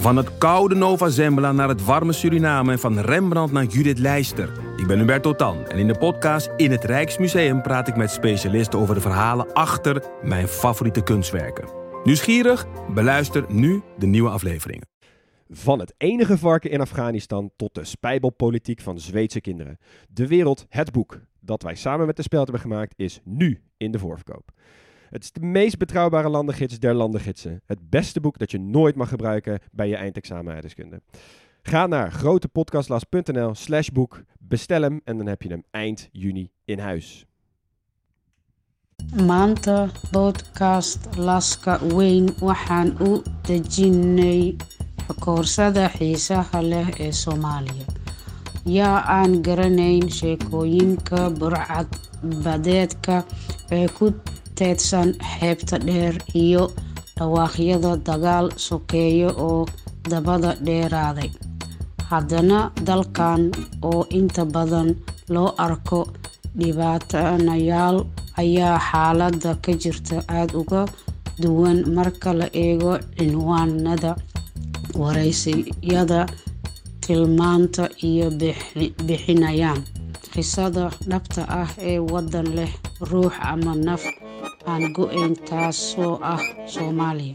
[0.00, 4.52] Van het koude Nova Zembla naar het warme Suriname en van Rembrandt naar Judith Leister.
[4.76, 8.78] Ik ben Hubert Totan en in de podcast In het Rijksmuseum praat ik met specialisten
[8.78, 11.68] over de verhalen achter mijn favoriete kunstwerken.
[12.04, 12.66] Nieuwsgierig?
[12.94, 14.88] Beluister nu de nieuwe afleveringen.
[15.48, 19.78] Van het enige varken in Afghanistan tot de spijbelpolitiek van Zweedse kinderen.
[20.08, 23.90] De wereld, het boek dat wij samen met de Speld hebben gemaakt, is nu in
[23.90, 24.50] de voorverkoop.
[25.10, 27.62] Het is de meest betrouwbare landengids der landengidsen.
[27.66, 31.02] Het beste boek dat je nooit mag gebruiken bij je eindexamen aardrijkskunde.
[31.62, 36.78] Ga naar grotepodcastlas.nl slash boek, bestel hem en dan heb je hem eind juni in
[36.78, 37.24] huis.
[39.26, 44.56] maanta podcast laska weyn waxaan u dejinay
[45.18, 47.86] koorsada xiisaha leh ee soomaaliya
[48.64, 53.24] yaa aan garanayn sheekooyinka burcadbadeedka
[53.70, 54.12] ee ku
[54.60, 56.14] teedsan xeebta dheer
[56.44, 56.64] iyo
[57.16, 59.60] dhawaaqyada dagaal sokeeyo oo
[60.10, 61.30] dabada dheeraaday.
[62.10, 63.42] Haddana dalkan
[63.90, 64.88] oo inta badan
[65.34, 66.00] loo arko
[66.58, 67.98] dhibaatanayaal
[68.42, 70.82] ayaa xaaladda ka jirta aada uga
[71.42, 74.12] duwan marka la eego cinwaanada
[75.00, 76.20] waraysiyada
[77.06, 78.26] tilmaanta iyo
[79.06, 79.80] bixinayaan.
[80.32, 82.72] Qisada dhabta ah ee waddan leh
[83.10, 84.02] ruux ama naf
[84.64, 87.34] aan go-ayn taasoo ah soomaaliya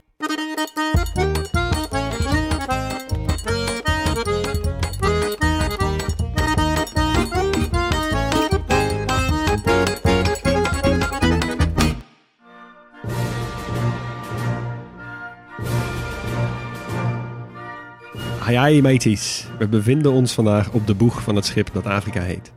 [19.57, 22.51] we bevinden ons vandaag op de boeg van het schip dat Afrika heet.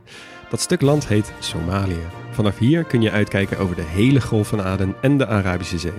[0.49, 2.28] Dat stuk land heet Somalië.
[2.39, 5.93] Vanaf hier kun je uitkijken over de hele Golf van Aden en de Arabische Zee.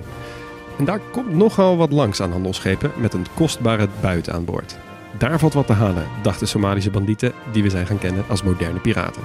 [0.79, 4.79] En daar komt nogal wat langs aan handelsschepen met een kostbare buit aan boord.
[5.19, 8.79] Daar valt wat te halen, dachten Somalische bandieten die we zijn gaan kennen als moderne
[8.79, 9.23] piraten.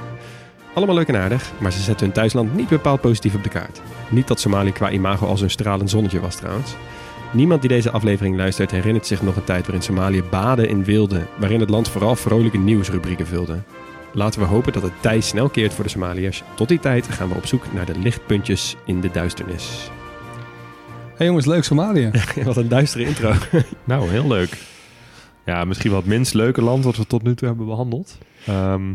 [0.73, 3.81] Allemaal leuk en aardig, maar ze zetten hun thuisland niet bepaald positief op de kaart.
[4.09, 6.75] Niet dat Somalië qua imago als een stralend zonnetje was trouwens.
[7.31, 11.25] Niemand die deze aflevering luistert herinnert zich nog een tijd waarin Somalië baden in wilde,
[11.39, 13.57] waarin het land vooral vrolijke nieuwsrubrieken vulde.
[14.15, 16.43] Laten we hopen dat het tij snel keert voor de Somaliërs.
[16.55, 19.89] Tot die tijd gaan we op zoek naar de lichtpuntjes in de duisternis.
[21.15, 22.11] Hey jongens, leuk Somalië.
[22.43, 23.31] Wat een duistere intro.
[23.83, 24.57] Nou, heel leuk.
[25.45, 28.17] Ja, misschien wel het minst leuke land wat we tot nu toe hebben behandeld.
[28.45, 28.93] Ehm,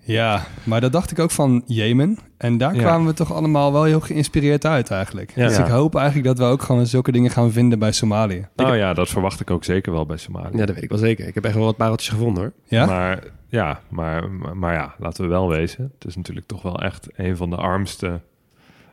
[0.00, 2.18] Ja, maar dat dacht ik ook van Jemen.
[2.38, 2.80] En daar Ja.
[2.80, 5.32] kwamen we toch allemaal wel heel geïnspireerd uit eigenlijk.
[5.34, 5.46] Ja.
[5.46, 5.64] Dus Ja.
[5.64, 8.48] ik hoop eigenlijk dat we ook gewoon zulke dingen gaan vinden bij Somalië.
[8.56, 10.56] nou ja, dat verwacht ik ook zeker wel bij Somalië.
[10.56, 11.26] Ja, dat weet ik wel zeker.
[11.28, 12.52] Ik heb echt wel wat pareltjes gevonden hoor.
[12.64, 12.86] Ja?
[12.86, 15.92] Maar ja, maar, maar, ja, laten we wel wezen.
[15.98, 18.20] Het is natuurlijk toch wel echt een van de armste,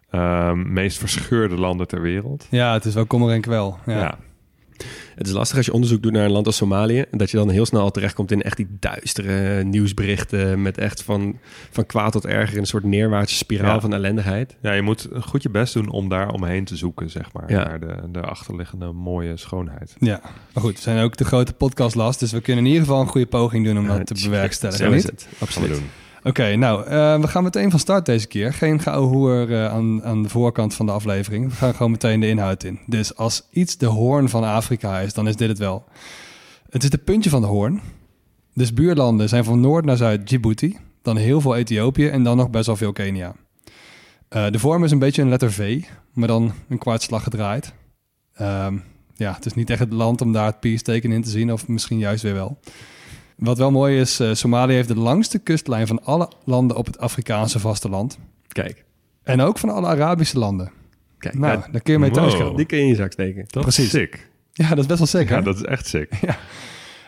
[0.10, 2.48] ehm, meest verscheurde landen ter wereld.
[2.50, 3.78] Ja, het is wel kommer en kwel.
[3.86, 4.00] Ja.
[4.00, 4.18] Ja.
[5.16, 7.00] Het is lastig als je onderzoek doet naar een land als Somalië.
[7.12, 10.62] En dat je dan heel snel al terechtkomt in echt die duistere nieuwsberichten.
[10.62, 11.40] Met echt van,
[11.72, 13.80] van kwaad tot erger in een soort neerwaartse spiraal Ja.
[13.82, 14.56] van ellendigheid.
[14.62, 17.52] ja, je moet goed je best doen om daar omheen te zoeken, zeg maar.
[17.52, 17.64] Ja.
[17.64, 19.96] Naar de, de achterliggende mooie schoonheid.
[20.00, 20.20] Ja,
[20.54, 23.08] maar goed, we zijn ook de grote podcastlast, dus we kunnen in ieder geval een
[23.08, 24.86] goede poging doen om Ja, dat te bewerkstelligen.
[24.86, 25.28] Zo is het.
[25.40, 25.82] Absoluut.
[26.28, 28.54] Oké, nou, eh, we gaan meteen van start deze keer.
[28.54, 31.50] Geen geouwehoer eh aan, aan de voorkant van de aflevering.
[31.50, 32.80] We gaan gewoon meteen de inhoud in.
[32.86, 35.84] Dus als iets de hoorn van Afrika is, dan is dit het wel.
[36.70, 37.82] Het is de puntje van de hoorn.
[38.54, 42.50] Dus buurlanden zijn van noord naar zuid Djibouti, dan heel veel Ethiopië en dan nog
[42.50, 43.36] best wel veel Kenia.
[44.28, 47.74] Eh, de vorm is een beetje een letter V, maar dan een kwartslag gedraaid.
[48.34, 48.78] Ehm,
[49.16, 51.68] ja, het is niet echt het land om daar het peace-teken in te zien, of
[51.68, 52.60] misschien juist weer wel.
[53.36, 56.98] Wat wel mooi is, eh, Somalië heeft de langste kustlijn van alle landen op het
[57.00, 58.18] Afrikaanse vasteland.
[58.48, 58.84] Kijk,
[59.24, 60.72] En ook van alle Arabische landen.
[61.18, 61.38] kijk.
[61.38, 62.20] Nou, Ja, daar kun je mee Wow.
[62.20, 62.56] thuiskomen.
[62.56, 63.46] die kun je in je zak steken.
[63.48, 63.84] Dat Precies.
[63.86, 64.30] is sick.
[64.52, 65.36] Ja, dat is best wel zeker.
[65.36, 66.10] Ja, dat is echt sick.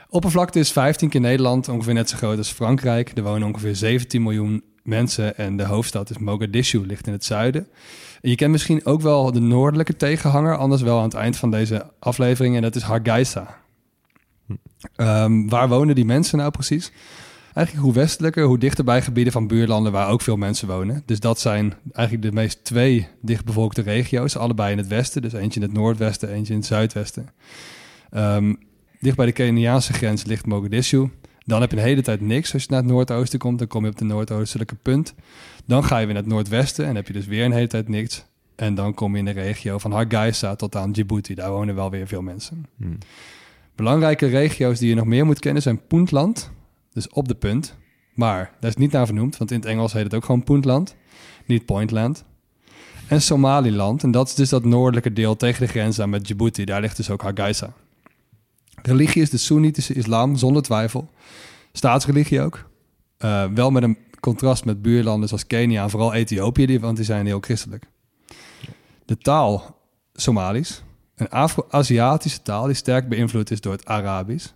[0.09, 3.11] Oppervlakte is 15 keer Nederland, ongeveer net zo groot als Frankrijk.
[3.17, 7.67] Er wonen ongeveer 17 miljoen mensen en de hoofdstad is Mogadishu, ligt in het zuiden.
[8.21, 11.51] En je kent misschien ook wel de noordelijke tegenhanger, anders wel aan het eind van
[11.51, 13.57] deze aflevering, en dat is Hargeisa.
[14.95, 16.91] Ehm, waar wonen die mensen nou precies?
[17.53, 21.03] Eigenlijk hoe westelijker, hoe dichter bij gebieden van buurlanden waar ook veel mensen wonen.
[21.05, 25.22] Dus dat zijn eigenlijk de meest twee dichtbevolkte regio's, allebei in het westen.
[25.22, 27.29] Dus eentje in het noordwesten, eentje in het zuidwesten.
[28.09, 28.53] Ehm,
[28.99, 31.09] dicht bij de Keniaanse grens ligt Mogadishu.
[31.45, 32.53] Dan heb je een hele tijd niks.
[32.53, 35.13] Als je naar het noordoosten komt, dan kom je op de noordoostelijke punt.
[35.66, 37.87] Dan ga je weer naar het noordwesten en heb je dus weer een hele tijd
[37.87, 38.25] niks.
[38.55, 41.35] En dan kom je in de regio van Hargeisa tot aan Djibouti.
[41.35, 42.66] Daar wonen wel weer veel mensen.
[42.78, 42.97] Hmm.
[43.78, 46.52] Belangrijke regio's die je nog meer moet kennen zijn Puntland,
[46.94, 47.76] dus op de punt.
[48.14, 50.96] Maar daar is niet naar vernoemd, want in het Engels heet het ook gewoon Puntland,
[51.46, 52.24] niet Pointland.
[53.08, 56.66] En Somaliland, en dat is dus dat noordelijke deel tegen de grens aan met Djibouti.
[56.66, 57.74] Daar ligt dus ook Hargeisa.
[58.82, 61.09] Religie is de Soenitische islam, zonder twijfel.
[61.72, 62.70] Staatsreligie ook.
[63.20, 67.26] Uh, wel met een contrast met buurlanden zoals Kenia en vooral Ethiopië, want die zijn
[67.26, 67.84] heel christelijk.
[69.06, 69.76] De taal
[70.14, 70.84] Somalisch,
[71.17, 74.47] een Afro-Aziatische taal die sterk beïnvloed is door het Arabisch.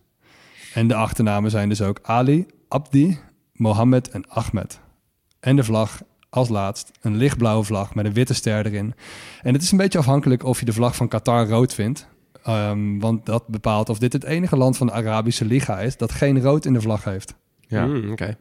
[0.74, 3.20] En de achternamen zijn dus ook Ali, Abdi,
[3.54, 4.80] Mohammed en Ahmed.
[5.40, 8.94] En de vlag als laatst een lichtblauwe vlag met een witte ster erin.
[9.42, 12.08] En het is een beetje afhankelijk of je de vlag van Qatar rood vindt.
[12.48, 16.12] Um, want dat bepaalt of dit het enige land van de Arabische Liga is dat
[16.12, 17.34] geen rood in de vlag heeft.
[17.68, 18.38] Ja, Mm, Oké.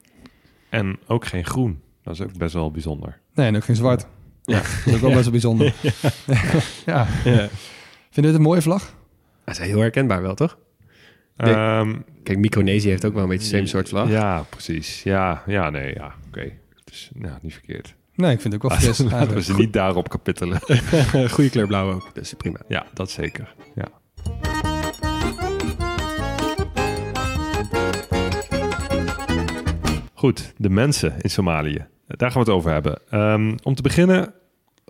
[0.69, 1.81] en ook geen groen.
[2.03, 3.21] Dat is ook best wel bijzonder.
[3.35, 4.07] Nee, en ook geen zwart.
[4.43, 4.57] Ja.
[4.59, 5.75] Dat is ook wel best wel bijzonder.
[6.87, 7.07] ja.
[7.25, 7.49] Ja.
[8.11, 8.95] Vind je het een mooie vlag?
[9.45, 10.59] Dat is heel herkenbaar wel, toch?
[11.37, 11.55] Nee.
[11.55, 14.09] Ehm, Kijk, Micronesië heeft ook wel een beetje hetzelfde soort vlag.
[14.09, 15.03] Ja, precies.
[15.03, 16.51] Ja, ja nee, ja, oké.
[16.85, 17.95] Dus, nou, niet verkeerd.
[18.15, 18.99] Nee, ik vind het ook wel fris.
[18.99, 20.61] Laten we ze niet daarop kapittelen.
[21.31, 22.61] Goede kleur blauw ook, dus prima.
[22.69, 23.55] Ja, dat zeker.
[23.75, 23.89] Ja.
[30.15, 31.87] Goed, de mensen in Somalië.
[32.07, 32.99] Daar gaan we het over hebben.
[33.11, 34.35] Ehm, om te beginnen,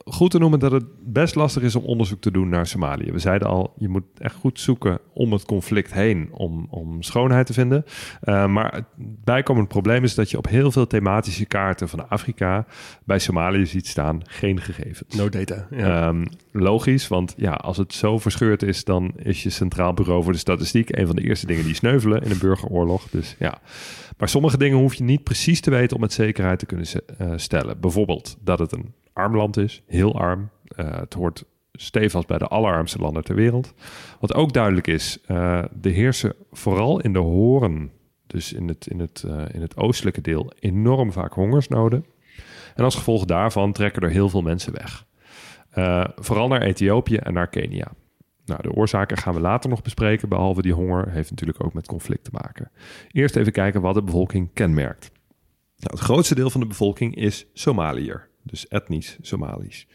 [0.05, 3.13] goed te noemen dat het best lastig is om onderzoek te doen naar Somalië.
[3.13, 7.47] We zeiden al, je moet echt goed zoeken om het conflict heen om, om schoonheid
[7.47, 7.85] te vinden.
[8.25, 8.85] Uh, maar het
[9.25, 12.67] bijkomend probleem is dat je op heel veel thematische kaarten van Afrika
[13.05, 15.17] bij Somalië ziet staan geen gegevens.
[15.17, 15.67] No data.
[15.71, 16.09] Ja.
[16.09, 20.33] Um, logisch, want ja, als het zo verscheurd is, dan is je Centraal Bureau voor
[20.33, 23.09] de Statistiek een van de eerste dingen die sneuvelen in een burgeroorlog.
[23.11, 23.61] Dus ja.
[24.19, 26.87] Maar sommige dingen hoef je niet precies te weten om met zekerheid te kunnen
[27.21, 27.81] uh, stellen.
[27.81, 30.51] Bijvoorbeeld dat het een arm land is, heel arm.
[30.77, 33.75] Uh, het hoort stevast bij de allerarmste landen ter wereld.
[34.21, 37.91] Wat ook duidelijk is, uh, er heersen vooral in de horen,
[38.27, 42.05] dus in het, in, het, uh, in het oostelijke deel, enorm vaak hongersnoden.
[42.75, 45.09] En als gevolg daarvan trekken er heel veel mensen weg.
[46.17, 47.93] Vooral naar Ethiopië en naar Kenia.
[48.45, 51.87] Nou, de oorzaken gaan we later nog bespreken, behalve die honger heeft natuurlijk ook met
[51.87, 52.71] conflict te maken.
[53.11, 55.11] Eerst even kijken wat de bevolking kenmerkt.
[55.77, 59.87] Nou, het grootste deel van de bevolking is Somaliër, dus etnisch Somalisch.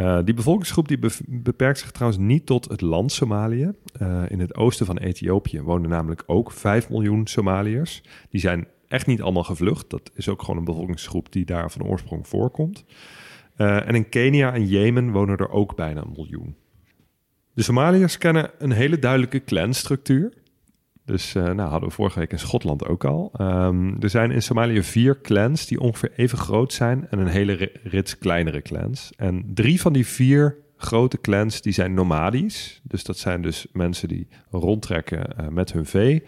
[0.00, 3.72] Uh, die bevolkingsgroep die be beperkt zich trouwens niet tot het land Somalië.
[4.02, 8.02] Uh, in het oosten van Ethiopië wonen namelijk ook 5 miljoen Somaliërs.
[8.30, 9.90] Die zijn echt niet allemaal gevlucht.
[9.90, 12.84] Dat is ook gewoon een bevolkingsgroep die daar van oorsprong voorkomt.
[13.56, 16.56] Uh, en in Kenia en Jemen wonen er ook bijna een miljoen.
[17.52, 20.32] De Somaliërs kennen een hele duidelijke clanstructuur.
[21.06, 23.32] Dus uh, nou, hadden we vorige week in Schotland ook al.
[23.40, 27.72] Um, er zijn in Somalië vier clans die ongeveer even groot zijn en een hele
[27.82, 29.12] rits kleinere clans.
[29.16, 32.80] En drie van die vier grote clans die zijn nomadisch.
[32.82, 36.22] Dus dat zijn dus mensen die rondtrekken uh, met hun vee.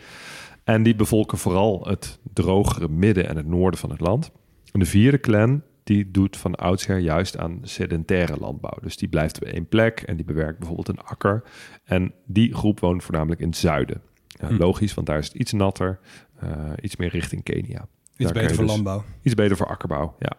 [0.65, 4.31] En die bevolken vooral het drogere midden en het noorden van het land.
[4.73, 8.79] En de vierde clan die doet van oudsher juist aan sedentaire landbouw.
[8.83, 11.43] Dus die blijft op één plek en die bewerkt bijvoorbeeld een akker.
[11.85, 14.03] En die groep woont voornamelijk in het zuiden.
[14.41, 15.99] Ja, logisch, want daar is het iets natter,
[16.45, 16.51] uh,
[16.81, 17.89] iets meer richting Kenia.
[18.17, 19.05] Iets daar beter voor dus, landbouw.
[19.23, 20.33] Iets beter voor akkerbouw, ja.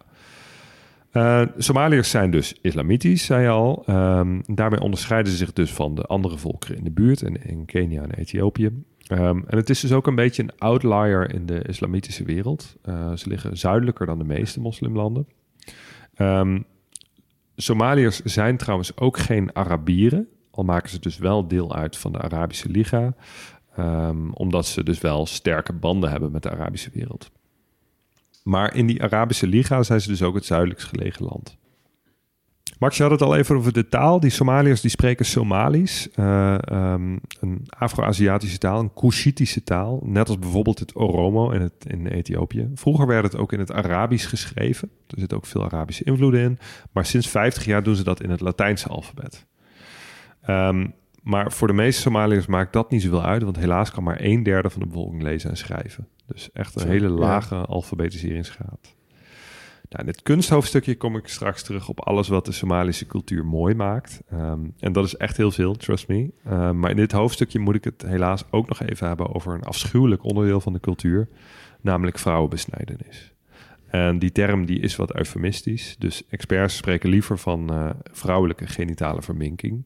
[1.13, 3.84] Uh, Somaliërs zijn dus islamitisch, zei je al.
[3.90, 7.66] Um, daarmee onderscheiden ze zich dus van de andere volkeren in de buurt, in, in
[7.66, 8.66] Kenia en Ethiopië.
[9.12, 12.78] Um, en het is dus ook een beetje een outlier in de islamitische wereld.
[12.86, 15.28] Uh, ze liggen zuidelijker dan de meeste moslimlanden.
[16.18, 16.66] Um,
[17.56, 22.22] Somaliërs zijn trouwens ook geen Arabieren, al maken ze dus wel deel uit van de
[22.22, 23.13] Arabische Liga.
[23.80, 27.32] Um, omdat ze dus wel sterke banden hebben met de Arabische wereld.
[28.44, 31.58] Maar in die Arabische Liga zijn ze dus ook het zuidelijkst gelegen land.
[32.80, 34.20] Max, je had het al even over de taal.
[34.20, 40.01] Die Somaliërs die spreken Somalisch, uh, um, een Afro-Aziatische taal, een Cushitische taal.
[40.03, 42.70] Net als bijvoorbeeld het Oromo in, het, in Ethiopië.
[42.75, 44.92] Vroeger werd het ook in het Arabisch geschreven.
[45.08, 46.60] Er zitten ook veel Arabische invloeden in.
[46.92, 49.46] Maar sinds 50 jaar doen ze dat in het Latijnse alfabet.
[50.50, 54.22] Um, maar voor de meeste Somaliërs maakt dat niet zoveel uit, want helaas kan maar
[54.22, 56.08] een derde van de bevolking lezen en schrijven.
[56.26, 57.14] Dus echt een Zo, hele ja.
[57.14, 58.98] lage alfabetiseringsgraad.
[59.90, 63.76] Nou, in het kunsthoofdstukje kom ik straks terug op alles wat de Somalische cultuur mooi
[63.76, 64.22] maakt.
[64.34, 66.32] Um, en dat is echt heel veel, trust me.
[66.50, 69.64] Um, maar in dit hoofdstukje moet ik het helaas ook nog even hebben over een
[69.64, 71.28] afschuwelijk onderdeel van de cultuur,
[71.82, 73.34] namelijk vrouwenbesnijdenis.
[73.88, 79.22] En die term die is wat eufemistisch, dus experts spreken liever van uh, vrouwelijke genitale
[79.22, 79.84] verminking.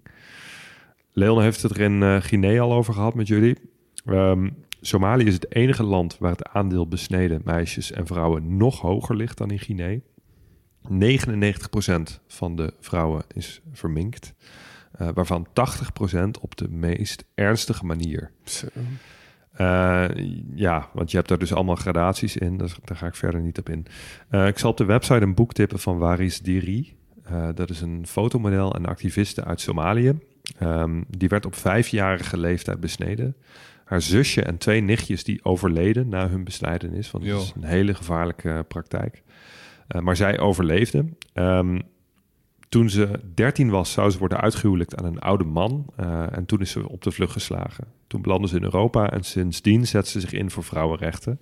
[1.13, 3.57] Leon heeft het er in uh, Guinea al over gehad met jullie.
[4.05, 9.15] Um, Somalië is het enige land waar het aandeel besneden meisjes en vrouwen nog hoger
[9.15, 9.99] ligt dan in Guinea.
[10.89, 14.33] 99% van de vrouwen is verminkt,
[15.01, 15.51] uh, waarvan 80%
[16.41, 18.31] op de meest ernstige manier.
[19.59, 20.05] Uh,
[20.55, 23.59] ja, want je hebt daar dus allemaal gradaties in, dus daar ga ik verder niet
[23.59, 23.85] op in.
[24.31, 26.95] Uh, ik zal op de website een boek tippen van Waris Diri.
[27.31, 30.19] Uh, dat is een fotomodel en activiste uit Somalië.
[30.57, 33.35] Ehm, die werd op vijfjarige leeftijd besneden.
[33.83, 37.11] Haar zusje en twee nichtjes die overleden na hun besnijdenis.
[37.11, 39.23] Want het is een hele gevaarlijke praktijk.
[39.87, 41.05] Eh, maar zij overleefde.
[41.33, 41.79] Ehm,
[42.69, 45.85] toen ze 13 was, zou ze worden uitgehuwelijkt aan een oude man.
[45.95, 47.87] Eh, en toen is ze op de vlucht geslagen.
[48.07, 51.39] Toen belandde ze in Europa en sindsdien zet ze zich in voor vrouwenrechten.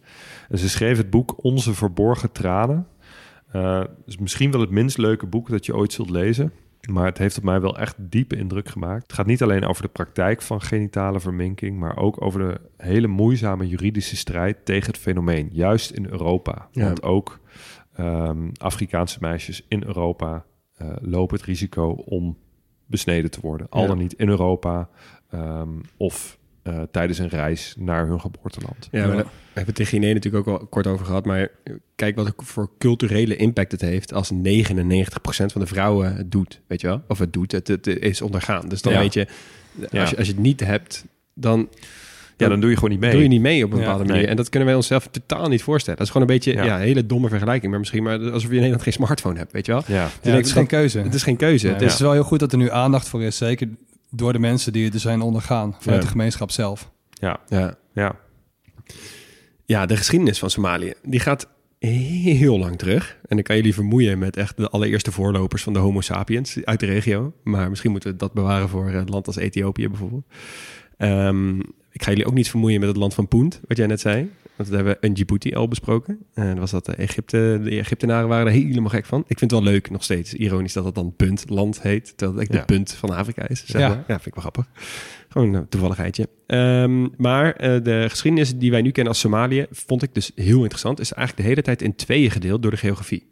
[0.50, 2.88] En ze schreef het boek Onze Verborgen Tranen.
[3.52, 6.54] Eh is misschien wel het minst leuke boek dat je ooit zult lezen.
[6.90, 9.02] Maar het heeft op mij wel echt diepe indruk gemaakt.
[9.02, 13.08] Het gaat niet alleen over de praktijk van genitale verminking, maar ook over de hele
[13.08, 16.68] moeizame juridische strijd tegen het fenomeen, juist in Europa.
[16.72, 16.84] Ja.
[16.86, 17.40] Want ook
[17.94, 22.38] ehm, Afrikaanse meisjes in Europa eh, lopen het risico om
[22.86, 23.68] besneden te worden.
[23.70, 23.88] Al Ja.
[23.88, 24.90] dan niet in Europa
[25.30, 28.88] ehm, of eh, tijdens een reis naar hun geboorteland.
[28.92, 29.16] Ja, we
[29.54, 31.26] hebben het in Guinea natuurlijk ook al kort over gehad.
[31.26, 31.48] Maar
[31.96, 36.62] kijk wat voor culturele impact het heeft als 99% van de vrouwen het doet.
[36.68, 37.02] Weet je wel?
[37.08, 38.70] Of het doet, het, het is ondergaan.
[38.70, 39.00] Dus dan Ja.
[39.00, 39.28] weet je,
[39.92, 40.02] Ja.
[40.02, 41.70] als je, als je het niet hebt, dan
[42.38, 43.12] Ja, dan doe je gewoon niet mee.
[43.12, 43.84] doe je niet mee op een Ja.
[43.84, 44.22] bepaalde manier.
[44.22, 44.30] Nee.
[44.32, 45.98] En dat kunnen wij onszelf totaal niet voorstellen.
[46.00, 46.64] Dat is gewoon een beetje Ja.
[46.64, 46.76] ja.
[46.76, 47.70] een hele domme vergelijking.
[47.72, 49.84] Maar misschien maar alsof je in Nederland geen smartphone hebt, weet je wel?
[49.88, 51.00] Ja, Ja, denk het is ik geen keuze.
[51.00, 51.68] Het is geen keuze.
[51.68, 53.38] Ja, Het is wel heel goed dat er nu aandacht voor is.
[53.38, 53.68] Zeker
[54.12, 55.76] door de mensen die er zijn ondergaan.
[55.80, 56.06] Vanuit Ja.
[56.06, 56.92] de gemeenschap zelf.
[57.10, 57.76] ja, ja.
[57.94, 58.16] ja.
[59.66, 61.48] Ja, de geschiedenis van Somalië, die gaat
[61.80, 63.18] heel lang terug.
[63.28, 66.66] En dan kan je die vermoeien met echt de allereerste voorlopers van de homo sapiens
[66.66, 67.34] uit de regio.
[67.44, 70.26] Maar misschien moeten we dat bewaren voor een land als Ethiopië bijvoorbeeld.
[70.98, 71.60] Ehm,
[71.92, 74.30] ik ga jullie ook niet vermoeien met het land van Punt, wat jij net zei.
[74.56, 76.20] Want dat hebben we in Djibouti al besproken.
[76.34, 79.20] En dat was dat de, Egypte, de Egyptenaren waren er helemaal gek van.
[79.28, 82.14] Ik vind het wel leuk, nog steeds ironisch dat het dan puntland heet.
[82.18, 82.60] Terwijl het echt Ja.
[82.60, 83.64] de punt van Afrika is.
[83.66, 83.88] Zeg Ja.
[83.88, 83.98] maar.
[83.98, 84.66] ja, vind ik wel grappig.
[85.30, 86.30] Gewoon een toevalligheidje.
[86.48, 90.60] Ehm, maar eh, de geschiedenis die wij nu kennen als Somalië, vond ik dus heel
[90.62, 91.00] interessant.
[91.00, 93.26] Is eigenlijk de hele tijd in tweeën gedeeld door de geografie.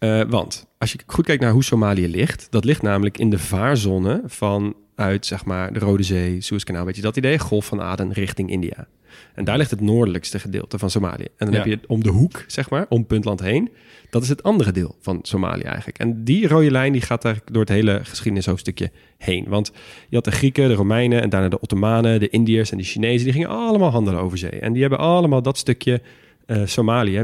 [0.00, 3.38] Eh, want als je goed kijkt naar hoe Somalië ligt, dat ligt namelijk in de
[3.38, 8.12] vaarzone vanuit zeg maar de Rode Zee, Suezkanaal, weet je dat idee, Golf van Aden
[8.12, 8.86] richting India.
[9.34, 11.24] En daar ligt het noordelijkste gedeelte van Somalië.
[11.36, 11.56] En dan Ja.
[11.56, 13.70] heb je om de hoek, zeg maar, om Puntland heen.
[14.10, 15.98] Dat is het andere deel van Somalië eigenlijk.
[15.98, 19.44] En die rode lijn die gaat eigenlijk door het hele geschiedenishoofdstukje heen.
[19.48, 19.72] Want
[20.08, 23.24] je had de Grieken, de Romeinen en daarna de Ottomanen, de Indiërs en de Chinezen.
[23.24, 24.50] Die gingen allemaal handelen over zee.
[24.60, 26.00] En die hebben allemaal dat stukje
[26.46, 27.22] eh, Somalië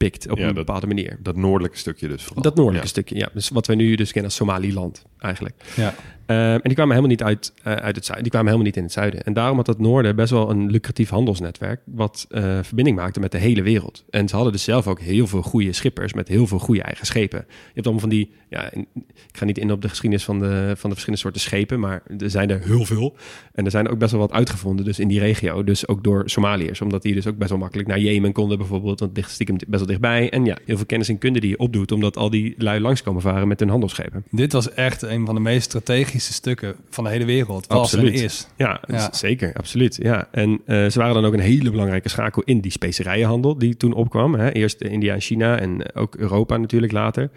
[0.00, 1.18] meegepikt op Ja, een dat- bepaalde manier.
[1.22, 2.42] Dat noordelijke stukje dus vooral.
[2.42, 2.92] Dat noordelijke Ja.
[2.92, 3.28] stukje, ja.
[3.34, 5.54] Dus wat wij nu dus kennen als Somaliland eigenlijk.
[5.76, 5.94] Ja.
[6.30, 8.22] Ehm, en die kwamen helemaal niet uit, eh, uit het zuiden.
[8.22, 9.22] Die kwamen helemaal niet in het zuiden.
[9.22, 11.80] En daarom had het noorden best wel een lucratief handelsnetwerk.
[11.84, 14.04] wat eh, verbinding maakte met de hele wereld.
[14.10, 16.12] En ze hadden dus zelf ook heel veel goede schippers.
[16.12, 17.38] met heel veel goede eigen schepen.
[17.48, 18.32] Je hebt allemaal van die.
[18.48, 18.86] Ja, ik
[19.32, 21.80] ga niet in op de geschiedenis van de, van de verschillende soorten schepen.
[21.80, 23.16] maar er zijn er heel veel.
[23.52, 24.84] En er zijn er ook best wel wat uitgevonden.
[24.84, 25.64] Dus in die regio.
[25.64, 26.80] Dus ook door Somaliërs.
[26.80, 29.00] Omdat die dus ook best wel makkelijk naar Jemen konden bijvoorbeeld.
[29.00, 30.30] Want ligt stiekem best wel dichtbij.
[30.30, 31.92] En ja, heel veel kennis en kunde die je opdoet.
[31.92, 34.24] omdat al die lui langskomen varen met hun handelsschepen.
[34.30, 37.66] Dit was echt een van de meest strategische stukken van de hele wereld.
[37.66, 38.20] Was en Absoluut.
[38.20, 38.46] is.
[38.56, 39.98] Ja, zeker, absoluut.
[40.02, 40.28] Ja.
[40.30, 43.92] En eh, ze waren dan ook een hele belangrijke schakel in die specerijenhandel die toen
[43.92, 44.34] opkwam.
[44.34, 44.52] Hè.
[44.52, 47.30] Eerst India en China en ook Europa natuurlijk later.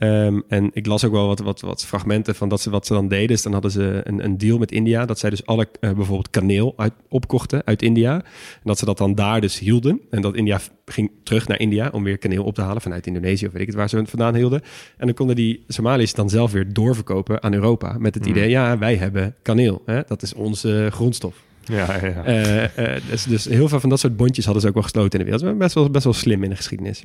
[0.00, 2.92] Ehm, en ik las ook wel wat, wat, wat fragmenten van dat ze, wat ze
[2.92, 3.26] dan deden.
[3.26, 5.06] Dus dan hadden ze een, een deal met India.
[5.06, 8.14] Dat zij dus alle eh, bijvoorbeeld kaneel uit, opkochten uit India.
[8.14, 10.00] En dat ze dat dan daar dus hielden.
[10.10, 13.46] En dat India ging terug naar India om weer kaneel op te halen vanuit Indonesië
[13.46, 14.62] of weet ik het waar ze het vandaan hielden.
[14.96, 17.96] En dan konden die Somaliërs dan zelf weer doorverkopen aan Europa.
[17.98, 19.82] Met het idee, ja, wij hebben kaneel.
[19.86, 20.00] Hè?
[20.06, 21.42] Dat is onze grondstof.
[21.64, 22.24] Ja, ja, ja.
[22.24, 25.18] Eh, eh, dus, dus heel veel van dat soort bondjes hadden ze ook wel gesloten
[25.18, 25.58] in de wereld.
[25.58, 27.04] Best wel, best wel slim in de geschiedenis.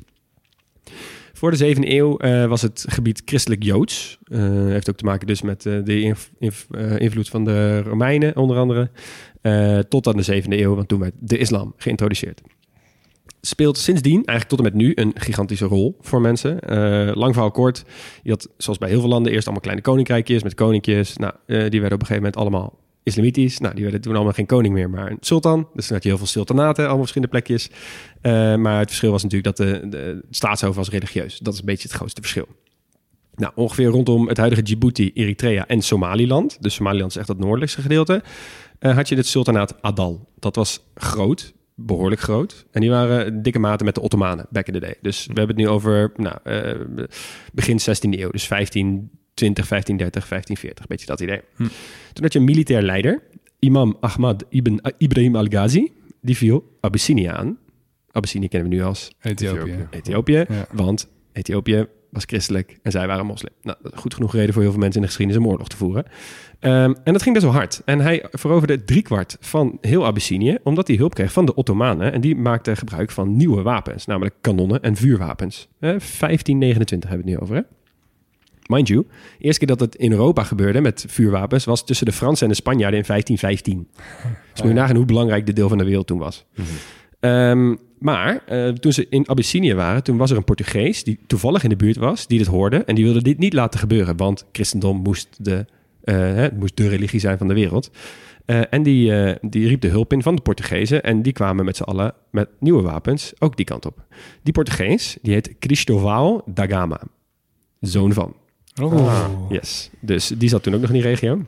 [1.36, 4.18] Voor de zevende eeuw eh, was het gebied christelijk Joods.
[4.24, 8.36] Eh, heeft ook te maken dus met eh, de inv- inv- invloed van de Romeinen
[8.36, 8.90] onder andere.
[9.88, 12.40] Tot aan de zevende eeuw, want toen werd de islam geïntroduceerd.
[13.40, 16.58] Speelt sindsdien, eigenlijk tot en met nu, een gigantische rol voor mensen.
[17.14, 17.84] Lang verhaal kort.
[18.22, 21.16] Je had, zoals bij heel veel landen, eerst allemaal kleine koninkrijkjes met koninkjes.
[21.16, 23.58] Nou, die werden op een gegeven moment allemaal islamitisch.
[23.58, 25.68] Nou, die werden toen allemaal geen koning meer, maar een sultan.
[25.74, 27.70] Dus toen had je heel veel sultanaten, allemaal verschillende plekjes.
[28.20, 31.38] Eh, maar het verschil was natuurlijk dat de, de staatshoofd was religieus.
[31.38, 32.46] Dat is een beetje het grootste verschil.
[33.34, 36.56] Nou, ongeveer rondom het huidige Djibouti, Eritrea en Somaliland.
[36.62, 38.22] Dus Somaliland is echt het noordelijkste gedeelte.
[38.78, 40.28] eh, had je het sultanaat Adal.
[40.38, 42.66] Dat was groot, behoorlijk groot.
[42.70, 44.94] En die waren dikke maten met de Ottomanen back in the day.
[45.00, 47.04] Dus we hebben het nu over nou, eh,
[47.52, 48.30] begin 16e eeuw.
[48.30, 48.46] Dus
[49.36, 50.86] 1520, 1530, 1540.
[50.86, 51.40] Beetje dat idee.
[51.56, 51.62] Hm.
[52.12, 53.22] Toen had je een militair leider,
[53.58, 55.92] imam Ahmad ibn Ibrahim al-Ghazi.
[56.20, 57.58] Die viel Abyssinia aan.
[58.10, 59.86] Abyssinie kennen we nu als Ethiopië.
[59.90, 60.44] Ethiopië.
[60.48, 60.66] Ja.
[60.72, 63.52] Want Ethiopië was christelijk en zij waren moslim.
[63.62, 66.04] Nou, goed genoeg reden voor heel veel mensen in de geschiedenis om oorlog te voeren.
[66.58, 67.82] Ehm, en dat ging best wel hard.
[67.84, 72.12] En hij veroverde driekwart van heel Abyssinië, omdat hij hulp kreeg van de Ottomanen.
[72.12, 75.68] En die maakten gebruik van nieuwe wapens, namelijk kanonnen en vuurwapens.
[75.78, 77.62] Eh, 1529 hebben we het nu over, hè?
[78.66, 79.06] Mind you,
[79.38, 82.52] de eerste keer dat het in Europa gebeurde met vuurwapens was tussen de Fransen en
[82.52, 83.88] de Spanjaarden in 1515.
[84.52, 86.46] Dus moet je nagaan hoe belangrijk dit deel van de wereld toen was.
[87.20, 91.62] Ehm, maar eh, toen ze in Abyssinië waren, toen was er een Portugees die toevallig
[91.62, 92.76] in de buurt was, die dit hoorde.
[92.76, 95.66] En die wilde dit niet laten gebeuren, want christendom moest de,
[96.02, 97.90] eh, hè, moest de religie zijn van de wereld.
[98.44, 101.02] Eh, en die, die riep de hulp in van de Portugezen.
[101.02, 104.04] En die kwamen met z'n allen met nieuwe wapens ook die kant op.
[104.42, 107.00] Die Portugees, die heet Cristóvão da Gama.
[107.80, 108.34] Zoon van.
[108.82, 109.46] Oh.
[109.48, 109.90] Yes.
[110.00, 111.42] Dus die zat toen ook nog in die regio.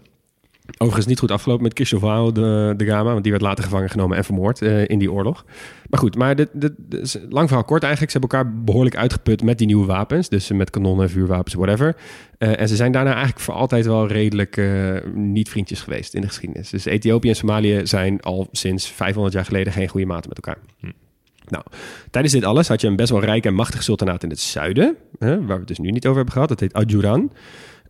[0.77, 4.17] Overigens niet goed afgelopen met Cristóvão de, de Gama, want die werd later gevangen genomen
[4.17, 5.45] en vermoord eh, in die oorlog.
[5.91, 8.13] Maar goed, maar dit, dit, dit is lang verhaal kort eigenlijk.
[8.13, 10.29] Ze hebben elkaar behoorlijk uitgeput met die nieuwe wapens.
[10.29, 11.97] Dus met kanonnen, vuurwapens, whatever.
[12.39, 16.21] Eh, en ze zijn daarna eigenlijk voor altijd wel redelijk eh, niet vriendjes geweest in
[16.21, 16.71] de geschiedenis.
[16.71, 20.63] Dus Ethiopië en Somalië zijn al sinds 500 jaar geleden geen goede maten met elkaar.
[21.51, 21.65] Nou,
[22.11, 24.97] tijdens dit alles had je een best wel rijk en machtig sultanaat in het zuiden,
[25.19, 26.49] hè, waar we het dus nu niet over hebben gehad.
[26.49, 27.31] Dat heet Ajuran.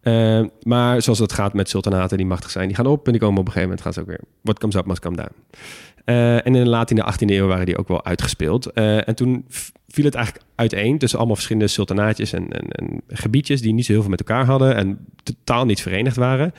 [0.03, 3.21] Eh, maar zoals het gaat met sultanaten die machtig zijn, die gaan op en die
[3.21, 4.21] komen op een gegeven moment gaan ze ook weer.
[4.43, 5.33] What comes up must come down.
[6.05, 8.73] Eh, en in de late 18e eeuw waren die ook wel uitgespeeld.
[8.73, 9.45] Eh, en toen
[9.89, 13.93] viel het eigenlijk uiteen tussen allemaal verschillende sultanaatjes en, en, en gebiedjes die niet zo
[13.93, 16.53] heel veel met elkaar hadden en totaal niet verenigd waren.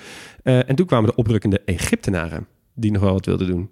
[0.44, 3.70] En toen kwamen de oprukkende Egyptenaren die nog wel wat wilden doen.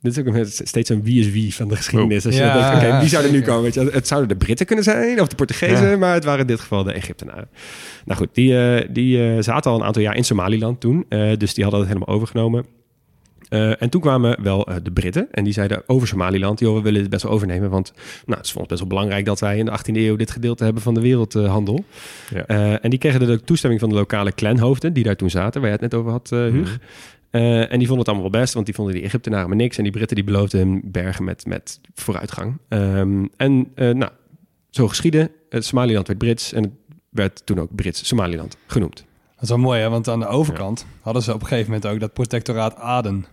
[0.00, 2.26] Dit is ook een- steeds een wie is wie van de geschiedenis.
[2.26, 3.62] Als je Ja, denkt, oké, wie zou er nu komen?
[3.62, 3.80] Weet je?
[3.92, 5.96] Het zouden de Britten kunnen zijn of de Portugezen, Ja.
[5.96, 7.48] maar het waren in dit geval de Egyptenaren.
[8.04, 11.36] Nou goed, die, eh, die eh, zaten al een aantal jaar in Somaliland toen, eh,
[11.36, 12.64] dus die hadden het helemaal overgenomen.
[13.78, 17.10] En toen kwamen wel de Britten en die zeiden over Somaliland, joh, we willen dit
[17.10, 17.92] best wel overnemen, want
[18.26, 20.30] nou, het is voor ons best wel belangrijk dat wij in de 18e eeuw dit
[20.30, 21.84] gedeelte hebben van de wereldhandel.
[22.34, 22.46] Ja.
[22.80, 25.76] En die kregen de toestemming van de lokale clanhoofden die daar toen zaten, waar je
[25.80, 26.78] het net over had, Huug.
[27.38, 29.76] Eh, en die vonden het allemaal wel best, want die vonden die Egyptenaren maar niks.
[29.76, 32.58] En die Britten die beloofden hun bergen met, met vooruitgang.
[32.68, 34.12] Ehm, en eh, nou,
[34.70, 35.30] zo geschiedde.
[35.48, 36.72] Het Somaliland werd Brits en het
[37.08, 38.96] werd toen ook Brits-Somaliland genoemd.
[39.34, 39.88] Dat is wel mooi, hè?
[39.88, 43.26] want aan de overkant hadden ze op een gegeven moment ook dat protectoraat Aden.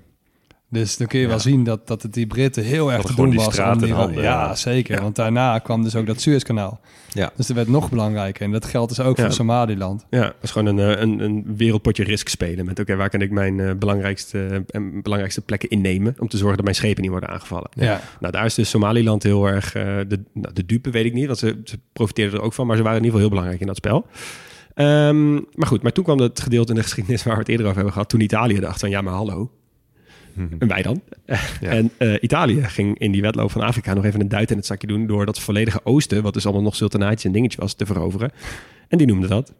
[0.75, 3.35] Dus dan kun je wel zien dat, dat het die Britten heel erg te doen
[3.35, 3.59] was.
[3.59, 4.95] om die- handen, ja, zeker.
[4.95, 5.01] Ja.
[5.01, 6.79] Want daarna kwam dus ook dat Suezkanaal.
[7.11, 7.31] Ja.
[7.35, 8.41] Dus dat werd nog belangrijker.
[8.45, 9.23] En dat geldt dus ook Ja.
[9.23, 10.05] voor Somaliland.
[10.09, 12.65] Ja, dat is gewoon een, eh, een, een wereldpotje risk spelen.
[12.65, 16.15] Met oké, waar kan ik mijn eh, belangrijkste, en belangrijkste plekken innemen...
[16.19, 17.69] om te zorgen dat mijn schepen niet worden aangevallen.
[17.73, 18.01] Ja.
[18.19, 19.75] Nou, daar is dus Somaliland heel erg...
[19.75, 22.67] eh, de, nou, de dupe weet ik niet, want ze, ze profiteerden er ook van...
[22.67, 24.05] maar ze waren in ieder geval heel belangrijk in dat spel.
[24.73, 27.23] Ehm, maar goed, maar toen kwam het gedeelte in de geschiedenis...
[27.23, 28.09] waar we het eerder over hebben gehad...
[28.09, 29.51] toen Italië dacht van, ja, maar hallo,
[30.35, 31.01] en wij dan?
[31.61, 34.65] En eh, Italië ging in die wedloop van Afrika nog even een duit in het
[34.65, 35.07] zakje doen...
[35.07, 38.31] door dat volledige oosten, wat dus allemaal nog sultanaatjes en dingetje was, te veroveren.
[38.87, 39.53] En die noemden dat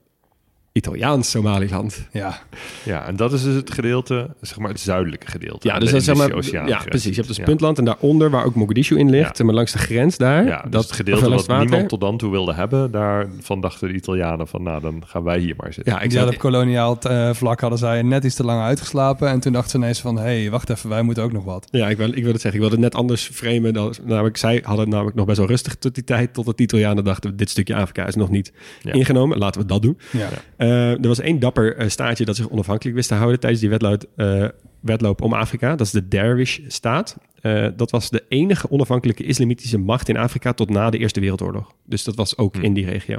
[0.85, 2.07] Italiaans Somaliland.
[2.11, 2.39] Ja.
[2.83, 5.67] Ja, en dat is dus het gedeelte, zeg maar het zuidelijke gedeelte.
[5.67, 7.09] Ja, dus de dat is zeg maar, Oceaan ja, precies.
[7.09, 7.43] Je hebt dus Ja.
[7.43, 9.45] Puntland en daaronder, waar ook Mogadishu in ligt, Ja.
[9.45, 10.45] maar langs de grens daar.
[10.45, 11.65] Ja, dus het gedeelte wat water.
[11.65, 15.39] niemand tot dan toe wilde hebben, daarvan dachten de Italianen van, nou, dan gaan wij
[15.39, 15.93] hier maar zitten.
[15.93, 19.29] Ja, Ik had op koloniaal eh, vlak hadden zij net iets te lang uitgeslapen.
[19.29, 21.67] En toen dachten ze ineens van, hé, hey, wacht even, wij moeten ook nog wat.
[21.71, 22.53] Ja, ik wil, ik wil het zeggen.
[22.61, 23.73] Ik wilde het net anders framen.
[23.73, 26.33] Dan, namelijk, zij hadden namelijk nog best wel rustig tot die tijd.
[26.33, 28.93] Tot de Italianen dachten, dit stukje Afrika is nog niet Ja.
[28.93, 29.37] ingenomen.
[29.37, 29.97] Laten we dat doen.
[30.11, 30.27] Ja.
[30.65, 33.69] Eh, er was één dapper eh, staatje dat zich onafhankelijk wist te houden tijdens die
[33.69, 34.47] wedloop, eh,
[34.79, 35.75] wedloop om Afrika.
[35.75, 37.17] Dat is de Derwish-staat.
[37.41, 41.71] Eh, dat was de enige onafhankelijke islamitische macht in Afrika tot na de Eerste Wereldoorlog.
[41.85, 42.63] Dus dat was ook Hmm.
[42.63, 43.17] in die regio.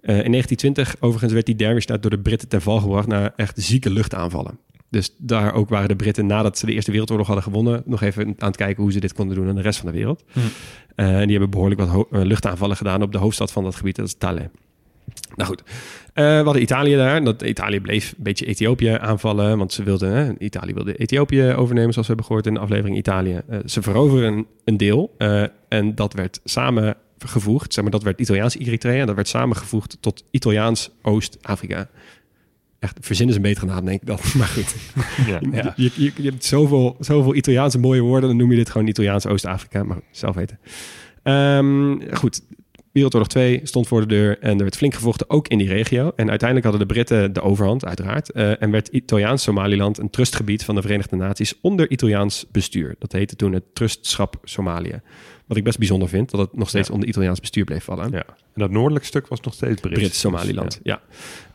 [0.00, 3.90] In 1920 overigens werd die Derwish-staat door de Britten ten val gebracht na echt zieke
[3.90, 4.58] luchtaanvallen.
[4.90, 7.82] Dus daar ook waren de Britten nadat ze de Eerste Wereldoorlog hadden gewonnen...
[7.84, 9.96] nog even aan het kijken hoe ze dit konden doen aan de rest van de
[9.96, 10.24] wereld.
[10.32, 10.40] Hm.
[10.94, 13.96] En die hebben behoorlijk wat luchtaanvallen gedaan op de hoofdstad van dat gebied.
[13.96, 14.50] Dat is Tale.
[15.36, 15.62] Nou goed,
[16.12, 17.24] Eh, we hadden Italië daar.
[17.24, 19.58] Dat, Italië bleef een beetje Ethiopië aanvallen.
[19.58, 22.96] Want ze wilden, hè, Italië wilde Ethiopië overnemen, zoals we hebben gehoord in de aflevering
[22.96, 23.40] Italië.
[23.48, 25.14] Eh, ze veroveren een, een deel.
[25.18, 27.72] eh, en dat werd samengevoegd.
[27.74, 29.00] Zeg maar, dat werd Italiaans Eritrea.
[29.00, 31.88] En dat werd samengevoegd tot Italiaans Oost-Afrika.
[32.78, 34.18] Echt, verzinnen ze een betere naam, denk ik dan.
[34.38, 34.74] Maar goed.
[35.26, 35.40] Ja.
[35.52, 35.72] Ja.
[35.76, 38.28] Je, je, je hebt zoveel, zoveel Italiaanse mooie woorden.
[38.28, 39.82] Dan noem je dit gewoon Italiaans Oost-Afrika.
[39.84, 40.58] Maar goed, zelf weten.
[41.22, 42.42] Ehm, goed,
[42.96, 46.12] Wereldoorlog 2 stond voor de deur en er werd flink gevochten, ook in die regio.
[46.16, 48.30] En uiteindelijk hadden de Britten de overhand, uiteraard.
[48.30, 52.94] eh, en werd Italiaans Somaliland een trustgebied van de Verenigde Naties onder Italiaans bestuur.
[52.98, 55.00] Dat heette toen het Trustschap Somalië.
[55.46, 56.94] Wat ik best bijzonder vind, dat het nog steeds Ja.
[56.94, 58.10] onder Italiaans bestuur bleef vallen.
[58.10, 58.24] Ja.
[58.26, 59.98] En dat noordelijke stuk was nog steeds Brits.
[59.98, 61.00] Brits Somaliland, ja.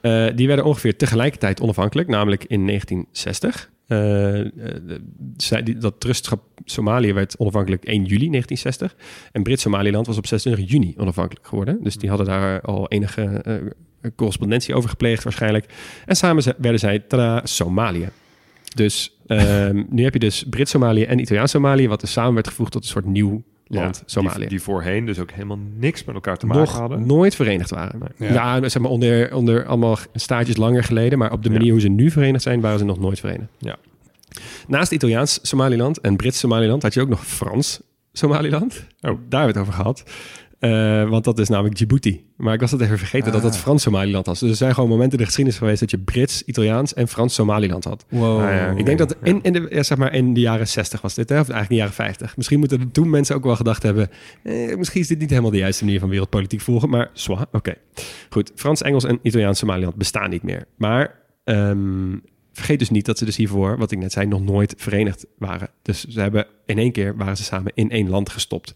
[0.02, 3.71] Eh, die werden ongeveer tegelijkertijd onafhankelijk, namelijk in 1960.
[3.92, 8.96] Eh, eh, dat trustschap Somalië werd onafhankelijk 1 juli 1960.
[9.32, 11.84] En Brits-Somaliland was op 26 juni onafhankelijk geworden.
[11.84, 15.66] Dus die hadden daar al enige eh, correspondentie over gepleegd waarschijnlijk.
[16.06, 18.10] En samen werden zij tada, Somalië.
[18.76, 21.88] Dus ehm, nu heb je dus Brits-Somalië en Italiaans-Somalië...
[21.88, 24.48] wat dus samen werd gevoegd tot een soort nieuw land die, Somalië.
[24.48, 27.06] die voorheen dus ook helemaal niks met elkaar te maken nog hadden.
[27.08, 28.00] nooit verenigd waren.
[28.18, 28.32] Nee.
[28.34, 31.56] Ja, zeg maar onder, onder allemaal staartjes langer geleden, maar op de Ja.
[31.56, 33.50] manier hoe ze nu verenigd zijn, waren ze nog nooit verenigd.
[33.58, 33.76] Ja.
[34.68, 37.82] Naast Italiaans Somaliland en Brits Somaliland had je ook nog Frans
[38.14, 38.74] Somaliland.
[38.74, 38.84] Oh.
[39.02, 40.04] Daar hebben we het over gehad.
[40.62, 42.26] Eh, want dat is namelijk Djibouti.
[42.38, 43.60] Maar ik was het even vergeten dat het Ah.
[43.60, 44.40] Frans Somaliland was.
[44.40, 47.34] Dus er zijn gewoon momenten in de geschiedenis geweest dat je Brits, Italiaans en Frans
[47.34, 48.06] Somaliland had.
[48.10, 48.40] Wow.
[48.40, 48.70] Ah, ja.
[48.70, 51.30] Ik denk dat in, in, de, ja, zeg maar in de jaren 60 was dit,
[51.30, 51.40] hè?
[51.40, 52.38] of eigenlijk in de jaren 50.
[52.38, 54.10] Misschien moeten toen mensen ook wel gedacht hebben...
[54.44, 57.74] Eh, misschien is dit niet helemaal de juiste manier van wereldpolitiek volgen, maar zwa, oké.
[58.30, 60.66] Goed, Frans, Engels en Italiaans Somaliland bestaan niet meer.
[60.78, 62.18] Maar ehm,
[62.54, 65.70] vergeet dus niet dat ze dus hiervoor, wat ik net zei, nog nooit verenigd waren.
[65.82, 68.74] Dus ze hebben in één keer waren ze samen in één land gestopt.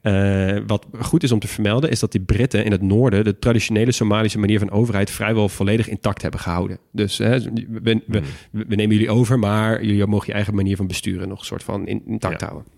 [0.00, 3.38] Eh, wat goed is om te vermelden, is dat die Britten in het noorden de
[3.38, 6.78] traditionele Somalische manier van overheid vrijwel volledig intact hebben gehouden.
[6.92, 10.76] Dus hè, we, we, we, we nemen jullie over, maar jullie mogen je eigen manier
[10.76, 12.46] van besturen nog een soort van in- intact Ja.
[12.46, 12.68] houden.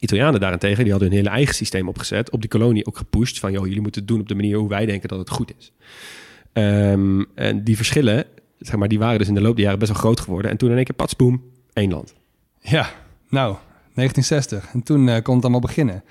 [0.00, 3.52] Italianen daarentegen, die hadden hun hele eigen systeem opgezet, op die kolonie ook gepusht van,
[3.52, 5.72] joh, jullie moeten het doen op de manier hoe wij denken dat het goed is.
[6.52, 8.24] Ehm, en die verschillen,
[8.58, 10.50] zeg maar, die waren dus in de loop der jaren best wel groot geworden.
[10.50, 12.14] En toen in één keer, pats, boem, één land.
[12.60, 12.90] Ja,
[13.28, 13.56] nou,
[13.94, 14.68] 1960.
[14.72, 16.04] En toen eh kon het allemaal beginnen.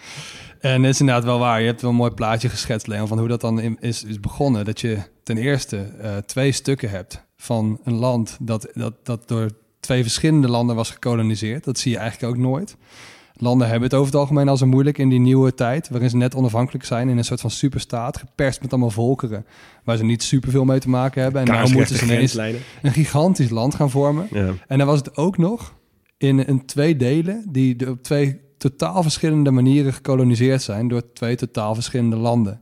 [0.59, 1.59] En het is inderdaad wel waar.
[1.59, 4.19] Je hebt wel een mooi plaatje geschetst, Leon, van hoe dat dan in- is, is
[4.19, 4.65] begonnen.
[4.65, 9.49] Dat je ten eerste eh, twee stukken hebt van een land dat, dat, dat door
[9.79, 11.63] twee verschillende landen was gekoloniseerd.
[11.63, 12.75] Dat zie je eigenlijk ook nooit.
[13.33, 16.17] Landen hebben het over het algemeen al zo moeilijk in die nieuwe tijd, waarin ze
[16.17, 19.45] net onafhankelijk zijn in een soort van superstaat, geperst met allemaal volkeren,
[19.83, 21.41] waar ze niet superveel mee te maken hebben.
[21.41, 22.35] En nou moeten ze ineens
[22.81, 24.27] een gigantisch land gaan vormen.
[24.31, 24.53] Ja.
[24.67, 25.73] En dan was het ook nog
[26.21, 31.73] in een twee delen die op twee totaal verschillende manieren gekoloniseerd zijn door twee totaal
[31.73, 32.61] verschillende landen.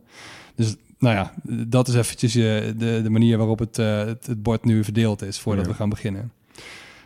[0.55, 1.33] Dus nou ja,
[1.67, 2.41] dat is eventjes eh,
[2.77, 5.71] de, de manier waarop het, eh, het, het bord nu verdeeld is voordat Ja.
[5.71, 6.31] we gaan beginnen.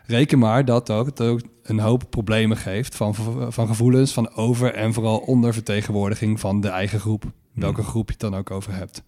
[0.05, 3.15] Reken maar dat ook, het ook een hoop problemen geeft van,
[3.49, 7.23] van gevoelens van over- en vooral ondervertegenwoordiging van de eigen groep.
[7.53, 9.03] Welke groep je het dan ook over hebt.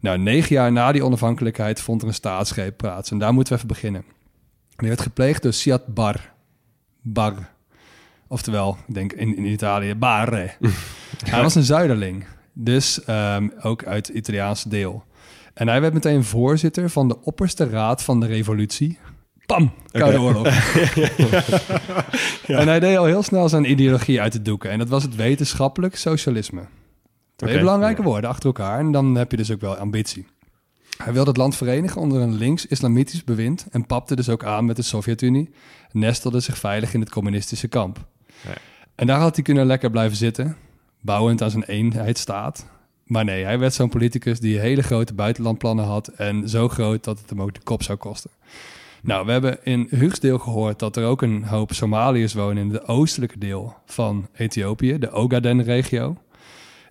[0.00, 3.10] Nou, negen jaar na die onafhankelijkheid vond er een staatsgreep plaats.
[3.10, 4.04] En daar moeten we even beginnen.
[4.76, 6.36] Die werd gepleegd door Siad Bar.
[7.12, 7.34] Bar.
[8.28, 10.50] Oftewel, ik denk in, in Italië, Barre.
[11.30, 12.26] Hij was een zuiderling.
[12.52, 15.04] Dus ehm, ook uit het Italiaanse deel.
[15.54, 18.98] En hij werd meteen voorzitter van de opperste raad van de revolutie.
[19.46, 19.72] Pam!
[19.90, 20.46] Koude oorlog.
[22.46, 24.70] En hij deed al heel snel zijn ideologie uit de doeken.
[24.70, 26.62] En dat was het wetenschappelijk socialisme.
[27.36, 28.78] Twee belangrijke woorden achter elkaar.
[28.78, 30.26] En dan heb je dus ook wel ambitie.
[31.08, 33.66] Hij wilde het land verenigen onder een links-islamitisch bewind...
[33.70, 35.50] en papte dus ook aan met de Sovjet-Unie...
[35.92, 38.06] nestelde zich veilig in het communistische kamp.
[38.94, 40.56] En daar had hij kunnen lekker blijven zitten...
[41.00, 42.66] bouwend aan zijn eenheidsstaat.
[43.04, 46.08] Maar nee, hij werd zo'n politicus die hele grote buitenlandplannen had...
[46.08, 48.30] en zo groot dat het hem ook de kop zou kosten.
[49.02, 52.62] Nou, we hebben in Hugsdeel gehoord dat er ook een hoop Somaliërs wonen...
[52.62, 56.16] in de oostelijke deel van Ethiopië, de Ogaden-regio...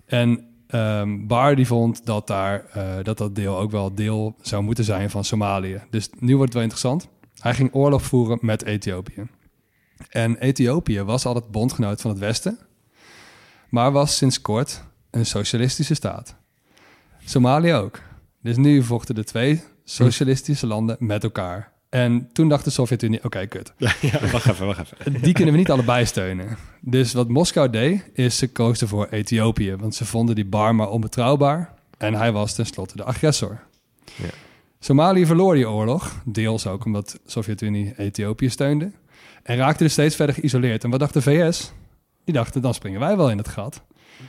[0.06, 4.62] En ehm Bar die vond dat, daar, eh, dat dat deel ook wel deel zou
[4.62, 5.82] moeten zijn van Somalië.
[5.90, 7.08] Dus nu wordt het wel interessant.
[7.38, 9.26] Hij ging oorlog voeren met Ethiopië.
[10.08, 12.58] En Ethiopië was altijd bondgenoot van het Westen,
[13.68, 16.36] maar was sinds kort een socialistische staat.
[17.24, 18.00] Somalië ook.
[18.42, 21.72] Dus nu vochten de twee socialistische landen met elkaar.
[21.88, 23.72] En toen dacht de Sovjet-Unie, oké, kut.
[23.78, 25.22] ja, wacht even, wacht even.
[25.22, 26.56] Die kunnen we niet allebei steunen.
[26.80, 29.76] Dus wat Moskou deed, is ze kozen voor Ethiopië.
[29.76, 31.74] Want ze vonden die bar maar onbetrouwbaar.
[31.98, 33.60] En hij was tenslotte de agressor.
[34.04, 34.28] Ja.
[34.78, 36.22] Somalië verloor die oorlog.
[36.24, 38.90] Deels ook omdat de Sovjet-Unie Ethiopië steunde.
[39.42, 40.84] En raakte dus steeds verder geïsoleerd.
[40.84, 41.72] En wat dacht de VS?
[42.24, 43.82] Die dachten, dan springen wij wel in het gat.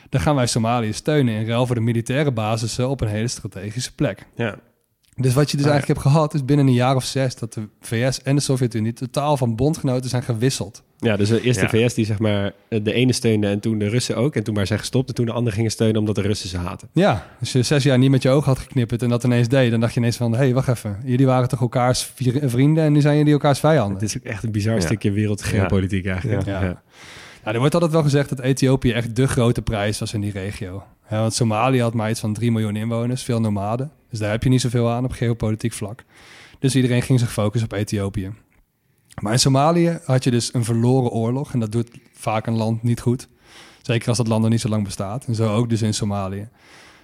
[0.09, 3.95] Dan gaan wij Somalië steunen in ruil voor de militaire basissen op een hele strategische
[3.95, 4.25] plek.
[4.35, 4.59] Ja.
[5.21, 5.77] Dus wat je dus Ah, ja.
[5.77, 8.93] eigenlijk hebt gehad, is binnen een jaar of zes dat de VS en de Sovjet-Unie
[8.93, 10.83] totaal van bondgenoten zijn gewisseld.
[10.97, 11.69] Ja, dus de eerste Ja.
[11.87, 14.35] VS die zeg maar de ene steunde en toen de Russen ook.
[14.35, 16.57] En toen maar zijn gestopt en toen de anderen gingen steunen omdat de Russen ze
[16.57, 16.89] haten.
[16.93, 19.71] Ja, als je zes jaar niet met je ogen had geknipperd en dat ineens deed,
[19.71, 20.97] dan dacht je ineens van, hé, hey, wacht even.
[21.05, 22.11] Jullie waren toch elkaars
[22.43, 23.93] vrienden en nu zijn jullie elkaars vijanden.
[23.93, 24.81] Het is ook echt een bizar Ja.
[24.81, 26.45] stukje wereldgeopolitiek eigenlijk.
[26.45, 26.81] Ja.
[27.49, 27.55] Ja.
[27.55, 30.31] Nou, er wordt altijd wel gezegd dat Ethiopië echt de grote prijs was in die
[30.31, 30.83] regio.
[31.09, 33.91] Want Somalië had maar iets van 3 miljoen inwoners, veel nomaden.
[34.09, 36.03] Dus daar heb je niet zoveel aan op geopolitiek vlak.
[36.59, 38.31] Dus iedereen ging zich focussen op Ethiopië.
[39.21, 41.53] Maar in Somalië had je dus een verloren oorlog.
[41.53, 43.27] En dat doet vaak een land niet goed.
[43.81, 45.25] Zeker als dat land nog niet zo lang bestaat.
[45.25, 46.47] En zo ook dus in Somalië.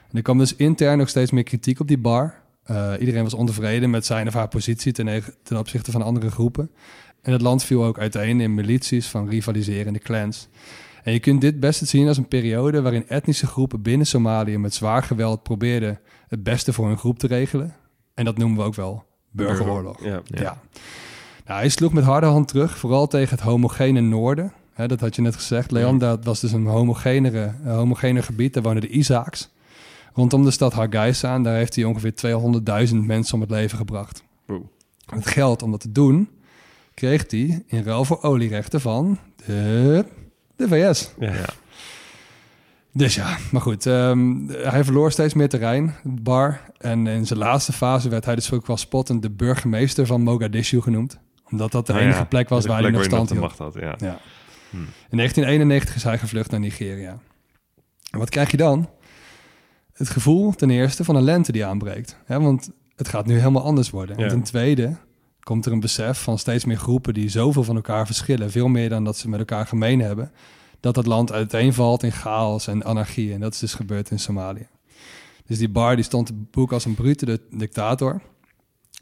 [0.09, 2.43] En er kwam dus intern nog steeds meer kritiek op die bar.
[2.63, 6.31] Eh, iedereen was ontevreden met zijn of haar positie ten, eg- ten opzichte van andere
[6.31, 6.71] groepen.
[7.25, 10.47] En het land viel ook uiteen in milities van rivaliserende clans.
[11.03, 14.73] En je kunt dit best zien als een periode waarin etnische groepen binnen Somalië met
[14.73, 17.75] zwaar geweld probeerden het beste voor hun groep te regelen.
[18.13, 20.03] En dat noemen we ook wel burgeroorlog.
[20.03, 20.21] Ja.
[20.25, 20.61] Ja.
[21.45, 25.15] Nou, hij sloeg met harde hand terug, vooral tegen het homogene noorden Hè, dat had
[25.15, 25.97] je net gezegd, Leon.
[25.97, 28.53] Dat was dus een homogenere, een homogener gebied.
[28.53, 29.49] Daar woonden de Isaaks.
[30.13, 31.33] Rondom de stad Hargeisa.
[31.33, 32.13] En daar heeft hij ongeveer
[32.89, 34.23] 200.000 mensen om het leven gebracht.
[34.45, 34.63] Wow.
[35.05, 36.29] Het geld om dat te doen
[36.95, 40.05] kreeg hij in ruil voor olierechten van de,
[40.55, 41.11] de VS.
[41.19, 41.33] Ja.
[41.33, 41.45] Ja.
[42.93, 43.85] Dus ja, maar goed.
[43.85, 46.61] ehm, hij verloor steeds meer terrein, bar.
[46.77, 50.81] En in zijn laatste fase werd hij dus ook wel spottend de burgemeester van Mogadishu
[50.81, 51.17] genoemd.
[51.51, 52.23] Omdat dat de Ah, enige ja.
[52.23, 53.41] plek was waar plek hij nog stand hield.
[53.41, 53.73] macht had.
[53.73, 53.95] Ja.
[53.97, 54.19] Ja.
[54.69, 54.77] Hm.
[55.09, 57.17] In 1991 is hij gevlucht naar Nigeria.
[58.11, 58.89] En wat krijg je dan?
[59.93, 62.17] Het gevoel ten eerste van een lente die aanbreekt.
[62.25, 64.17] Hè, want het gaat nu helemaal anders worden.
[64.17, 64.23] Ja.
[64.23, 64.95] En ten tweede
[65.45, 68.51] komt er een besef van steeds meer groepen die zoveel van elkaar verschillen.
[68.51, 70.31] Veel meer dan dat ze met elkaar gemeen hebben.
[70.79, 73.33] Dat het land uiteenvalt in chaos en anarchie.
[73.33, 74.67] En dat is dus gebeurd in Somalië.
[75.45, 78.21] Dus die bar die stond te boek als een brute di- dictator.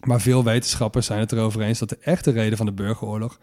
[0.03, 3.39] Maar veel wetenschappers zijn het erover eens dat de echte reden van de burgeroorlog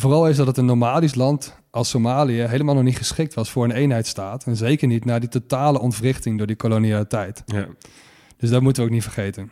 [0.00, 3.64] vooral is dat het een nomadisch land als Somalië helemaal nog niet geschikt was voor
[3.64, 4.44] een eenheidsstaat.
[4.44, 7.42] En zeker niet na die totale ontwrichting door die kolonialiteit.
[7.46, 7.66] Ja.
[8.36, 9.50] Dus dat moeten we ook niet vergeten.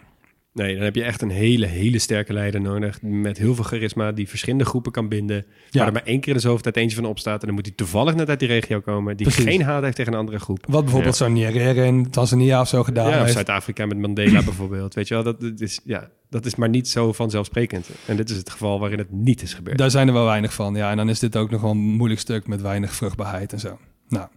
[0.52, 3.02] Nee, dan heb je echt een hele, hele sterke leider nodig.
[3.02, 5.36] Met heel veel charisma, die verschillende groepen kan binden.
[5.36, 5.78] Ja.
[5.78, 7.40] Waar er maar één keer in de zoveel tijd eentje van opstaat.
[7.40, 9.16] En dan moet hij toevallig net uit die regio komen.
[9.16, 9.44] Die Precies.
[9.44, 10.64] geen haat heeft tegen een andere groep.
[10.68, 13.32] Wat bijvoorbeeld zo'n Nyerere in Tanzania of zo gedaan ja, heeft.
[13.32, 14.94] Zuid-Afrika met Mandela bijvoorbeeld.
[14.94, 17.88] Weet je wel, dat, dat is, ja, dat is maar niet zo vanzelfsprekend.
[18.06, 19.78] En dit is het geval waarin het niet is gebeurd.
[19.78, 20.74] Daar zijn er wel weinig van.
[20.74, 23.60] Ja, en dan is dit ook nog wel een moeilijk stuk met weinig vruchtbaarheid en
[23.60, 23.78] zo.
[24.08, 24.28] Nou,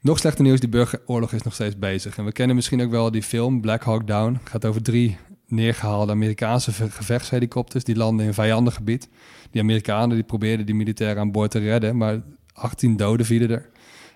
[0.00, 2.18] nog slechter nieuws, die burgeroorlog is nog steeds bezig.
[2.18, 4.32] En we kennen misschien ook wel die film Black Hawk Down.
[4.32, 5.16] Het gaat over drie
[5.48, 9.08] neergehaalde Amerikaanse ve- gevechtshelikopters die landen in vijandig gebied.
[9.50, 12.20] Die Amerikanen die probeerden die militairen aan boord te redden, maar
[12.52, 13.68] 18 doden vielen er.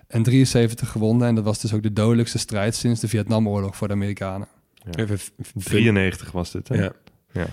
[0.07, 1.27] En 73 gewonden.
[1.27, 4.47] En dat was dus ook de dodelijkste strijd sinds de Vietnamoorlog voor de Amerikanen.
[4.95, 6.67] Even f- f- 93 was dit.
[6.67, 6.75] Hè?
[6.75, 6.91] Ja.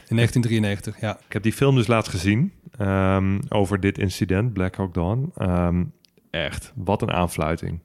[0.08, 1.18] In 1993, ja.
[1.26, 5.32] Ik heb die film dus laatst gezien ehm, over dit incident, Black Hawk Dawn.
[5.36, 5.84] Ehm,
[6.30, 7.78] echt, wat een aanfluiting.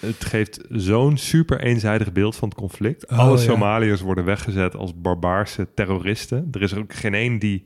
[0.00, 3.10] Het, geeft zo'n super eenzijdig beeld van het conflict.
[3.10, 3.42] Oh, Alle ja.
[3.42, 6.48] Somaliërs worden weggezet als barbaarse terroristen.
[6.52, 7.64] Er is ook geen één die...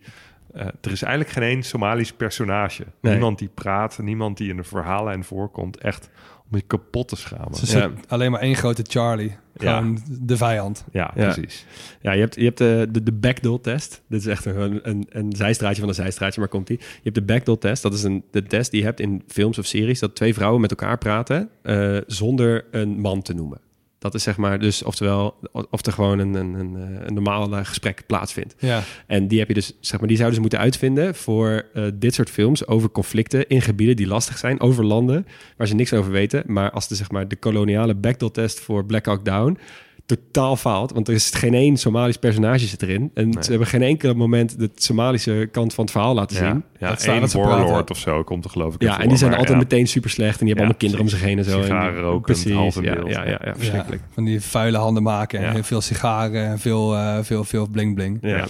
[0.52, 2.84] eh, er is eigenlijk geen één Somalisch personage.
[3.00, 3.12] Nee.
[3.12, 5.76] Niemand die praat, niemand die in de verhaallijn voorkomt.
[5.76, 6.10] Echt
[6.54, 7.54] om je kapot te schamen.
[7.54, 7.82] Ze Ja.
[7.96, 9.36] zit alleen maar één grote Charlie.
[9.56, 9.76] Ja.
[9.76, 10.84] Gewoon de vijand.
[10.92, 11.32] Ja, Ja.
[11.32, 11.66] precies.
[12.02, 14.02] Ja, je hebt, je hebt de, de, de backdoor-test.
[14.08, 16.78] Dit is echt een, een, een zijstraatje van een zijstraatje, maar komt die.
[16.78, 17.82] Je hebt de backdoor-test.
[17.82, 19.98] Dat is een, de test die je hebt in films of series...
[19.98, 23.58] dat twee vrouwen met elkaar praten eh, zonder een man te noemen.
[24.04, 25.36] Dat is zeg maar dus, oftewel,
[25.70, 28.54] of er gewoon een, een, een, eh, een normaal gesprek plaatsvindt.
[28.58, 28.82] Ja.
[29.06, 32.14] En die heb je dus, zeg maar, die zouden ze moeten uitvinden voor eh, dit
[32.14, 36.10] soort films over conflicten in gebieden die lastig zijn, over landen waar ze niks over
[36.10, 36.42] weten.
[36.46, 39.58] Maar als de, zeg maar, de koloniale backdoor-test voor Black Hawk Down
[40.06, 43.10] totaal faalt, want er is geen één Somalisch personage zit erin.
[43.14, 43.42] En Nee.
[43.42, 46.46] ze hebben geen enkel moment de Somalische kant van het verhaal laten zien.
[46.46, 49.16] Ja, ja Dat staan één warlord of zo komt er geloof ik Ja, en die
[49.18, 49.56] zijn altijd ja.
[49.56, 50.40] meteen super slecht.
[50.40, 51.62] En die hebben Ja, allemaal kinderen om zich heen en zo.
[51.62, 53.08] Sigaren en, rokend, half in beeld.
[53.10, 54.02] ja, ja, ja, verschrikkelijk.
[54.02, 55.52] Ja, van die vuile handen maken en Ja.
[55.52, 58.18] heel veel sigaren en veel, eh, veel, veel bling bling.
[58.22, 58.36] Ja.
[58.36, 58.44] Ja.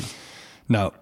[0.66, 0.92] Nou,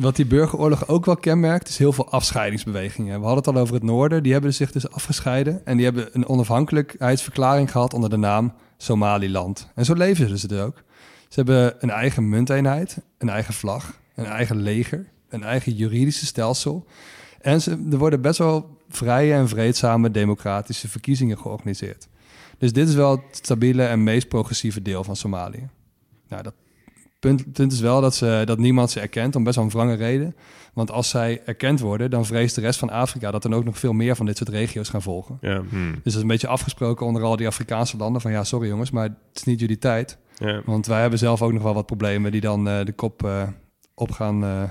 [0.00, 3.20] wat die burgeroorlog ook wel kenmerkt, is heel veel afscheidingsbewegingen.
[3.20, 5.66] We hadden het al over het noorden, die hebben zich dus afgescheiden.
[5.66, 9.68] En die hebben een onafhankelijkheidsverklaring gehad onder de naam Somaliland.
[9.74, 10.82] En zo leven ze dus ook.
[11.28, 16.86] Ze hebben een eigen munteenheid, een eigen vlag, een eigen leger, een eigen juridische stelsel.
[17.40, 22.08] En ze, er worden best wel vrije en vreedzame democratische verkiezingen georganiseerd.
[22.58, 25.68] Dus dit is wel het stabiele en meest progressieve deel van Somalië.
[26.28, 26.54] Nou, dat
[27.20, 29.94] punt, punt is wel dat, ze, dat niemand ze erkent, om best wel een wrange
[29.94, 30.34] reden.
[30.74, 33.78] Want als zij erkend worden, dan vreest de rest van Afrika dat er ook nog
[33.78, 35.38] veel meer van dit soort regio's gaan volgen.
[35.40, 35.90] Ja, Hmm.
[35.90, 38.90] Dus dat is een beetje afgesproken onder al die Afrikaanse landen van ja, sorry jongens,
[38.90, 40.18] maar het is niet jullie tijd.
[40.38, 40.62] ja.
[40.64, 43.48] Want wij hebben zelf ook nog wel wat problemen die dan eh, de kop eh,
[43.94, 44.70] op gaan eh,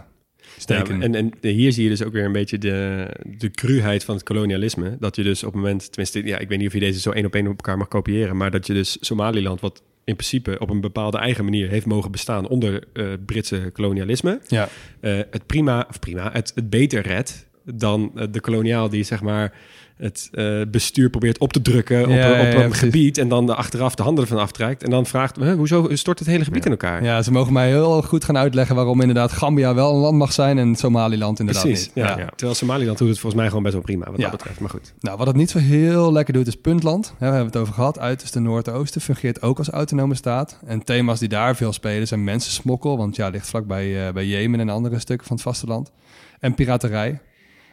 [0.58, 0.98] steken.
[0.98, 3.08] Ja, en, en hier zie je dus ook weer een beetje de,
[3.38, 4.98] de cruheid van het kolonialisme.
[5.00, 7.12] Dat je dus op het moment, tenminste, ja, ik weet niet of je deze zo
[7.12, 10.60] één op één op elkaar mag kopiëren, maar dat je dus Somaliland, wat in principe
[10.60, 14.70] op een bepaalde eigen manier heeft mogen bestaan onder eh, Britse kolonialisme, ja,
[15.00, 19.22] eh, het prima, of prima, het, het beter redt dan eh, de koloniaal die zeg
[19.22, 19.54] maar
[20.00, 23.46] het eh, bestuur probeert op te drukken op, Ja, op ja, een gebied en dan
[23.46, 26.66] de achteraf de handen ervan aftrekt en dan vraagt, "Huh, hoezo stort het hele gebied
[26.66, 27.04] in elkaar?
[27.04, 30.34] ja, ze mogen mij heel goed gaan uitleggen waarom inderdaad Gambia wel een land mag
[30.34, 32.06] zijn en Somaliland inderdaad Precies, niet.
[32.36, 34.94] Terwijl Somaliland doet het volgens mij gewoon best wel prima wat dat betreft, maar goed.
[35.00, 37.14] Nou, wat het niet zo heel lekker doet is Puntland.
[37.18, 38.00] We hebben het over gehad.
[38.00, 40.60] Uiterste Noordoosten fungeert ook als autonome staat.
[40.66, 42.98] En thema's die daar veel spelen zijn mensensmokkel.
[42.98, 45.92] Want ja, ligt vlakbij eh bij Jemen en andere stukken van het vasteland.
[46.40, 47.20] En piraterij.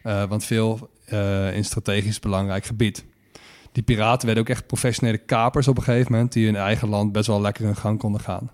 [0.06, 3.04] Eh, want veel eh, in strategisch belangrijk gebied.
[3.72, 6.32] Die piraten werden ook echt professionele kapers op een gegeven moment...
[6.32, 8.50] die in hun eigen land best wel lekker hun gang konden gaan.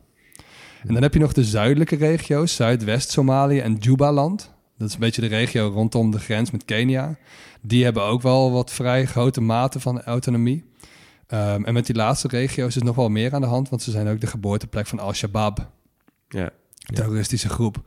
[0.86, 4.54] En dan heb je nog de zuidelijke regio's, Zuidwest-Somalië en Jubaland.
[4.78, 7.16] Dat is een beetje de regio rondom de grens met Kenia.
[7.60, 10.64] Die hebben ook wel wat vrij grote mate van autonomie.
[11.26, 13.90] Ehm, en met die laatste regio's is nog wel meer aan de hand, want ze
[13.90, 15.70] zijn ook de geboorteplek van Al-Shabaab,
[16.28, 16.50] Ja.
[16.86, 17.82] een terroristische groep.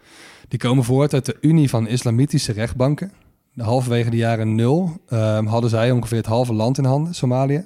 [0.48, 3.12] Die komen voort uit de Unie van Islamitische Rechtbanken.
[3.56, 7.66] De halverwege de jaren nul ehm, hadden zij ongeveer het halve land in handen, Somalië.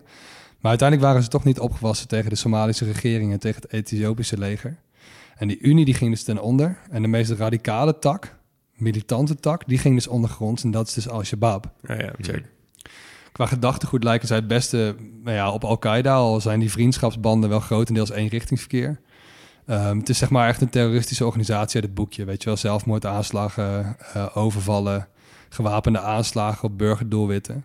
[0.60, 4.38] Maar uiteindelijk waren ze toch niet opgewassen tegen de Somalische regering en tegen het Ethiopische
[4.38, 4.78] leger.
[5.36, 6.78] En die Unie die ging dus ten onder.
[6.90, 8.36] En de meest radicale tak,
[8.74, 10.64] militante tak, die ging dus ondergronds.
[10.64, 11.72] En dat is dus Al-Shabaab.
[11.82, 12.46] Ja, ja, check.
[13.32, 17.60] Qua gedachtegoed lijken zij het beste nou ja, op Al-Qaeda, al zijn die vriendschapsbanden wel
[17.60, 19.00] grotendeels eenrichtingsverkeer.
[19.66, 22.26] Ehm het is zeg maar echt een terroristische organisatie uit het boekje.
[22.26, 25.08] Weet je wel, zelfmoordaanslagen, eh, overvallen,
[25.50, 27.64] gewapende aanslagen op burgerdoelwitten.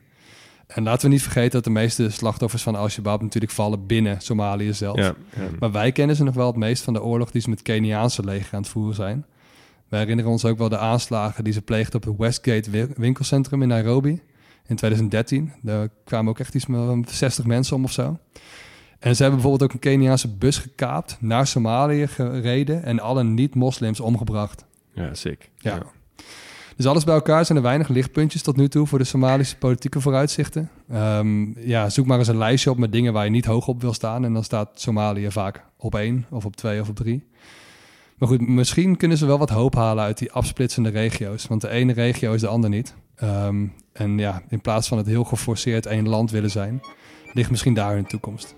[0.67, 4.73] En laten we niet vergeten dat de meeste slachtoffers van Al-Shabaab natuurlijk vallen binnen Somalië
[4.73, 4.97] zelf.
[4.99, 5.15] Ja,
[5.59, 8.25] Maar wij kennen ze nog wel het meest van de oorlog die ze met Keniaanse
[8.25, 9.27] leger aan het voeren zijn.
[9.89, 13.63] Wij herinneren ons ook wel de aanslagen die ze pleegden op het Westgate wi- winkelcentrum
[13.63, 14.11] in Nairobi
[14.67, 15.53] in 2013.
[15.63, 18.19] Daar kwamen ook echt iets van 60 mensen om of zo.
[18.99, 24.01] En ze hebben bijvoorbeeld ook een Keniaanse bus gekaapt, naar Somalië gereden en alle niet-moslims
[24.01, 24.65] omgebracht.
[24.95, 25.51] ja, sick.
[25.57, 25.83] Ja.
[26.77, 30.01] Dus alles bij elkaar zijn er weinig lichtpuntjes tot nu toe voor de Somalische politieke
[30.01, 30.71] vooruitzichten.
[30.89, 33.81] Ehm, ja, zoek maar eens een lijstje op met dingen waar je niet hoog op
[33.81, 34.25] wil staan.
[34.25, 37.27] En dan staat Somalië vaak op één, of op twee, of op drie.
[38.19, 41.47] Maar goed, misschien kunnen ze wel wat hoop halen uit die afsplitsende regio's.
[41.47, 42.95] Want de ene regio is de ander niet.
[43.15, 46.81] Ehm, en ja, in plaats van het heel geforceerd één land willen zijn,
[47.33, 48.57] ligt misschien daar hun toekomst.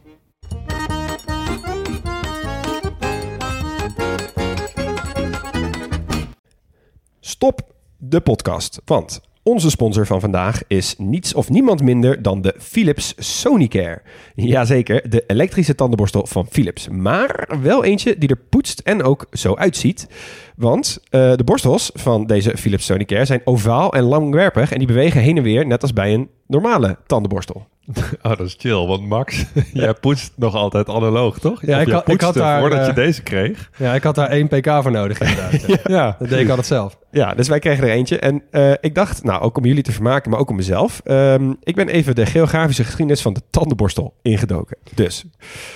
[7.20, 7.75] Stop
[8.08, 13.14] de podcast, want onze sponsor van vandaag is niets of niemand minder dan de Philips
[13.16, 14.02] Sonicare.
[14.34, 16.88] Jazeker, de elektrische tandenborstel van Philips.
[16.88, 20.08] Maar wel eentje die er poetst en ook zo uitziet.
[20.56, 25.20] Want eh, de borstels van deze Philips Sonicare zijn ovaal en langwerpig en die bewegen
[25.20, 27.66] heen en weer net als bij een normale tandenborstel.
[28.22, 28.86] Oh, dat is chill.
[28.86, 31.66] Want Max, jij poetst nog altijd analoog, toch?
[31.66, 33.70] Ja, ik had- ik had daar, Voordat je eh, deze kreeg.
[33.76, 35.80] Ja, ik had daar één pk voor nodig inderdaad.
[35.96, 36.98] Ja, Dat deed ik altijd zelf.
[37.10, 38.18] Ja, dus wij kregen er eentje.
[38.18, 41.00] En eh, ik dacht, nou, ook om jullie te vermaken, maar ook om mezelf.
[41.04, 44.76] ehm, ik ben even de geografische geschiedenis van de tandenborstel ingedoken.
[44.94, 45.24] Dus,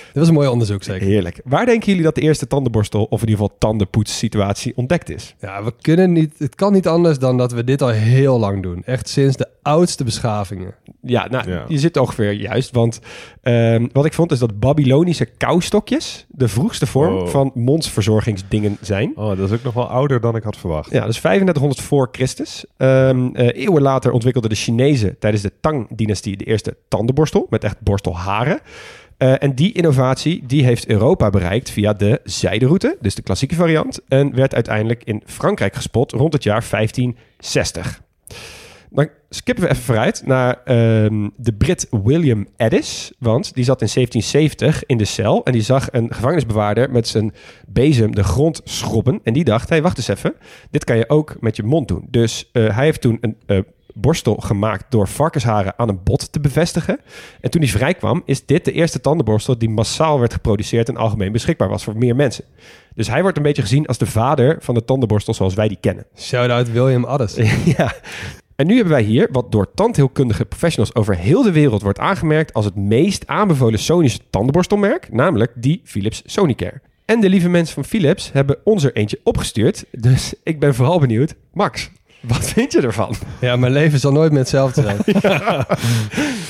[0.05, 1.07] Dit was een mooi onderzoek zeker.
[1.07, 1.41] heerlijk.
[1.45, 5.35] Waar denken jullie dat de eerste tandenborstel, of in ieder geval tandenpoetssituatie, ontdekt is?
[5.39, 8.63] Ja, we kunnen niet, het kan niet anders dan dat we dit al heel lang
[8.63, 8.83] doen.
[8.85, 10.73] Echt sinds de oudste beschavingen.
[11.01, 11.65] Ja, nou, Ja.
[11.67, 12.71] je zit ongeveer juist.
[12.71, 12.99] Want
[13.41, 17.27] ehm, wat ik vond is dat Babylonische koustokjes de vroegste vorm Oh.
[17.27, 19.11] van mondsverzorgingsdingen zijn.
[19.15, 20.91] Oh, dat is ook nog wel ouder dan ik had verwacht.
[20.91, 22.65] Ja, dus 3500 voor Christus.
[22.77, 27.79] Ehm, eh, eeuwen later ontwikkelden de Chinezen tijdens de Tang-dynastie de eerste tandenborstel met echt
[27.81, 28.59] borstelharen.
[29.21, 33.99] Eh, en die innovatie die heeft Europa bereikt via de zijderoute, dus de klassieke variant,
[34.07, 38.01] en werd uiteindelijk in Frankrijk gespot rond het jaar 1560.
[38.89, 43.11] Dan skippen we even vooruit naar ehm, de Brit William Addis.
[43.19, 45.43] Want die zat in 1770 in de cel.
[45.43, 47.33] En die zag een gevangenisbewaarder met zijn
[47.67, 49.19] bezem de grond schrobben.
[49.23, 50.33] En die dacht, hé, hey, wacht eens even.
[50.71, 52.07] Dit kan je ook met je mond doen.
[52.09, 53.59] Dus eh, hij heeft toen een eh,
[53.93, 56.99] borstel gemaakt door varkensharen aan een bot te bevestigen.
[57.41, 61.31] En toen hij vrijkwam, is dit de eerste tandenborstel die massaal werd geproduceerd en algemeen
[61.31, 62.45] beschikbaar was voor meer mensen.
[62.95, 65.77] Dus hij wordt een beetje gezien als de vader van de tandenborstel zoals wij die
[65.79, 66.05] kennen.
[66.17, 67.35] Shout-out William Addis.
[67.77, 67.93] ja.
[68.55, 72.53] En nu hebben wij hier wat door tandheelkundige professionals over heel de wereld wordt aangemerkt
[72.53, 76.81] als het meest aanbevolen Sonische tandenborstelmerk, namelijk die Philips Sonicare.
[77.05, 80.99] En de lieve mensen van Philips hebben ons er eentje opgestuurd, dus ik ben vooral
[80.99, 81.35] benieuwd.
[81.53, 81.89] Max,
[82.21, 83.15] wat vind je ervan?
[83.41, 84.97] Ja, mijn leven zal nooit meer hetzelfde zijn.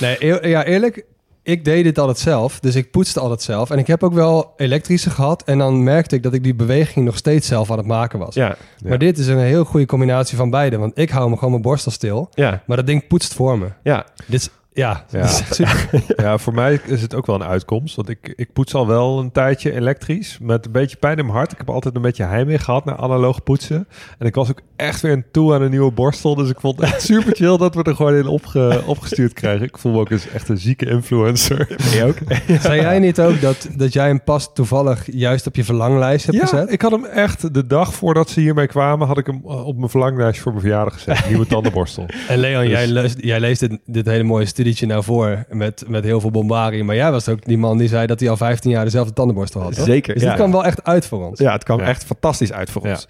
[0.00, 1.04] nee, eer- ja, eerlijk,
[1.42, 2.60] ik deed dit altijd zelf.
[2.60, 3.70] Dus ik poetste altijd zelf.
[3.70, 5.42] En ik heb ook wel elektrische gehad.
[5.44, 8.34] En dan merkte ik dat ik die beweging nog steeds zelf aan het maken was.
[8.34, 10.76] Ja, Maar dit is een heel goede combinatie van beide.
[10.78, 12.28] Want ik hou me gewoon mijn borstel stil.
[12.34, 13.66] ja, Maar dat ding poetst voor me.
[13.82, 14.06] ja.
[14.26, 15.28] Dit is, ja, Ja.
[16.16, 17.96] Ja, voor mij is het ook wel een uitkomst.
[17.96, 20.38] Want ik, ik poets al wel een tijdje elektrisch.
[20.42, 21.52] Met een beetje pijn in mijn hart.
[21.52, 23.88] Ik heb altijd een beetje heimwee gehad naar analoog poetsen.
[24.18, 26.34] En ik was ook echt weer een toe aan een nieuwe borstel.
[26.34, 29.66] Dus ik vond het echt super chill dat we er gewoon in opge, opgestuurd krijgen.
[29.66, 31.66] Ik voel me ook eens echt een zieke influencer.
[31.68, 32.16] Ben je ook?
[32.62, 36.38] Zei jij niet ook dat, dat jij hem pas toevallig juist op je verlanglijst hebt
[36.38, 36.72] Ja, gezet?
[36.72, 39.76] ik had hem echt de dag voordat ze hiermee kwamen, had ik hem uh, op
[39.76, 41.28] mijn verlanglijst voor mijn verjaardag gezet.
[41.28, 42.06] Nieuwe tandenborstel.
[42.28, 45.84] En Leon, Dus- jij, leest, jij leest dit, dit hele mooie studietje nou voor met,
[45.88, 46.84] met heel veel bombardie.
[46.84, 49.60] Maar jij was ook die man die zei dat hij al 15 jaar dezelfde tandenborstel
[49.60, 49.74] had.
[49.74, 49.84] toch?
[49.84, 50.28] Zeker, Dus ja.
[50.28, 51.38] dit kwam wel echt uit voor ons.
[51.38, 51.84] Ja, het kwam Ja.
[51.86, 52.90] echt fantastisch uit voor Ja.
[52.90, 53.06] ons.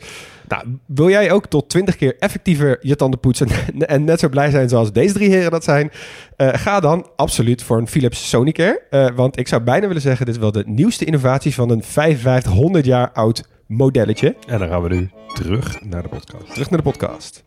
[0.49, 3.49] Nou, wil jij ook tot 20 keer effectiever je tanden poetsen
[3.79, 5.91] en net zo blij zijn zoals deze drie heren dat zijn?
[6.37, 8.83] Eh, ga dan absoluut voor een Philips Sonicare.
[8.91, 11.83] Eh, want ik zou bijna willen zeggen, dit is wel de nieuwste innovatie van een
[11.83, 14.37] 5500 jaar oud modelletje.
[14.47, 16.53] En dan gaan we nu Terug naar de podcast.
[16.53, 17.43] Terug naar de podcast.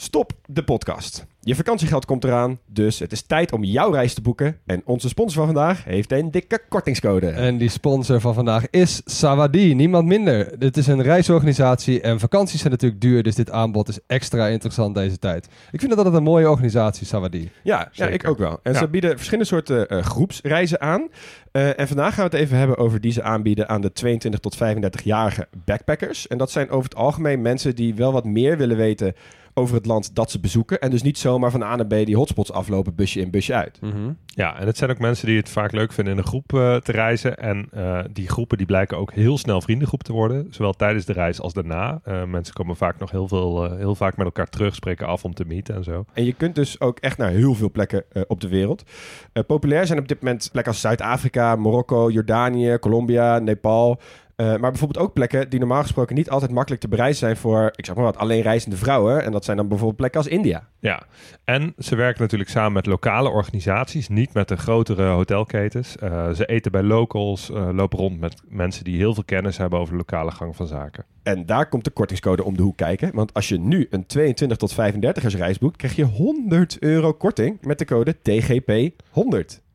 [0.00, 1.26] Stop de podcast.
[1.40, 4.58] Je vakantiegeld komt eraan, dus het is tijd om jouw reis te boeken.
[4.66, 7.28] En onze sponsor van vandaag heeft een dikke kortingscode.
[7.28, 10.58] En die sponsor van vandaag is Sawadi, niemand minder.
[10.58, 14.94] Dit is een reisorganisatie en vakanties zijn natuurlijk duur, dus dit aanbod is extra interessant
[14.94, 15.48] deze tijd.
[15.70, 17.50] Ik vind dat altijd een mooie organisatie, Sawadi.
[17.62, 18.60] Ja, ja ik ook wel.
[18.62, 18.78] En Ja.
[18.78, 21.08] ze bieden verschillende soorten eh, groepsreizen aan.
[21.52, 24.40] Eh, en vandaag gaan we het even hebben over die ze aanbieden aan de 22
[24.40, 26.26] tot 35-jarige backpackers.
[26.26, 29.14] En dat zijn over het algemeen mensen die wel wat meer willen weten
[29.58, 30.80] over het land dat ze bezoeken.
[30.80, 33.78] En dus niet zomaar van A naar B die hotspots aflopen, busje in, busje uit.
[34.26, 36.76] Ja, en het zijn ook mensen die het vaak leuk vinden in een groep eh,
[36.76, 37.38] te reizen.
[37.38, 40.46] En eh, die groepen die blijken ook heel snel vriendengroep te worden.
[40.50, 42.00] Zowel tijdens de reis als daarna.
[42.04, 45.34] Eh, mensen komen vaak nog heel, veel, heel vaak met elkaar terug, spreken af om
[45.34, 46.04] te meeten en zo.
[46.12, 48.82] En je kunt dus ook echt naar heel veel plekken op de wereld.
[49.46, 54.00] Populair zijn op dit moment plekken als Zuid-Afrika, Marokko, Jordanië, Colombia, Nepal.
[54.38, 57.72] Eh, maar bijvoorbeeld ook plekken die normaal gesproken niet altijd makkelijk te bereizen zijn voor,
[57.74, 59.24] ik zeg maar wat, alleen reizende vrouwen.
[59.24, 60.68] En dat zijn dan bijvoorbeeld plekken als India.
[60.78, 61.02] Ja,
[61.44, 65.96] en ze werken natuurlijk samen met lokale organisaties, niet met de grotere hotelketens.
[65.96, 69.78] Eh, ze eten bij locals, eh, lopen rond met mensen die heel veel kennis hebben
[69.78, 71.04] over de lokale gang van zaken.
[71.22, 73.10] En daar komt de kortingscode om de hoek kijken.
[73.14, 77.58] Want als je nu een 22 tot 35ers reis boekt, krijg je 100 euro korting
[77.60, 79.66] met de code TGP100.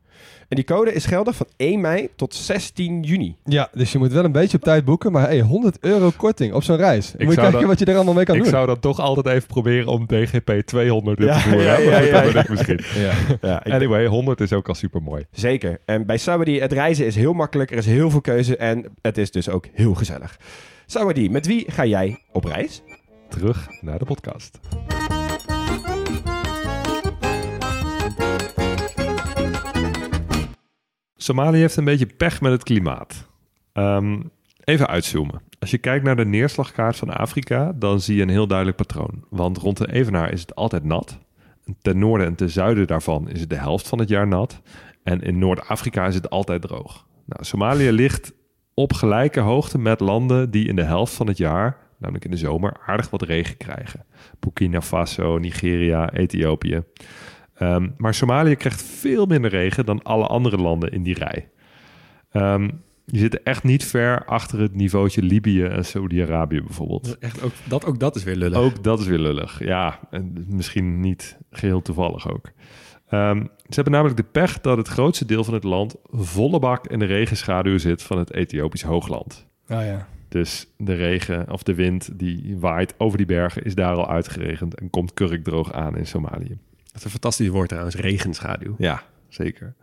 [0.48, 3.36] En die code is geldig van 1 mei tot 16 juni.
[3.44, 6.52] Ja, dus je moet wel een beetje op tijd boeken, maar hey, 100 euro korting
[6.52, 7.12] op zo'n reis.
[7.12, 8.50] moet je kijken dat- wat je er allemaal mee kan ik doen.
[8.50, 11.64] zou dan toch altijd even proberen om DGP 200 in Ja, te voeren.
[11.64, 12.40] ja, ja, ja, ja.
[12.40, 12.80] ik misschien.
[12.94, 13.12] Ja.
[13.40, 15.24] Ja, ik- Anyway, 100 is ook al super mooi.
[15.30, 15.80] Zeker.
[15.84, 17.70] En bij Sawadee, het reizen is heel makkelijk.
[17.70, 20.38] Er is heel veel keuze en het is dus ook heel gezellig.
[20.86, 22.82] Sawadee, met wie ga jij op reis?
[23.28, 24.58] Terug naar de podcast.
[31.24, 33.28] Somalië heeft een beetje pech met het klimaat.
[33.72, 34.20] Ehm,
[34.64, 35.42] even uitzoomen.
[35.58, 39.24] Als je kijkt naar de neerslagkaart van Afrika, dan zie je een heel duidelijk patroon.
[39.30, 41.18] Want rond de Evenaar is het altijd nat.
[41.80, 44.60] Ten noorden en ten zuiden daarvan is het de helft van het jaar nat.
[45.02, 47.06] En in Noord-Afrika is het altijd droog.
[47.24, 48.32] Nou, Somalië ligt
[48.74, 52.36] op gelijke hoogte met landen die in de helft van het jaar, namelijk in de
[52.36, 54.04] zomer, aardig wat regen krijgen.
[54.40, 56.82] Burkina Faso, Nigeria, Ethiopië.
[57.54, 61.48] Ehm, maar Somalië krijgt veel minder regen dan alle andere landen in die rij.
[62.30, 62.68] Ehm,
[63.04, 67.18] je zit echt niet ver achter het niveautje Libië en Saudi-Arabië bijvoorbeeld.
[67.18, 68.58] Echt ook, dat, ook dat is weer lullig.
[68.58, 69.64] Ook dat is weer lullig.
[69.64, 72.50] Ja, en misschien niet geheel toevallig ook.
[73.08, 76.86] Ehm, ze hebben namelijk de pech dat het grootste deel van het land volle bak
[76.86, 79.46] in de regenschaduw zit van het Ethiopisch hoogland.
[79.68, 80.08] Oh ja.
[80.28, 84.74] Dus de regen of de wind die waait over die bergen is daar al uitgeregend
[84.74, 86.58] en komt kurkdroog aan in Somalië.
[86.94, 88.74] Dat is een fantastisch woord trouwens, regenschaduw.
[88.78, 89.74] Ja, zeker.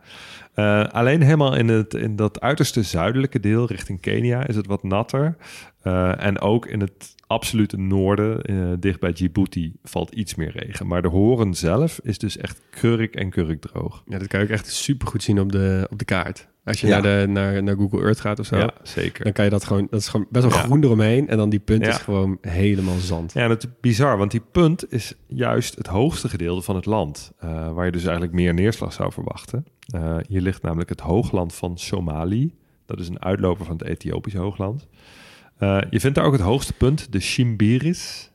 [0.54, 4.82] Eh, alleen helemaal in, het, in dat uiterste zuidelijke deel richting Kenia is het wat
[4.82, 5.36] natter.
[5.82, 10.86] Eh, en ook in het absolute noorden, eh, dicht bij Djibouti, valt iets meer regen.
[10.86, 14.02] Maar de horen zelf is dus echt kurk en kurkdroog.
[14.06, 16.48] Ja, dat kan je ook echt super goed zien op de, op de kaart.
[16.64, 17.00] Als je Ja.
[17.00, 19.24] naar, de, naar, naar Google Earth gaat of zo, Ja, zeker.
[19.24, 20.62] dan kan je dat gewoon, dat is gewoon best wel Ja.
[20.62, 21.28] groen eromheen.
[21.28, 23.32] En dan die punt is gewoon helemaal zand.
[23.32, 27.32] Ja, het is bizar, want die punt is juist het hoogste gedeelte van het land.
[27.38, 29.66] eh, waar je dus eigenlijk meer neerslag zou verwachten.
[29.86, 32.54] Eh, hier ligt namelijk het hoogland van Somali.
[32.86, 34.88] Dat is een uitloper van het Ethiopische hoogland.
[35.58, 38.30] Eh, je vindt daar ook het hoogste punt, de Shimbiris.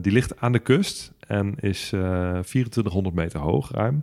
[0.00, 2.00] Die ligt aan de kust en is eh
[2.38, 4.00] 2400 meter hoog ruim.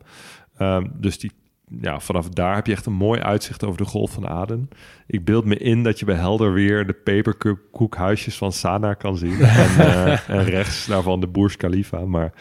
[0.57, 1.32] Ehm, dus die,
[1.80, 4.69] ja, vanaf daar heb je echt een mooi uitzicht over de Golf van Aden.
[5.07, 9.39] Ik beeld me in dat je bij helder weer de peperkoekhuisjes van Sana kan zien.
[9.41, 12.05] en, eh, en rechts daarvan de Burj Khalifa.
[12.05, 12.34] Maar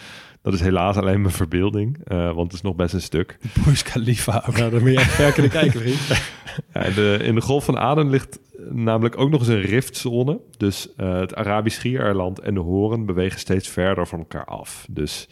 [0.43, 3.39] dat is helaas alleen mijn verbeelding, eh, want het is nog best een stuk.
[3.65, 4.57] Burj Khalifa ook.
[4.57, 6.29] Ja, dan moet je echt ver kunnen kijken, vriend.
[6.73, 9.61] Ja, in de, in de Golf van Aden ligt eh, namelijk ook nog eens een
[9.61, 10.41] riftzone.
[10.57, 14.87] Dus het Arabisch Schiereiland en de Horen bewegen steeds verder van elkaar af.
[14.91, 15.29] Dus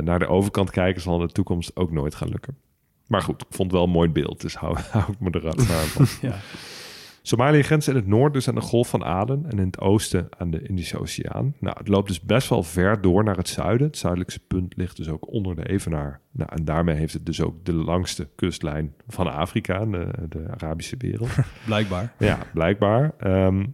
[0.00, 2.56] naar de overkant kijken zal in de toekomst ook nooit gaan lukken.
[3.10, 5.46] Maar goed, ik vond het wel een mooi beeld, dus hou, hou ik me er
[5.48, 6.06] aan van.
[6.30, 6.36] Ja.
[7.22, 10.28] Somalië grenst in het noorden dus aan de Golf van Aden en in het oosten
[10.38, 11.54] aan de Indische Oceaan.
[11.58, 13.86] Nou, het loopt dus best wel ver door naar het zuiden.
[13.86, 16.20] Het zuidelijkste punt ligt dus ook onder de Evenaar.
[16.30, 20.96] Nou, en daarmee heeft het dus ook de langste kustlijn van Afrika, de, de Arabische
[20.98, 21.30] wereld.
[21.66, 22.12] Blijkbaar.
[22.18, 23.12] Ja, blijkbaar.
[23.18, 23.66] Ehm,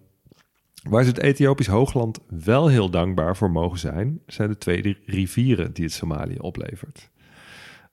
[0.89, 4.99] waar ze het Ethiopisch hoogland wel heel dankbaar voor mogen zijn, zijn de twee ri-
[5.07, 7.11] rivieren die het Somalië oplevert.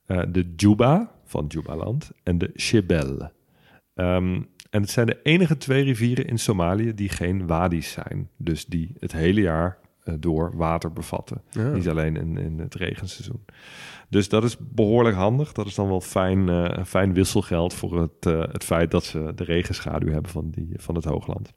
[0.05, 3.31] Eh, de Juba van Jubaland en de Shebel.
[3.93, 8.29] Ehm, en het zijn de enige twee rivieren in Somalië die geen wadis zijn.
[8.37, 11.41] Dus die het hele jaar eh, door water bevatten.
[11.49, 11.73] Ja.
[11.73, 13.45] Niet alleen in, in het regenseizoen.
[14.09, 15.51] Dus dat is behoorlijk handig.
[15.51, 19.31] Dat is dan wel fijn, eh, fijn wisselgeld voor het, eh, het feit dat ze
[19.35, 21.53] de regenschaduw hebben van, die, van het hoogland.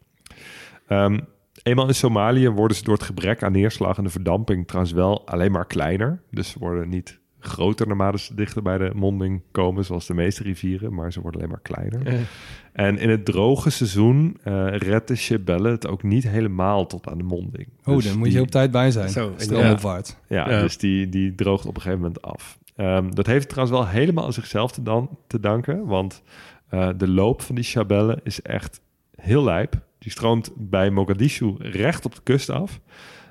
[0.86, 1.18] Ehm,
[1.62, 5.26] eenmaal in Somalië worden ze door het gebrek aan neerslag en de verdamping trouwens wel
[5.26, 6.22] alleen maar kleiner.
[6.30, 10.42] Dus ze worden niet groter naarmate ze dichter bij de monding komen, zoals de meeste
[10.42, 12.26] rivieren, maar ze worden alleen maar kleiner.
[12.72, 17.18] En in het droge seizoen eh redt de Chebelle het ook niet helemaal tot aan
[17.18, 17.68] de monding.
[17.84, 19.08] Oh, Dus dan moet je op tijd bij zijn.
[19.08, 20.16] Zo, Stroomopwaarts.
[20.28, 20.60] ja, Ja.
[20.60, 22.58] dus die, die droogt op een gegeven moment af.
[22.76, 26.22] Ehm, dat heeft trouwens wel helemaal aan zichzelf te, dan, te danken, want
[26.68, 28.80] eh, de loop van die Chabelle is echt
[29.16, 29.84] heel lijp.
[29.98, 32.80] Die stroomt bij Mogadishu recht op de kust af.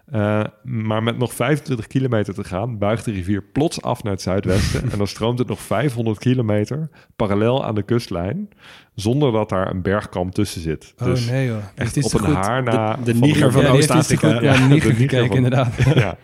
[0.06, 4.22] Eh, maar met nog 25 kilometer te gaan, buigt de rivier plots af naar het
[4.22, 4.82] zuidwesten.
[4.92, 8.50] en dan stroomt het nog 500 kilometer parallel aan de kustlijn,
[8.96, 10.94] zonder dat daar een bergkam tussen zit.
[10.98, 11.62] Oh dus nee hoor.
[11.76, 12.96] echt op een goed- haar na...
[13.04, 14.42] de van Niger van Ja, Oost-Afrika.
[14.42, 15.74] Ja, Niger de Niger gekeken, van- inderdaad.
[15.96, 16.18] ja.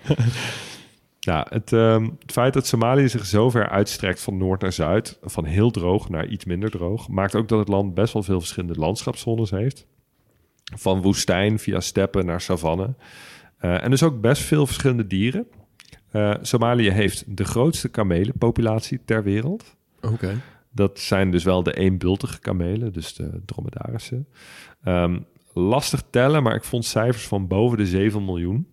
[1.19, 5.17] Ja, het, ehm, het feit dat Somalië zich zo ver uitstrekt van noord naar zuid,
[5.23, 8.39] van heel droog naar iets minder droog, maakt ook dat het land best wel veel
[8.39, 9.85] verschillende landschapszones heeft.
[10.75, 12.93] Van woestijn via steppen naar savanne.
[13.61, 15.47] Eh, en dus ook best veel verschillende dieren.
[16.11, 19.75] Eh, Somalië heeft de grootste kamelenpopulatie ter wereld.
[20.01, 20.41] Oké.
[20.71, 24.25] Dat zijn dus wel de eenbultige kamelen, dus de dromedarische.
[24.83, 25.19] Ehm,
[25.53, 28.67] lastig tellen, maar ik vond cijfers van boven de 7 miljoen.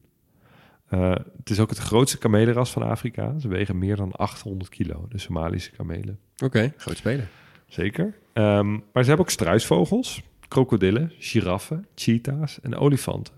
[0.89, 3.39] Eh, het is ook het grootste kamelenras van Afrika.
[3.39, 6.19] Ze wegen meer dan 800 kilo, de Somalische kamelen.
[6.45, 7.29] Oké, groot speler.
[7.67, 8.15] Zeker.
[8.33, 13.38] Ehm, maar ze hebben ook struisvogels, krokodillen, giraffen, cheetahs en olifanten.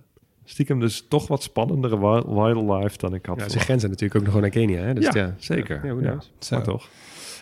[0.50, 4.26] Stiekem dus toch wat spannendere wi- wildlife dan ik had Ja, ze grenzen natuurlijk ook
[4.26, 4.82] nog gewoon naar Kenia.
[4.82, 4.94] Hè?
[4.94, 5.80] Dus Ja, ja, zeker.
[5.86, 6.18] Ja, hoe Ja.
[6.50, 6.88] Maar toch.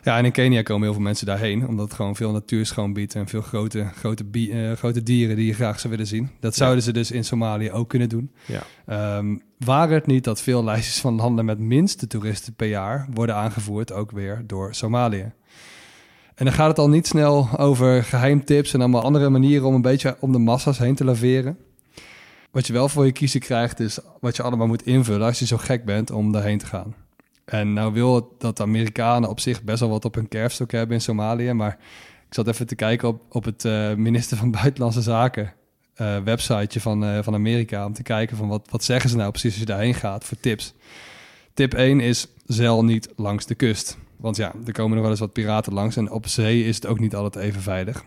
[0.02, 2.92] Ja, en in Kenia komen heel veel mensen daarheen, omdat het gewoon veel natuur schoon
[2.92, 6.30] biedt en veel grote, grote, eh, grote dieren die je graag zou willen zien.
[6.40, 8.30] Dat zouden ze dus in Somalië ook kunnen doen.
[8.46, 8.62] Ja.
[8.86, 13.34] Ehm waar het niet dat veel lijstjes van landen met minste toeristen per jaar worden
[13.34, 15.32] aangevoerd, ook weer door Somalië.
[16.34, 19.82] En dan gaat het al niet snel over geheimtips en allemaal andere manieren om een
[19.82, 21.58] beetje om de massa's heen te laveren.
[22.50, 25.46] Wat je wel voor je kiezen krijgt, is wat je allemaal moet invullen als je
[25.46, 26.94] zo gek bent om daarheen te gaan.
[27.44, 30.70] En nou wil het dat de Amerikanen op zich best wel wat op hun kerfstok
[30.70, 31.52] hebben in Somalië.
[31.52, 31.78] Maar
[32.28, 35.52] ik zat even te kijken op, op het eh, minister van Buitenlandse Zaken
[35.94, 37.86] eh, websiteje van, eh, van Amerika.
[37.86, 40.40] Om te kijken van wat, wat zeggen ze nou precies als je daarheen gaat voor
[40.40, 40.74] tips.
[41.54, 43.98] Tip 1 is zeil niet langs de kust.
[44.16, 45.96] Want ja, er komen nog wel eens wat piraten langs.
[45.96, 48.04] En op zee is het ook niet altijd even veilig.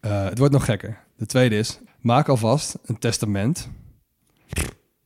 [0.00, 0.98] Het wordt nog gekker.
[1.16, 3.68] De tweede is, maak alvast een testament.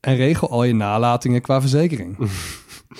[0.01, 2.17] En regel al je nalatingen qua verzekering.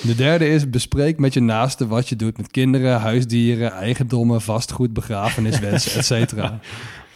[0.03, 4.93] De derde is, bespreek met je naaste wat je doet met kinderen, huisdieren, eigendommen, vastgoed,
[4.93, 6.61] begrafeniswensen, et cetera.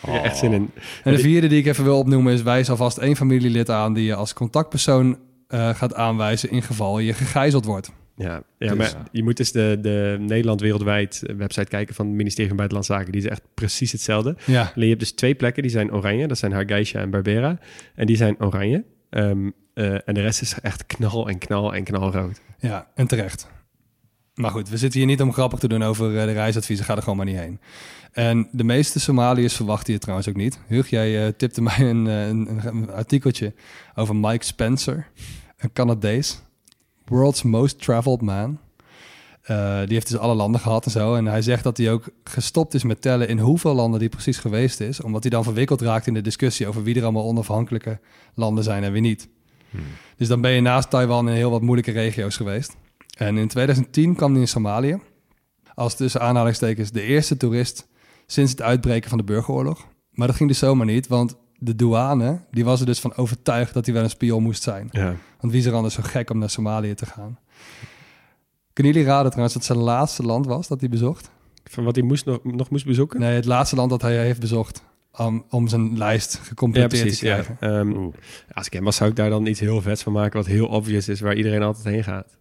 [0.02, 0.70] Ik heb echt zin in.
[1.04, 4.04] En de vierde die ik even wil opnoemen is, wijs alvast één familielid aan die
[4.04, 7.90] je als contactpersoon eh, gaat aanwijzen in geval je gegijzeld wordt.
[8.22, 12.14] Ja, ja Dus- maar je moet dus de, de Nederland wereldwijd website kijken van het
[12.14, 13.12] ministerie van Buitenlandse Zaken.
[13.12, 14.36] Die is echt precies hetzelfde.
[14.46, 16.26] Ja, Alleen je hebt dus twee plekken, die zijn oranje.
[16.26, 17.58] Dat zijn Hargeisa en Barbera.
[17.94, 18.84] En die zijn oranje.
[19.10, 22.40] Ehm, eh, en de rest is echt knal en knal en knalrood.
[22.58, 23.48] ja, en terecht.
[24.34, 26.86] Maar goed, we zitten hier niet om grappig te doen over eh, de reisadviezen.
[26.86, 27.60] Ga er gewoon maar niet heen.
[28.12, 30.58] En de meeste Somaliërs verwachten je trouwens ook niet.
[30.66, 33.54] Hug, jij eh, tipte mij een, een, een artikeltje
[33.94, 35.06] over Mike Spencer,
[35.56, 36.42] een Canadees.
[37.10, 38.58] World's Most Traveled Man.
[39.42, 41.14] Eh, die heeft dus alle landen gehad en zo.
[41.14, 44.38] En hij zegt dat hij ook gestopt is met tellen in hoeveel landen die precies
[44.38, 45.00] geweest is.
[45.00, 47.98] Omdat hij dan verwikkeld raakt in de discussie over wie er allemaal onafhankelijke
[48.34, 49.28] landen zijn en wie niet.
[50.16, 52.76] Dus dan ben je naast Taiwan in heel wat moeilijke regio's geweest.
[53.16, 54.98] En in 2010 kwam hij in Somalië.
[55.74, 57.88] Als tussen aanhalingstekens de eerste toerist
[58.26, 59.86] sinds het uitbreken van de burgeroorlog.
[60.10, 63.74] Maar dat ging dus zomaar niet, want de douane die was er dus van overtuigd
[63.74, 64.88] dat hij wel een spion moest zijn.
[64.90, 65.14] Ja.
[65.40, 67.38] Want wie is er anders zo gek om naar Somalië te gaan?
[68.72, 71.30] Kunnen jullie raden trouwens dat het zijn laatste land was dat hij bezocht?
[71.64, 73.20] Van wat hij moest nog, nog moest bezoeken?
[73.20, 74.82] Nee, het laatste land dat hij heeft bezocht
[75.16, 77.18] om, om zijn lijst Ja, gecompleteerd precies.
[77.18, 77.32] te Ja.
[77.40, 77.56] krijgen.
[77.60, 78.14] Ehm, Oeh.
[78.52, 80.36] als ik hem was, zou ik daar dan iets heel vets van maken...
[80.38, 82.36] wat heel obvious is, waar iedereen altijd heen gaat.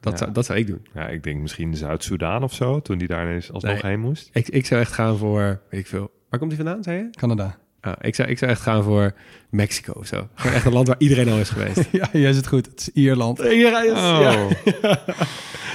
[0.00, 0.18] Dat, Ja.
[0.18, 0.86] zou, dat zou ik doen.
[0.94, 3.90] Ja, ik denk misschien Zuid-Soedan of zo, toen die daar ineens alsnog Nee.
[3.92, 4.30] heen moest.
[4.32, 6.10] Ik, ik zou echt gaan voor, weet ik veel...
[6.28, 7.10] Waar komt hij vandaan, zei je?
[7.10, 7.58] Canada.
[7.82, 9.14] Ah, ik, zou, ik zou echt gaan voor
[9.50, 10.28] Mexico of zo.
[10.34, 11.88] Gewoon echt een land waar iedereen al is geweest.
[12.00, 12.66] ja, jij zit goed.
[12.66, 13.40] Het is Ierland.
[13.40, 14.50] Oh.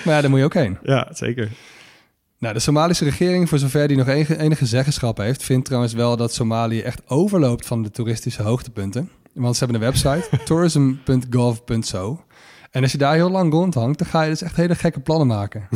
[0.04, 0.78] Maar ja, daar moet je ook heen.
[0.84, 1.50] Ja, zeker.
[2.38, 6.18] Nou, de Somalische regering, voor zover die nog enige, enige zeggenschap heeft, vindt trouwens wel
[6.18, 9.10] dat Somalië echt overloopt van de toeristische hoogtepunten.
[9.34, 12.24] Want ze hebben een website, tourism.gov.zo.
[12.72, 15.28] En als je daar heel lang rondhangt, dan ga je dus echt hele gekke plannen
[15.28, 15.68] maken.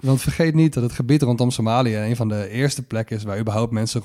[0.00, 3.38] Want vergeet niet dat het gebied rondom Somalië een van de eerste plekken is waar
[3.38, 4.02] überhaupt mensen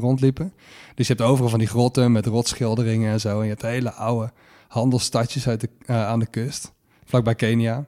[0.00, 0.52] rondliepen.
[0.94, 3.38] Dus je hebt overal van die grotten met rotschilderingen en zo.
[3.38, 4.32] En je hebt hele oude
[4.68, 6.72] handelsstadjes uit de, eh, aan de kust,
[7.04, 7.84] vlakbij Kenia.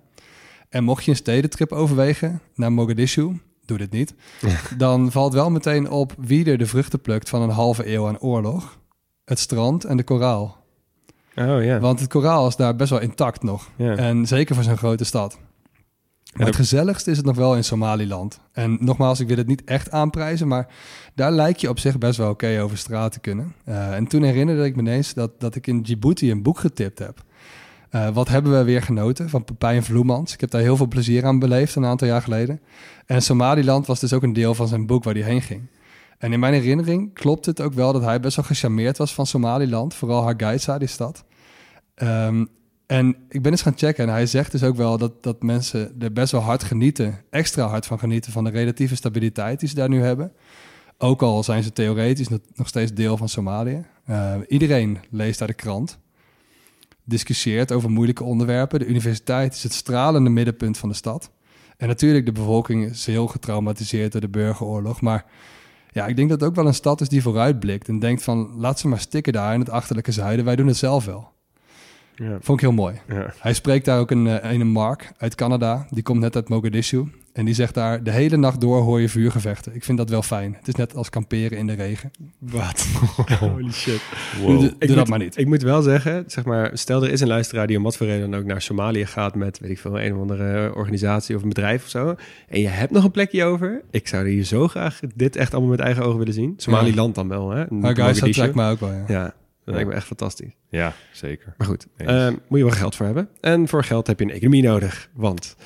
[0.69, 4.15] En mocht je een stedentrip overwegen naar Mogadishu, doe dit niet,
[4.77, 8.19] dan valt wel meteen op wie er de vruchten plukt van een halve eeuw aan
[8.19, 8.79] oorlog.
[9.25, 10.57] Het strand en de koraal.
[11.37, 11.79] Oh ja.
[11.79, 13.71] Want het koraal is daar best wel intact nog.
[13.77, 13.97] ja.
[13.97, 15.39] En zeker voor zo'n grote stad.
[16.35, 18.41] Maar het gezelligste is het nog wel in Somaliland.
[18.53, 20.67] En nogmaals, ik wil het niet echt aanprijzen, maar
[21.15, 23.55] daar lijkt je op zich best wel oké over straat te kunnen.
[23.65, 26.99] Eh, en toen herinnerde ik me ineens dat, dat ik in Djibouti een boek getipt
[26.99, 27.23] heb.
[27.91, 30.33] Eh, wat hebben we weer genoten van Pepijn Vloemans.
[30.33, 32.61] Ik heb daar heel veel plezier aan beleefd een aantal jaar geleden.
[33.07, 35.63] En Somaliland was dus ook een deel van zijn boek waar hij heen ging.
[36.19, 39.27] En in mijn herinnering klopt het ook wel dat hij best wel gecharmeerd was van
[39.27, 39.95] Somaliland.
[39.95, 41.25] Vooral Hargeisa, die stad.
[41.95, 42.45] Ehm,
[42.87, 45.97] en ik ben eens gaan checken en hij zegt dus ook wel dat, dat mensen
[45.99, 49.75] er best wel hard genieten, extra hard van genieten van de relatieve stabiliteit die ze
[49.75, 50.33] daar nu hebben.
[50.99, 53.85] Ook al zijn ze theoretisch nog- steeds deel van Somalië.
[54.05, 55.99] Eh, iedereen leest daar de krant,
[57.05, 58.79] discussieert over moeilijke onderwerpen.
[58.79, 61.31] De universiteit is het stralende middenpunt van de stad.
[61.77, 65.01] En natuurlijk, de bevolking is heel getraumatiseerd door de burgeroorlog.
[65.01, 65.25] Maar
[65.93, 68.51] ja, ik denk dat het ook wel een stad is die vooruitblikt en denkt van
[68.57, 70.45] laat ze maar stikken daar in het achterlijke zuiden.
[70.45, 71.34] Wij doen het zelf wel.
[72.17, 72.37] Ja.
[72.41, 72.95] Vond ik heel mooi.
[73.09, 73.33] Ja.
[73.39, 75.87] Hij spreekt daar ook een, eh, een Mark uit Canada.
[75.91, 77.05] Die komt net uit Mogadishu.
[77.33, 79.75] En die zegt daar, de hele nacht door hoor je vuurgevechten.
[79.75, 80.55] Ik vind dat wel fijn.
[80.59, 82.11] Het is net als kamperen in de regen.
[82.39, 82.87] Wat?
[83.41, 84.01] Holy shit.
[84.47, 85.39] Doe, doe Ik dat moet- maar niet.
[85.39, 88.07] Ik moet wel zeggen, zeg maar, stel er is een luisteraar die om wat voor
[88.07, 91.43] reden dan ook naar Somalië gaat met, weet ik veel, een of andere organisatie of
[91.43, 92.15] een bedrijf of zo.
[92.49, 93.83] En je hebt nog een plekje over.
[93.91, 96.55] Ik zou hier zo graag dit echt allemaal met eigen ogen willen zien.
[96.57, 97.65] Somaliland dan wel, hè?
[97.95, 99.05] Guys, dat trekt mij ook wel, ja.
[99.09, 99.35] Ja,
[99.65, 100.53] dat lijkt me echt fantastisch.
[100.69, 101.55] Ja, zeker.
[101.59, 102.11] Maar goed, Eens.
[102.11, 103.29] eh, moet je wel geld voor hebben.
[103.41, 105.11] En voor geld heb je een economie nodig.
[105.15, 105.57] Want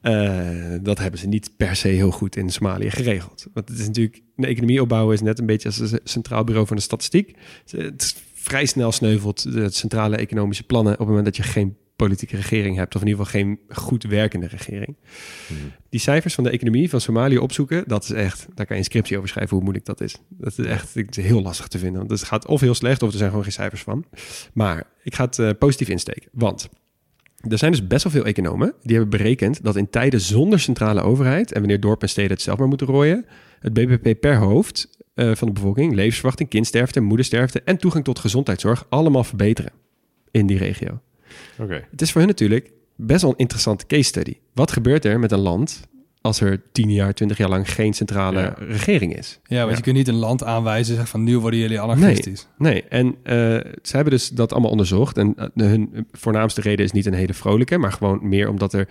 [0.00, 3.46] eh, dat hebben ze niet per se heel goed in Somalië geregeld.
[3.54, 6.66] Want het is natuurlijk, een economie opbouwen is net een beetje als het Centraal Bureau
[6.66, 7.36] van de Statistiek.
[7.70, 12.36] Het vrij snel sneuvelt de centrale economische plannen op het moment dat je geen politieke
[12.36, 12.94] regering hebt.
[12.94, 14.96] Of in ieder geval geen goed werkende regering.
[15.46, 15.56] Hmm.
[15.88, 18.88] Die cijfers van de economie van Somalië opzoeken, dat is echt, daar kan je een
[18.88, 20.16] scriptie over schrijven hoe moeilijk dat is.
[20.28, 21.98] Dat is echt het is heel lastig te vinden.
[21.98, 24.04] Want het gaat of heel slecht of er zijn gewoon geen cijfers van.
[24.52, 26.28] Maar ik ga het eh, positief insteken.
[26.32, 26.68] Want
[27.48, 31.00] er zijn dus best wel veel economen die hebben berekend dat in tijden zonder centrale
[31.00, 33.26] overheid en wanneer dorpen en steden het zelf maar moeten rooien,
[33.60, 38.86] het BBP per hoofd eh, van de bevolking, levensverwachting, kindsterfte, moedersterfte en toegang tot gezondheidszorg
[38.88, 39.72] allemaal verbeteren
[40.30, 41.00] in die regio.
[41.58, 41.84] Oké.
[41.90, 44.34] Het is voor hun natuurlijk best wel een interessante case study.
[44.54, 45.80] Wat gebeurt er met een land
[46.20, 48.54] als er tien jaar, twintig jaar lang geen centrale Ja.
[48.58, 49.38] regering is?
[49.44, 49.76] Ja, want Ja.
[49.76, 52.46] je kunt niet een land aanwijzen en zeggen van nu worden jullie anarchistisch.
[52.58, 53.34] Nee, en eh,
[53.82, 55.16] ze hebben dus dat allemaal onderzocht.
[55.18, 58.80] En eh, hun voornaamste reden is niet een hele vrolijke, maar gewoon meer omdat er
[58.80, 58.86] eh,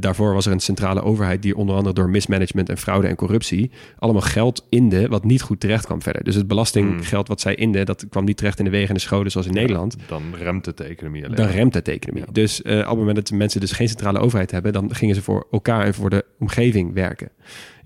[0.00, 3.70] daarvoor was er een centrale overheid die onder andere door mismanagement en fraude en corruptie
[3.98, 6.24] allemaal geld inde wat niet goed terecht kwam verder.
[6.24, 9.00] Dus het belastinggeld wat zij inde, dat kwam niet terecht in de wegen en de
[9.00, 9.96] scholen zoals in Nederland.
[10.06, 11.36] Dan remt het de economie alleen.
[11.36, 12.22] Dan remt het de economie.
[12.26, 12.32] Ja.
[12.32, 15.14] Dus eh, op het moment dat de mensen dus geen centrale overheid hebben, dan gingen
[15.14, 17.30] ze voor elkaar en voor de omgeving werken.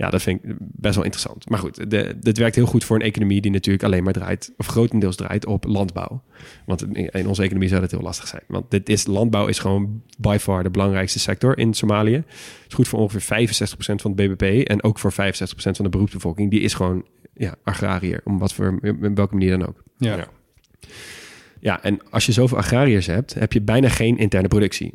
[0.00, 1.48] Ja, dat vind ik best wel interessant.
[1.48, 4.52] Maar goed, de, dit werkt heel goed voor een economie die natuurlijk alleen maar draait,
[4.56, 6.22] of grotendeels draait op landbouw.
[6.66, 8.42] Want in onze economie zou dat heel lastig zijn.
[8.46, 12.14] Want dit is, landbouw is gewoon by far de belangrijkste sector in Somalië.
[12.14, 12.24] Het
[12.68, 15.16] is goed voor ongeveer 65% van het BBP en ook voor 65%
[15.56, 16.50] van de beroepsbevolking.
[16.50, 19.82] Die is gewoon ja, agrariër, om wat voor, in welke manier dan ook.
[19.96, 20.16] Ja.
[20.16, 20.28] Ja.
[21.60, 24.94] Ja, en als je zoveel agrariërs hebt, heb je bijna geen interne productie.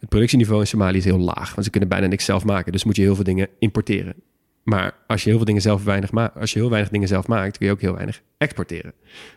[0.00, 2.72] Het productieniveau in Somalië is heel laag, want ze kunnen bijna niks zelf maken.
[2.72, 4.14] Dus moet je heel veel dingen importeren.
[4.64, 7.26] Maar als je heel veel dingen zelf weinig maakt, als je heel weinig dingen zelf
[7.26, 8.92] maakt, kun je ook heel weinig exporteren.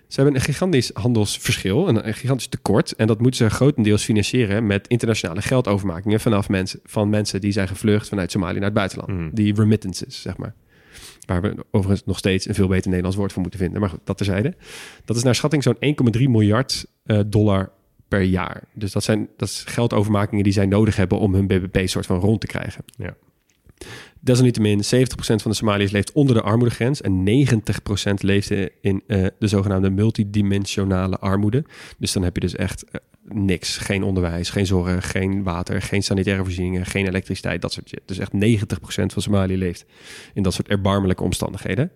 [0.07, 2.95] Ze hebben een gigantisch handelsverschil, een, een gigantisch tekort.
[2.95, 7.67] En dat moeten ze grotendeels financieren met internationale geldovermakingen vanaf mensen, van mensen die zijn
[7.67, 9.11] gevlucht vanuit Somalië naar het buitenland.
[9.11, 9.29] Mm.
[9.33, 10.53] Die remittances, zeg maar.
[11.25, 13.79] Waar we overigens nog steeds een veel beter Nederlands woord voor moeten vinden.
[13.79, 14.53] Maar goed, dat terzijde.
[15.05, 15.77] Dat is naar schatting zo'n
[16.17, 17.71] 1,3 miljard eh, dollar
[18.07, 18.63] per jaar.
[18.73, 22.19] Dus dat zijn dat is geldovermakingen die zij nodig hebben om hun BBP soort van
[22.19, 22.83] rond te krijgen.
[22.97, 23.15] Ja.
[24.19, 24.85] Desalniettemin, 70%
[25.17, 28.51] van de Somaliërs leeft onder de armoedegrens en 90% leeft
[28.81, 31.65] in eh, de zogenaamde multidimensionale armoede.
[31.97, 33.77] Dus dan heb je dus echt eh, niks.
[33.77, 38.01] Geen onderwijs, geen zorg, geen water, geen sanitaire voorzieningen, geen elektriciteit, dat soort shit.
[38.05, 38.35] Dus echt 90%
[38.87, 39.85] van Somalië leeft
[40.33, 41.91] in dat soort erbarmelijke omstandigheden.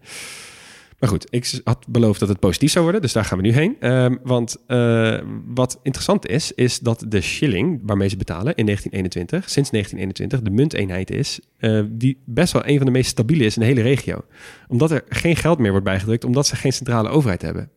[1.02, 3.52] Maar goed, ik had beloofd dat het positief zou worden, dus daar gaan we nu
[3.52, 3.76] heen.
[3.80, 9.50] Ehm, want eh, wat interessant is, is dat de shilling waarmee ze betalen in 1921,
[9.50, 13.56] sinds 1921, de munteenheid is, eh, die best wel een van de meest stabiele is
[13.56, 14.26] in de hele regio.
[14.68, 17.70] Omdat er geen geld meer wordt bijgedrukt, omdat ze geen centrale overheid hebben.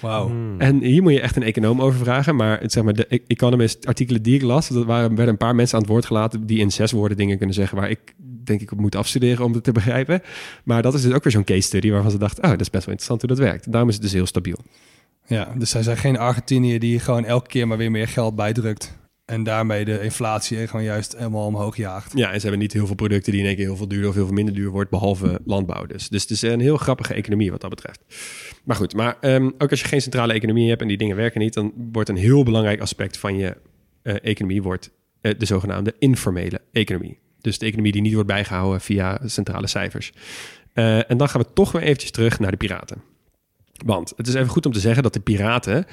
[0.00, 0.26] Wauw.
[0.26, 0.60] Hmm.
[0.60, 2.36] En hier moet je echt een econoom over vragen.
[2.36, 5.54] Maar het, zeg maar, de Economist artikelen die ik las, dat waren, werden een paar
[5.54, 8.14] mensen aan het woord gelaten die in zes woorden dingen kunnen zeggen waar ik
[8.44, 10.22] denk ik op moet afstuderen om het te begrijpen.
[10.64, 12.70] Maar dat is dus ook weer zo'n case study waarvan ze dachten, oh, dat is
[12.70, 13.72] best wel interessant hoe dat werkt.
[13.72, 14.58] Daarom is het dus heel stabiel.
[15.26, 18.98] Ja, dus zij zijn geen Argentinië die gewoon elke keer maar weer meer geld bijdrukt.
[19.30, 22.12] En daarmee de inflatie gewoon juist helemaal omhoog jaagt.
[22.14, 24.08] Ja, en ze hebben niet heel veel producten die in één keer heel veel duurder
[24.08, 26.08] of heel veel minder duur wordt, behalve landbouw dus.
[26.08, 28.00] Dus het is een heel grappige economie wat dat betreft.
[28.64, 31.40] Maar goed, maar ehm, ook als je geen centrale economie hebt en die dingen werken
[31.40, 33.56] niet, dan wordt een heel belangrijk aspect van je
[34.02, 37.18] eh, economie wordt, eh, de zogenaamde informele economie.
[37.40, 40.12] Dus de economie die niet wordt bijgehouden via centrale cijfers.
[40.72, 43.02] Eh, en dan gaan we toch weer eventjes terug naar de piraten.
[43.84, 45.86] Want het is even goed om te zeggen dat de piraten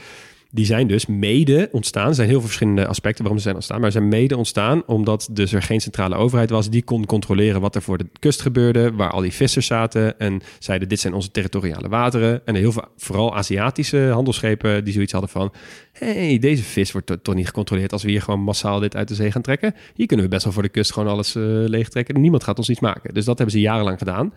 [0.51, 2.07] die zijn dus mede ontstaan.
[2.07, 3.81] Er zijn heel veel verschillende aspecten waarom ze zijn ontstaan.
[3.81, 6.69] Maar ze zijn mede ontstaan omdat dus er geen centrale overheid was.
[6.69, 8.91] Die kon controleren wat er voor de kust gebeurde.
[8.91, 10.19] Waar al die vissers zaten.
[10.19, 12.45] En zeiden dit zijn onze territoriale wateren.
[12.45, 15.53] En heel veel, vooral Aziatische handelsschepen die zoiets hadden van...
[15.93, 19.07] hey, deze vis wordt to- toch niet gecontroleerd als we hier gewoon massaal dit uit
[19.07, 19.75] de zee gaan trekken.
[19.95, 22.21] Hier kunnen we best wel voor de kust gewoon alles eh leegtrekken.
[22.21, 23.13] Niemand gaat ons iets maken.
[23.13, 24.33] Dus dat hebben ze jarenlang gedaan.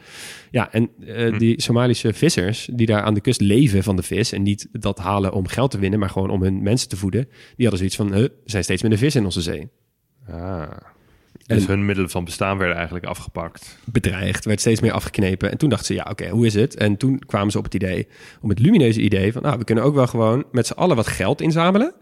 [0.50, 4.32] Ja, en eh, die Somalische vissers die daar aan de kust leven van de vis...
[4.32, 7.24] en niet dat halen om geld te winnen, maar gewoon om hun mensen te voeden...
[7.56, 9.68] die hadden zoiets van, huh, er zijn steeds minder vis in onze zee.
[10.28, 10.70] Ah.
[11.46, 13.78] Dus En- hun middelen van bestaan werden eigenlijk afgepakt.
[13.84, 15.50] bedreigd, werd steeds meer afgeknepen.
[15.50, 16.76] En toen dachten ze, ja, oké, hoe is het?
[16.76, 18.08] En toen kwamen ze op het idee,
[18.40, 21.06] om het lumineuze idee van, nou, we kunnen ook wel gewoon met z'n allen wat
[21.06, 21.94] geld inzamelen.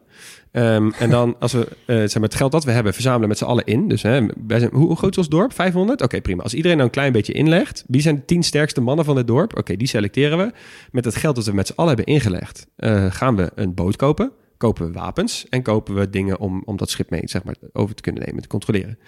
[0.53, 3.39] Ehm, en dan, als we eh, zeg maar, het geld dat we hebben, verzamelen met
[3.39, 3.89] z'n allen in.
[3.89, 5.53] Dus hè, wij zijn, hoe, groot is ons dorp?
[5.53, 6.03] 500?
[6.03, 6.43] Oké, prima.
[6.43, 9.27] Als iedereen nou een klein beetje inlegt, wie zijn de tien sterkste mannen van het
[9.27, 9.57] dorp?
[9.57, 10.53] Oké, die selecteren we.
[10.91, 13.97] Met het geld dat we met z'n allen hebben ingelegd, eh, gaan we een boot
[13.97, 14.33] kopen.
[14.57, 17.95] Kopen we wapens en kopen we dingen om, om dat schip mee zeg maar, over
[17.95, 18.99] te kunnen nemen, te controleren.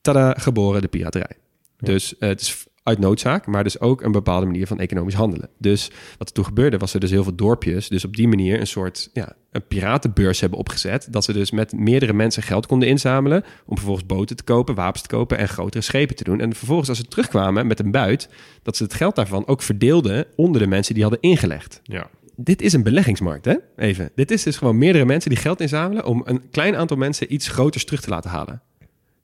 [0.00, 1.36] Tada, geboren de piraterij.
[1.76, 5.48] Dus eh, het is uit noodzaak, maar dus ook een bepaalde manier van economisch handelen.
[5.58, 8.60] Dus wat er toen gebeurde, was er dus heel veel dorpjes, dus op die manier
[8.60, 11.08] een soort ja, een piratenbeurs hebben opgezet.
[11.10, 15.02] Dat ze dus met meerdere mensen geld konden inzamelen om vervolgens boten te kopen, wapens
[15.02, 16.40] te kopen en grotere schepen te doen.
[16.40, 18.28] En vervolgens als ze terugkwamen met een buit,
[18.62, 21.80] dat ze het geld daarvan ook verdeelden onder de mensen die hadden ingelegd.
[21.82, 22.10] Ja.
[22.36, 23.54] Dit is een beleggingsmarkt, hè?
[23.76, 24.10] Even.
[24.14, 27.48] Dit is dus gewoon meerdere mensen die geld inzamelen om een klein aantal mensen iets
[27.48, 28.62] groters terug te laten halen.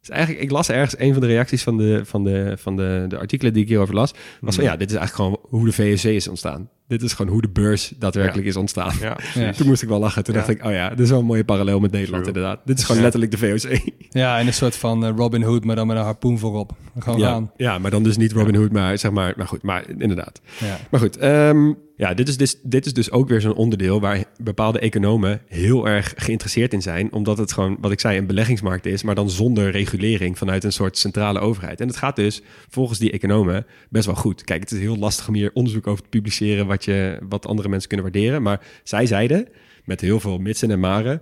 [0.05, 3.05] Dus eigenlijk, ik las ergens een van de reacties van de, van de, van de,
[3.09, 4.13] de artikelen die ik hierover las.
[4.41, 6.71] Was van ja, dit is eigenlijk gewoon hoe de VOC is ontstaan.
[6.87, 8.93] Dit is gewoon hoe de beurs daadwerkelijk is ontstaan.
[9.01, 9.16] Ja.
[9.35, 9.53] Ja.
[9.57, 10.24] Toen moest ik wel lachen.
[10.24, 10.41] Toen Ja.
[10.41, 12.35] dacht ik, oh ja, dit is wel een mooie parallel met Nederland True.
[12.37, 12.61] inderdaad.
[12.66, 13.78] Dit is gewoon letterlijk de VOC.
[14.11, 16.72] Ja, en een soort van eh, Robin Hood, maar dan met een harpoen voorop.
[16.99, 17.51] Gewoon Ja, gaan.
[17.57, 20.41] ja, maar dan dus niet Robin Hood, maar zeg maar, maar goed, maar inderdaad.
[20.61, 20.78] Ja.
[20.91, 24.24] Maar goed, ehm, ja, dit is, dus, dit is dus ook weer zo'n onderdeel waar
[24.43, 27.12] bepaalde economen heel erg geïnteresseerd in zijn.
[27.12, 30.72] Omdat het gewoon, wat ik zei, een beleggingsmarkt is, maar dan zonder regulering vanuit een
[30.72, 31.80] soort centrale overheid.
[31.80, 34.45] En het gaat dus volgens die economen best wel goed.
[34.45, 37.68] Kijk, het is heel lastig om hier onderzoek over te publiceren wat, je, wat andere
[37.68, 38.43] mensen kunnen waarderen.
[38.43, 39.49] Maar zij zeiden,
[39.85, 41.20] met heel veel mitsen en maren,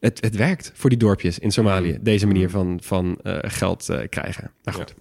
[0.00, 1.98] het, het werkt voor die dorpjes in Somalië.
[2.00, 4.50] Deze manier van, van eh, geld eh, krijgen.
[4.62, 4.94] Nou goed.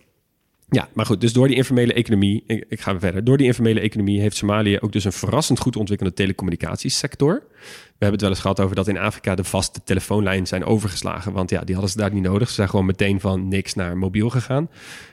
[0.70, 3.24] Ja, maar goed, dus door die informele economie, ik, ik ga weer verder.
[3.24, 7.34] Door die informele economie heeft Somalië ook dus een verrassend goed ontwikkelde telecommunicatiesector.
[7.34, 11.32] We hebben het wel eens gehad over dat in Afrika de vaste telefoonlijnen zijn overgeslagen.
[11.32, 12.48] Want ja, die hadden ze daar niet nodig.
[12.48, 14.70] Ze zijn gewoon meteen van niks naar mobiel gegaan.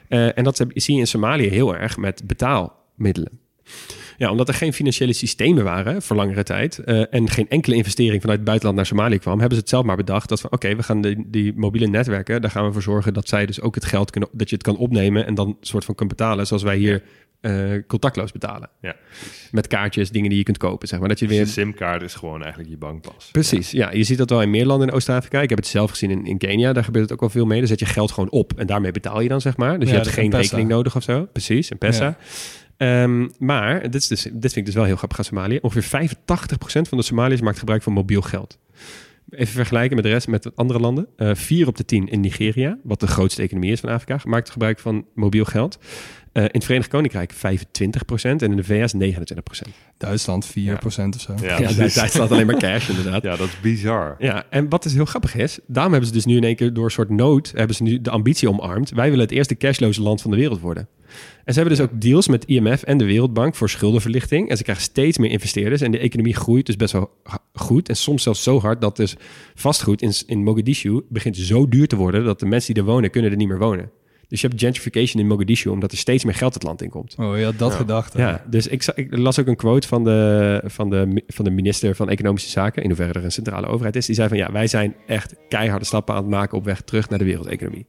[0.09, 3.41] Eh, en dat zie je in Somalië heel erg met betaalmiddelen.
[4.21, 8.21] Ja, omdat er geen financiële systemen waren voor langere tijd eh, en geen enkele investering
[8.21, 10.77] vanuit het buitenland naar Somalië kwam, hebben ze het zelf maar bedacht dat van oké,
[10.77, 13.75] we gaan die, die mobiele netwerken, daar gaan we voor zorgen dat zij dus ook
[13.75, 16.47] het geld kunnen, dat je het kan opnemen en dan een soort van kunt betalen,
[16.47, 17.03] zoals wij hier
[17.41, 17.53] eh,
[17.87, 18.69] contactloos betalen.
[18.81, 18.97] Ja.
[19.51, 21.09] Met kaartjes, dingen die je kunt kopen, zeg maar.
[21.09, 23.29] Dat je Dus weer je simkaart is gewoon eigenlijk je bankpas.
[23.33, 23.93] Precies, ja.
[23.93, 25.41] Je ziet dat wel in meer landen in Oost-Afrika.
[25.41, 26.73] Ik heb het zelf gezien in, in Kenia.
[26.73, 27.59] Daar gebeurt het ook wel veel mee.
[27.59, 29.79] Daar zet je geld gewoon op en daarmee betaal je dan, zeg maar.
[29.79, 31.29] Dus Ja, je hebt de geen rekening nodig of zo.
[31.33, 32.17] Precies, een pesa.
[32.81, 35.59] Ehm, maar, dit, is dus, dit vind ik dus wel heel grappig aan Somalië.
[35.63, 38.59] Ongeveer 85% van de Somaliërs maakt gebruik van mobiel geld.
[39.31, 41.07] Even vergelijken met de rest, met andere landen.
[41.17, 44.51] Eh 4 op de 10 in Nigeria, wat de grootste economie is van Afrika, maakt
[44.51, 45.79] gebruik van mobiel geld.
[46.33, 49.69] Eh, in het Verenigd Koninkrijk 25% en in de VS 29%.
[49.99, 50.51] Duitsland 4%
[51.15, 51.35] of zo.
[51.43, 53.23] Ja, Ja, staat alleen maar cash inderdaad.
[53.23, 54.17] ja, dat is bizar.
[54.19, 56.73] Ja, en wat dus heel grappig is, daarom hebben ze dus nu in één keer
[56.73, 58.91] door een soort nood, hebben ze nu de ambitie omarmd.
[58.91, 60.89] Wij willen het eerste cashloze land van de wereld worden.
[61.45, 64.49] En ze hebben dus ook deals met IMF en de Wereldbank voor schuldenverlichting.
[64.49, 67.11] En ze krijgen steeds meer investeerders en de economie groeit dus best wel
[67.53, 67.89] goed.
[67.89, 69.17] En soms zelfs zo hard dat dus
[69.55, 73.11] vastgoed in, in Mogadishu begint zo duur te worden dat de mensen die er wonen,
[73.11, 73.91] kunnen er niet meer wonen.
[74.31, 77.15] Dus je hebt gentrification in Mogadishu omdat er steeds meer geld het land in komt.
[77.19, 78.13] Oh, je had dat gedacht.
[78.13, 78.21] hè?
[78.21, 82.09] Ja, dus ik, las ook een quote van de, van, de, van de minister van
[82.09, 84.07] Economische Zaken, in hoeverre er een centrale overheid is.
[84.07, 87.09] Die zei van ja, wij zijn echt keiharde stappen aan het maken op weg terug
[87.09, 87.87] naar de wereldeconomie.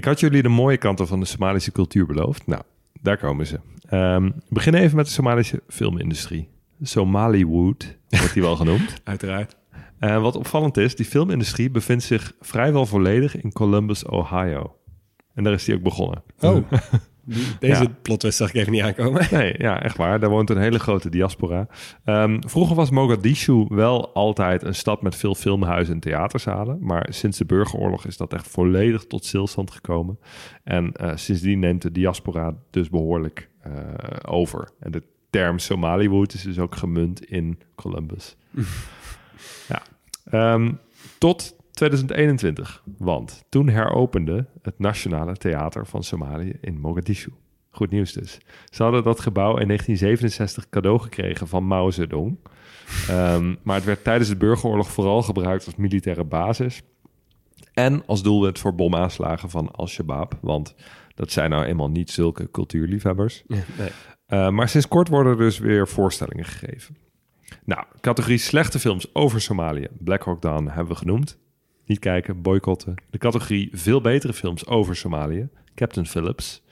[0.00, 2.46] Ik had jullie de mooie kanten van de Somalische cultuur beloofd.
[2.46, 2.62] Nou,
[3.02, 3.60] daar komen ze.
[3.88, 6.48] Ehm, we beginnen even met de Somalische filmindustrie.
[6.82, 9.00] Somaliwood wordt die wel genoemd.
[9.04, 9.56] Uiteraard.
[9.98, 14.76] En wat opvallend is, die filmindustrie bevindt zich vrijwel volledig in Columbus, Ohio.
[15.34, 16.22] En daar is die ook begonnen.
[16.40, 16.72] Oh,
[17.58, 17.88] Deze Ja.
[18.02, 19.26] plot twist zag ik even niet aankomen.
[19.30, 20.20] Nee, ja, echt waar.
[20.20, 21.66] Daar woont een hele grote diaspora.
[22.04, 26.78] Ehm, vroeger was Mogadishu wel altijd een stad met veel filmhuizen en theaterzalen.
[26.80, 30.18] Maar sinds de burgeroorlog is dat echt volledig tot stilstand gekomen.
[30.64, 33.72] En eh, sindsdien neemt de diaspora dus behoorlijk eh,
[34.26, 34.68] over.
[34.80, 38.36] En de term Somaliwood is dus ook gemunt in Columbus.
[39.68, 39.82] ja.
[40.24, 40.72] Ehm,
[41.18, 42.82] tot 2021.
[42.98, 47.30] Want toen heropende het Nationale Theater van Somalië in Mogadishu.
[47.70, 48.38] Goed nieuws dus.
[48.70, 52.38] Ze hadden dat gebouw in 1967 cadeau gekregen van Mao Zedong.
[53.08, 56.82] Ehm, maar het werd tijdens de burgeroorlog vooral gebruikt als militaire basis.
[57.72, 60.38] En als doelwit voor bomaanslagen van Al-Shabaab.
[60.40, 60.74] Want
[61.14, 63.42] dat zijn nou eenmaal niet zulke cultuurliefhebbers.
[63.46, 63.62] Nee.
[64.28, 66.96] Uh, maar sinds kort worden er dus weer voorstellingen gegeven.
[67.64, 69.86] Nou, categorie slechte films over Somalië.
[69.98, 71.38] Black Hawk Down hebben we genoemd.
[71.90, 72.94] Niet kijken, boycotten.
[73.10, 75.48] De categorie veel betere films over Somalië.
[75.74, 76.62] Captain Phillips.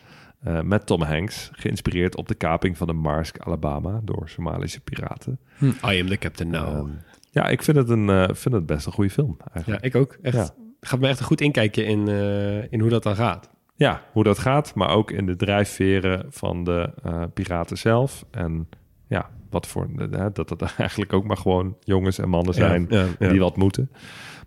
[0.47, 1.51] Uh, met Tom Hanks.
[1.53, 4.01] Geïnspireerd op de kaping van de Marsk, Alabama.
[4.05, 5.39] Door Somalische piraten.
[5.63, 6.77] I am the captain now.
[6.77, 6.99] Um,
[7.31, 9.37] ja, ik vind het, een, uh, vind het best een goede film.
[9.53, 9.83] Eigenlijk.
[9.83, 10.19] ja, ik ook.
[10.23, 10.37] Echt.
[10.37, 10.49] Ja.
[10.81, 13.51] Gaat me echt een goed inkijken in, uh, in hoe dat dan gaat.
[13.75, 16.91] Ja, hoe dat gaat, maar ook in de drijfveren van de
[17.35, 18.25] piraten zelf.
[18.31, 18.69] En
[19.09, 19.89] ja, wat voor
[20.33, 23.29] dat het eigenlijk ook maar gewoon jongens en mannen zijn ja, ja, ja.
[23.29, 23.91] die wat moeten.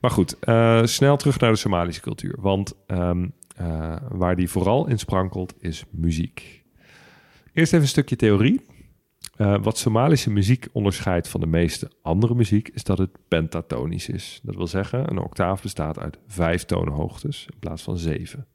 [0.01, 2.35] Maar goed, uh, snel terug naar de Somalische cultuur.
[2.39, 3.33] Want um,
[4.09, 6.63] waar die vooral in sprankelt is muziek.
[7.53, 8.61] Eerst even een stukje theorie.
[9.37, 14.39] Uh, wat Somalische muziek onderscheidt van de meeste andere muziek is dat het pentatonisch is.
[14.43, 18.47] Dat wil zeggen, een octaaf bestaat uit vijf toonhoogtes in plaats van zeven.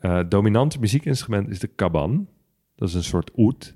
[0.00, 2.28] Uh, dominante muziekinstrument is de kaban.
[2.74, 3.74] Dat is een soort oet.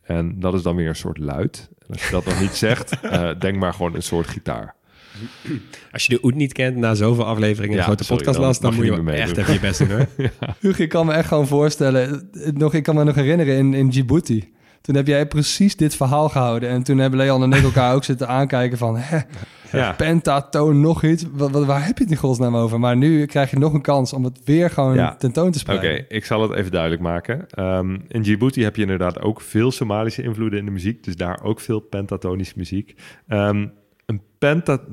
[0.00, 1.70] En dat is dan weer een soort luid.
[1.78, 4.76] En als je dat nog niet zegt, uh, denk maar gewoon een soort gitaar.
[5.92, 8.74] Als je de oet niet kent na zoveel afleveringen Ja, een grote sorry, podcast dan
[8.74, 10.06] moet je je echt even je best doen hoor.
[10.60, 12.30] Hugo, ik kan me echt gewoon voorstellen.
[12.54, 14.52] Nog, ik kan me nog herinneren in, in Djibouti.
[14.80, 16.68] Toen heb jij precies dit verhaal gehouden.
[16.68, 18.96] En toen hebben Leon en ik elkaar ook zitten aankijken van...
[18.96, 19.18] Hè,
[19.72, 19.92] Ja.
[20.04, 21.24] pentatoon, nog iets.
[21.32, 22.80] Wat, wat- waar heb je het in godsnaam over?
[22.80, 25.14] Maar nu krijg je nog een kans om het weer gewoon Ja.
[25.18, 26.04] tentoon te Oké, spreiden.
[26.08, 27.46] ik zal het even duidelijk maken.
[27.50, 31.04] Ehm, in Djibouti heb je inderdaad ook veel Somalische invloeden in de muziek.
[31.04, 32.94] Dus daar ook veel pentatonische muziek.
[33.28, 33.66] Ehm,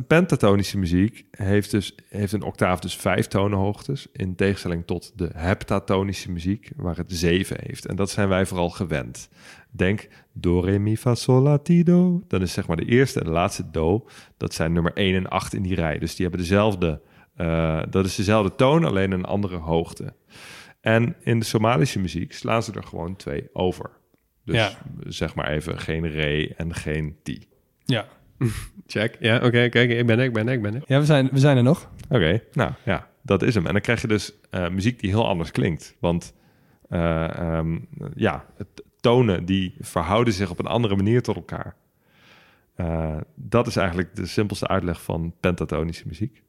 [0.07, 4.07] pentatonische muziek heeft, dus, heeft een octaaf dus vijf tonenhoogtes.
[4.13, 7.85] In tegenstelling tot de heptatonische muziek, waar het zeven heeft.
[7.85, 9.29] En dat zijn wij vooral gewend.
[9.71, 12.23] Denk do, re, mi, fa, sol, la, ti, do.
[12.27, 14.07] Dan is zeg maar de eerste en de laatste do.
[14.37, 15.99] Dat zijn nummer 1 en 8 in die rij.
[15.99, 17.01] Dus die hebben dezelfde...
[17.35, 20.13] eh, dat is dezelfde toon, alleen een andere hoogte.
[20.81, 23.89] En in de Somalische muziek slaan ze er gewoon twee over.
[24.45, 24.71] Dus Ja.
[24.99, 27.47] zeg maar even geen re en geen ti.
[27.85, 28.05] Ja,
[28.87, 29.17] Check.
[29.19, 29.79] Ja, oké, oké.
[29.79, 30.81] ik ben er, ik ben er, ik ben er.
[30.85, 31.89] ja we, zijn, we zijn er nog.
[32.09, 33.65] Oké, nou ja, dat is hem.
[33.65, 35.95] En dan krijg je dus eh, muziek die heel anders klinkt.
[35.99, 36.33] Want
[36.89, 37.79] eh, ehm,
[38.15, 41.75] ja, het, tonen die verhouden zich op een andere manier tot elkaar.
[42.75, 46.43] Eh, dat is eigenlijk de simpelste uitleg van pentatonische muziek.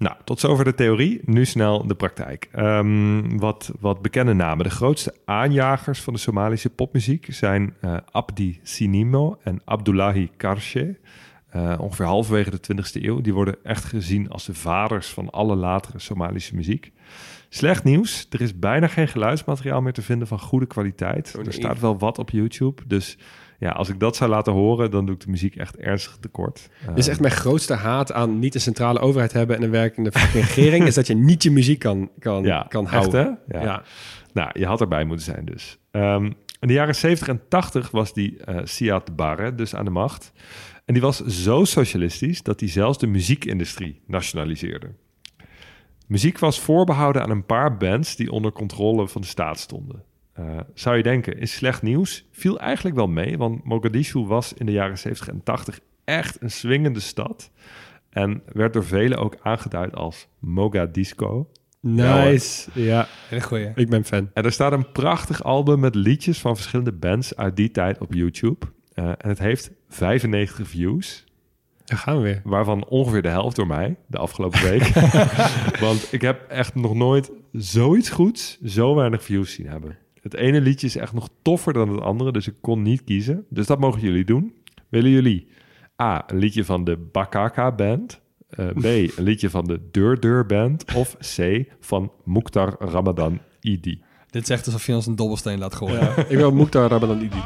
[0.00, 1.20] Nou, tot zover de theorie.
[1.24, 2.48] Nu snel de praktijk.
[2.52, 4.64] Ehm, wat, wat bekende namen.
[4.64, 10.98] De grootste aanjagers van de Somalische popmuziek zijn eh, Abdi Sinimo en Abdullahi Karshe.
[11.48, 13.20] Eh, ongeveer halverwege de 20e eeuw.
[13.20, 16.92] Die worden echt gezien als de vaders van alle latere Somalische muziek.
[17.48, 18.26] Slecht nieuws.
[18.30, 21.34] Er is bijna geen geluidsmateriaal meer te vinden van goede kwaliteit.
[21.46, 22.82] Er staat wel wat op YouTube.
[22.86, 23.18] Dus
[23.60, 26.68] ja, als ik dat zou laten horen, dan doe ik de muziek echt ernstig tekort.
[26.86, 30.10] Dit is echt mijn grootste haat aan niet een centrale overheid hebben en een werkende
[30.32, 33.38] regering, is dat je niet je muziek kan, kan, ja, kan echt, houden.
[33.48, 33.58] hè?
[33.58, 33.64] Ja.
[33.64, 33.82] Ja.
[34.32, 35.78] Nou, je had erbij moeten zijn dus.
[35.90, 36.24] Ehm,
[36.60, 40.32] in de jaren 70 en 80 was die eh Siad Barre dus aan de macht.
[40.84, 44.90] En die was zo socialistisch dat hij zelfs de muziekindustrie nationaliseerde.
[46.06, 50.02] Muziek was voorbehouden aan een paar bands die onder controle van de staat stonden.
[50.32, 52.26] Eh, zou je denken, is slecht nieuws?
[52.30, 56.50] Viel eigenlijk wel mee, want Mogadishu was in de jaren 70 en 80 echt een
[56.50, 57.50] swingende stad.
[58.10, 61.48] En werd door velen ook aangeduid als Mogadisco.
[61.80, 62.70] Nice.
[62.74, 63.72] Ja, Echt goeie.
[63.74, 64.30] ik ben fan.
[64.34, 68.12] En er staat een prachtig album met liedjes van verschillende bands uit die tijd op
[68.14, 68.66] YouTube.
[68.92, 71.24] Eh, en het heeft 95 views,
[71.84, 72.40] Daar gaan we weer.
[72.44, 74.82] waarvan ongeveer de helft door mij de afgelopen week.
[75.80, 79.98] Want ik heb echt nog nooit zoiets goeds, zo weinig views zien hebben.
[80.20, 83.44] Het ene liedje is echt nog toffer dan het andere, dus ik kon niet kiezen.
[83.48, 84.54] Dus dat mogen jullie doen.
[84.88, 85.46] Willen jullie
[86.02, 88.20] A, een liedje van de Bakaka Band?
[88.50, 90.84] eh, B, een liedje van de Deur Deur Band?
[90.94, 94.02] Of C, van Mukhtar Ramadan Idi?
[94.30, 96.18] Dit is echt alsof je ons een dobbelsteen laat gooien.
[96.28, 97.38] Ik wil Mukhtar Ramadan Idi.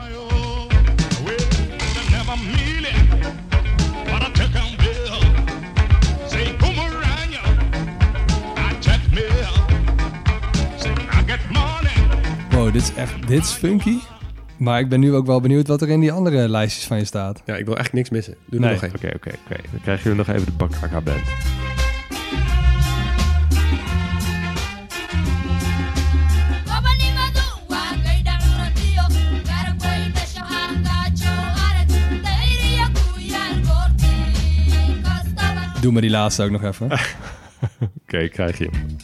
[12.75, 13.97] Dit is echt dit is funky.
[14.59, 17.05] Maar ik ben nu ook wel benieuwd wat er in die andere lijstjes van je
[17.05, 17.43] staat.
[17.47, 18.35] Ja, ik wil echt niks missen.
[18.47, 19.14] Doe er Nee, nog oké, één.
[19.14, 19.57] oké, oké.
[19.70, 21.22] Dan krijgen jullie nog even de Bakaka Band.
[35.81, 36.91] Doe maar die laatste ook nog even.
[38.03, 38.97] Oké, krijg je hem.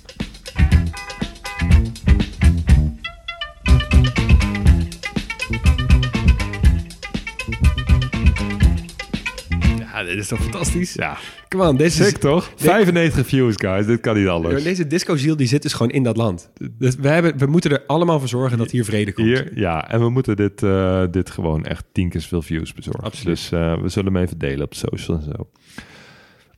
[10.10, 10.94] Dit is toch fantastisch?
[10.94, 11.16] Ja,
[11.48, 12.52] Come on, deze, sick toch?
[12.56, 13.86] 95 views, guys.
[13.86, 14.62] Dit kan niet anders.
[14.62, 16.50] deze disco-ziel die zit dus gewoon in dat land.
[16.78, 19.26] Dus we, hebben, we moeten er allemaal voor zorgen dat hier vrede komt.
[19.26, 23.04] Hier, ja, en we moeten dit, eh, dit gewoon echt tien keer zoveel views bezorgen.
[23.04, 23.36] Absoluut.
[23.36, 25.48] Dus eh, we zullen hem even delen op social en zo.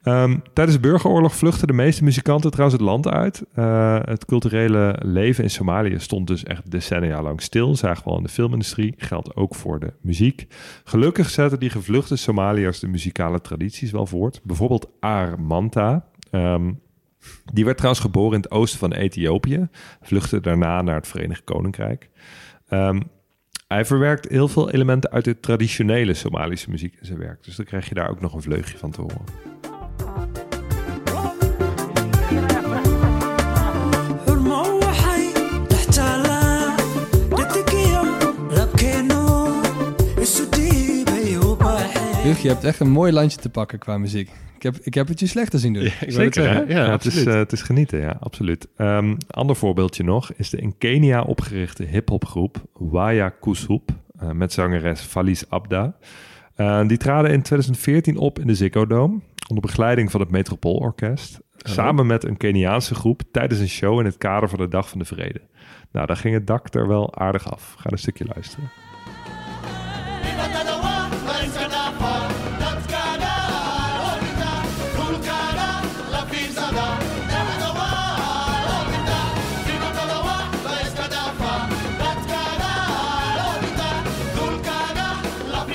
[0.02, 3.44] Ehm, tijdens de burgeroorlog vluchtten de meeste muzikanten trouwens het land uit.
[3.54, 7.76] Eh, het culturele leven in Somalië stond dus echt decennia lang stil.
[7.76, 8.94] Zagen we al in de filmindustrie.
[8.96, 10.46] Geldt ook voor de muziek.
[10.84, 14.40] Gelukkig zetten die gevluchte Somaliërs de muzikale tradities wel voort.
[14.42, 16.06] Bijvoorbeeld Armanta.
[16.30, 16.72] Ehm,
[17.52, 19.68] die werd trouwens geboren in het oosten van Ethiopië.
[20.00, 22.10] Vluchtte daarna naar het Verenigd Koninkrijk.
[22.68, 23.00] Ehm,
[23.68, 27.44] hij verwerkt heel veel elementen uit de traditionele Somalische muziek in zijn werk.
[27.44, 29.24] Dus dan krijg je daar ook nog een vleugje van te horen.
[34.24, 35.24] Xurmo waxay
[35.68, 36.76] dhex taallaa
[37.36, 38.02] dhegdegiyo
[38.56, 39.22] labkeennu
[40.24, 44.30] isu dhiibay u baaxeen Luc, je hebt echt een mooi landje te pakken qua muziek.
[44.56, 45.82] Ik heb, ik heb het je slechter zien doen.
[45.82, 46.54] Ja, ik wou het Zeker, hè?
[46.54, 46.74] zeggen.
[46.74, 48.68] Ja, het, is, eh, het is genieten, ja, absoluut.
[48.76, 55.00] Een ander voorbeeldje nog is de in Kenia opgerichte hip-hopgroep Waya Kusub eh, met zangeres
[55.00, 55.96] Faliz Abda.
[56.54, 59.20] Eh, die traden in 2014 op in de Ziggo Dome
[59.52, 61.40] onder begeleiding van het Metropoolorkest.
[61.56, 64.98] Samen met een Keniaanse groep tijdens een show in het kader van de Dag van
[64.98, 65.40] de Vrede.
[65.90, 67.74] Nou, daar ging het dak er wel aardig af.
[67.78, 68.70] Ga een stukje luisteren.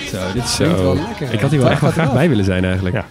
[0.08, 0.64] Zo, dit Zo.
[0.64, 1.34] klinkt wel lekker.
[1.34, 2.96] Ik had hier wel echt wel graag bij willen zijn eigenlijk.
[2.96, 3.06] Ja.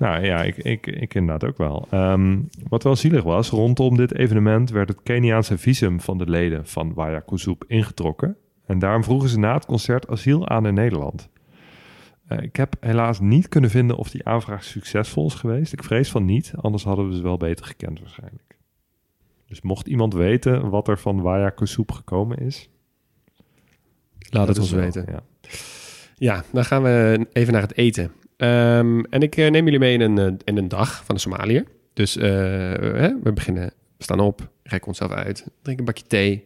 [0.00, 1.86] Nou ja, ik, ik, ik inderdaad ook wel.
[1.90, 2.38] Ehm,
[2.68, 6.94] wat wel zielig was, rondom dit evenement werd het Keniaanse visum van de leden van
[6.94, 7.24] Waya
[7.66, 8.36] ingetrokken.
[8.66, 11.28] En daarom vroegen ze na het concert asiel aan in Nederland.
[12.26, 15.72] Eh, ik heb helaas niet kunnen vinden of die aanvraag succesvol is geweest.
[15.72, 18.58] Ik vrees van niet, anders hadden we ze wel beter gekend waarschijnlijk.
[19.46, 22.70] Dus mocht iemand weten wat er van Waya gekomen is,
[24.30, 25.04] Laat het ons wel, weten.
[25.08, 25.22] Ja.
[26.14, 28.12] Ja, dan gaan we even naar het eten.
[28.40, 31.20] Ehm, en ik eh, neem jullie mee in een, eh, in een dag van de
[31.20, 31.64] Somaliër.
[31.92, 32.22] Dus eh,
[33.22, 36.44] we beginnen, we staan op, rekken onszelf uit, drinken een bakje thee.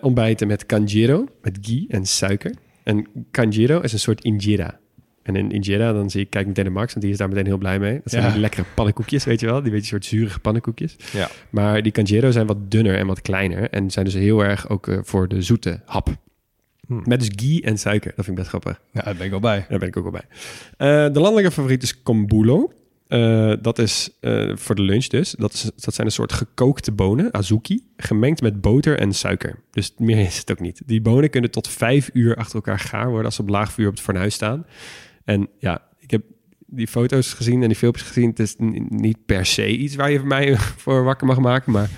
[0.00, 2.54] ontbijten met kanjiro, met ghee en suiker.
[2.82, 4.78] En kanjiro is een soort injera.
[5.22, 7.46] En in injera, dan zie ik, kijk meteen naar Max, want die is daar meteen
[7.46, 8.00] heel blij mee.
[8.02, 8.30] Dat zijn Ja.
[8.30, 9.62] die lekkere pannenkoekjes, weet je wel?
[9.62, 10.96] Die beetje soort zurige pannenkoekjes.
[11.12, 11.28] Ja.
[11.50, 13.70] Maar die kanjero zijn wat dunner en wat kleiner.
[13.70, 16.08] En zijn dus heel erg ook voor de zoete hap.
[16.86, 17.02] Hmm.
[17.04, 18.12] Met dus ghee en suiker.
[18.16, 18.80] Dat vind ik best grappig.
[18.92, 19.66] Ja, daar ben ik wel bij.
[19.68, 20.26] Daar ben ik ook wel bij.
[20.76, 22.72] Eh, de landelijke favoriet is kombulo.
[23.08, 25.30] Eh, dat is eh, voor de lunch dus.
[25.30, 29.58] Dat, is, dat zijn een soort gekookte bonen, azuki, gemengd met boter en suiker.
[29.70, 30.82] Dus meer is het ook niet.
[30.86, 33.86] Die bonen kunnen tot vijf uur achter elkaar gaar worden als ze op laag vuur
[33.86, 34.66] op het fornuis staan.
[35.24, 35.82] En ja,
[36.74, 38.28] die foto's gezien en die filmpjes gezien.
[38.28, 38.54] Het is
[38.88, 41.72] niet per se iets waar je voor mij voor wakker mag maken.
[41.72, 41.90] Maar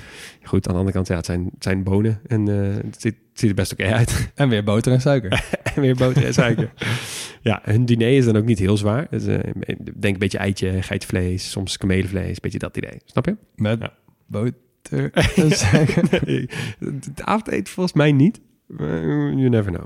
[0.43, 2.20] goed, aan de andere kant, ja, het zijn, het zijn bonen.
[2.27, 4.31] En eh, het, ziet, het ziet er best oké uit.
[4.35, 5.45] En weer boter en suiker.
[5.75, 6.72] en weer boter en suiker.
[7.43, 9.07] ja, hun diner is dan ook niet heel zwaar.
[9.11, 13.01] Dus, denk een beetje eitje, geitenvlees, soms kamelenvlees, beetje dat idee.
[13.05, 13.37] Snap je?
[13.57, 13.93] Met Ja.
[14.27, 16.22] boter en suiker.
[16.27, 16.49] Nee,
[16.79, 18.41] het avondeten volgens mij niet.
[18.67, 19.03] Maar
[19.35, 19.85] You never know.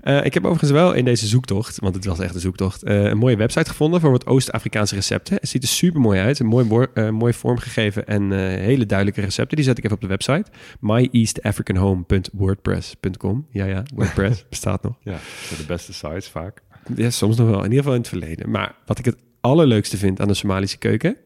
[0.00, 3.04] Eh, ik heb overigens wel in deze zoektocht, want het was echt een zoektocht, eh,
[3.04, 5.34] een mooie website gevonden voor wat Oost-Afrikaanse recepten.
[5.40, 9.20] Het ziet er super mooi uit, een mooi, eh, mooi vormgegeven en eh, hele duidelijke
[9.20, 9.56] recepten.
[9.56, 10.44] Die zet ik even op de website.
[10.80, 13.46] myeastafricanhome.wordpress.com.
[13.50, 14.96] Ja, ja, WordPress bestaat nog.
[15.02, 15.18] ja,
[15.58, 16.62] de beste sites vaak.
[16.96, 17.58] Ja, soms nog wel.
[17.58, 18.50] In ieder geval in het verleden.
[18.50, 21.16] Maar wat ik het allerleukste vind aan de Somalische keuken,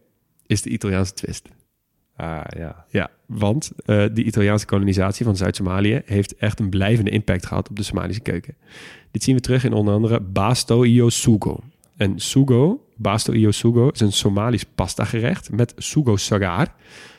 [0.46, 1.48] is de Italiaanse twist.
[2.16, 2.84] Ah, ja.
[2.88, 7.76] Ja, want eh die Italiaanse kolonisatie van Zuid-Somalië heeft echt een blijvende impact gehad op
[7.76, 8.54] de Somalische keuken.
[9.10, 11.60] Dit zien we terug in onder andere Basto Io Sugo.
[11.96, 16.74] En Sugo, Basto Io Sugo, is een Somalisch pasta gerecht met Sugo Sagar.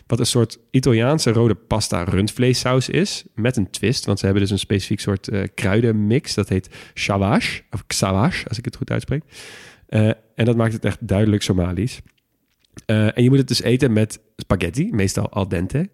[0.07, 4.05] Wat een soort Italiaanse rode pasta rundvleessaus is, met een twist.
[4.05, 6.33] Want ze hebben dus een specifiek soort eh, kruidenmix.
[6.33, 9.23] Dat heet shawash, of xawash, als ik het goed uitspreek.
[9.87, 12.01] Eh, en dat maakt het echt duidelijk Somalisch.
[12.85, 15.89] Eh, en je moet het dus eten met spaghetti, meestal al dente.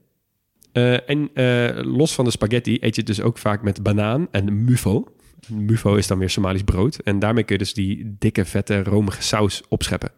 [0.71, 4.27] Eh, en eh, los van de spaghetti eet je het dus ook vaak met banaan
[4.31, 5.03] en mufo.
[5.47, 6.95] Mufo is dan weer Somalisch brood.
[6.95, 10.11] En daarmee kun je dus die dikke, vette, romige saus opscheppen.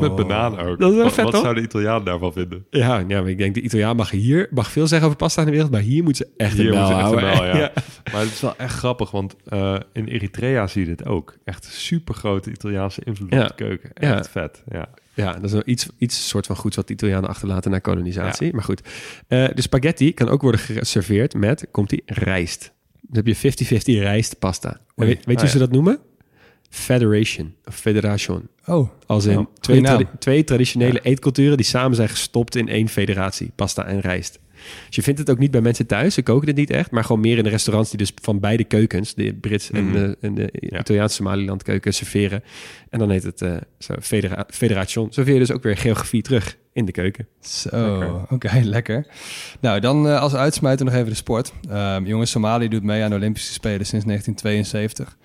[0.00, 0.78] Met banaan ook.
[0.78, 1.42] Dat is wel wat vet, wat toch?
[1.42, 2.66] zou de Italiaan daarvan vinden?
[2.70, 5.46] Ja, ja maar ik denk de Italiaan mag hier mag veel zeggen over pasta in
[5.46, 7.72] de wereld, maar hier moet ze echt Hier een je echt een bel, ja.
[8.12, 11.36] Maar het is wel echt grappig, want eh, in Eritrea zie je dit ook.
[11.44, 13.42] Echt super grote Italiaanse invloed Ja.
[13.42, 13.92] op de keuken.
[13.94, 14.30] Echt Ja.
[14.30, 14.88] vet, ja.
[15.14, 18.52] Ja, dat is wel iets, iets soort van goeds wat de Italianen achterlaten na kolonisatie.
[18.54, 18.80] Maar goed,
[19.28, 22.72] Eh, de spaghetti kan ook worden geserveerd met, komt die, rijst.
[23.00, 24.70] Dan heb je 50-50 rijstpasta.
[24.96, 25.98] En weet weet je Ah, hoe ze dat noemen?
[26.70, 28.48] Federation of Federation.
[28.66, 32.88] Oh, Als in Oh, twee, tradi- twee traditionele eetculturen die samen zijn gestopt in één
[32.88, 34.38] federatie, pasta en rijst.
[34.86, 37.04] Dus je vindt het ook niet bij mensen thuis, ze koken het niet echt, maar
[37.04, 39.92] gewoon meer in de restaurants die dus van beide keukens, de Brits en Mhm.
[39.92, 42.42] de, en de Italiaanse Somaliland keuken, serveren.
[42.90, 45.06] En dan heet het eh zo, federa Federation.
[45.12, 47.26] Zo vind je dus ook weer geografie terug in de keuken.
[47.40, 49.06] Zo, oké, lekker.
[49.60, 51.52] Nou, dan eh, als uitsmijter nog even de sport.
[51.70, 55.16] Ehm, jongens, Somalië doet mee aan de Olympische Spelen sinds 1972.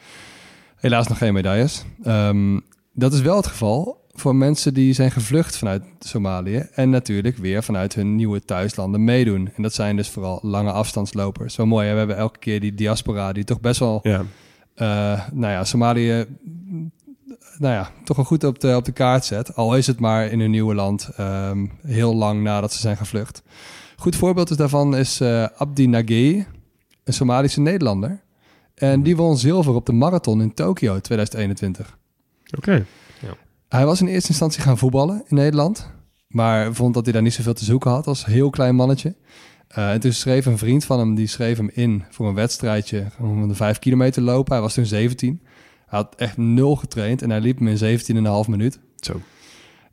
[0.76, 1.84] Helaas nog geen medailles.
[2.04, 2.60] Ehm,
[2.94, 6.68] dat is wel het geval voor mensen die zijn gevlucht vanuit Somalië...
[6.74, 9.50] en natuurlijk weer vanuit hun nieuwe thuislanden meedoen.
[9.56, 11.54] En dat zijn dus vooral lange afstandslopers.
[11.54, 11.92] Zo mooi, hè?
[11.92, 13.34] we hebben elke keer die diaspora...
[13.34, 14.26] die toch best wel Ja,
[14.76, 16.26] eh, nou ja, Somalië
[17.60, 19.56] nou ja, toch wel goed op de, op de kaart zet.
[19.56, 23.44] Al is het maar in hun nieuwe land ehm, heel lang nadat ze zijn gevlucht.
[23.96, 26.48] Goed voorbeeld daarvan is eh, Abdi Nagee,
[27.04, 28.22] een Somalische Nederlander.
[28.76, 31.98] En die won zilver op de marathon in Tokio 2021.
[32.58, 32.86] oké.
[33.70, 35.92] Hij was in eerste instantie gaan voetballen in Nederland.
[36.28, 39.16] Maar vond dat hij daar niet zoveel te zoeken had als heel klein mannetje.
[39.68, 43.08] Eh, en toen schreef een vriend van hem, die schreef hem in voor een wedstrijdje
[43.20, 44.54] om de vijf kilometer lopen.
[44.54, 45.40] Hij was toen 17.
[45.86, 48.00] Hij had echt nul getraind en hij liep hem in
[48.44, 48.80] 17,5 minuut.
[48.96, 49.22] Zo.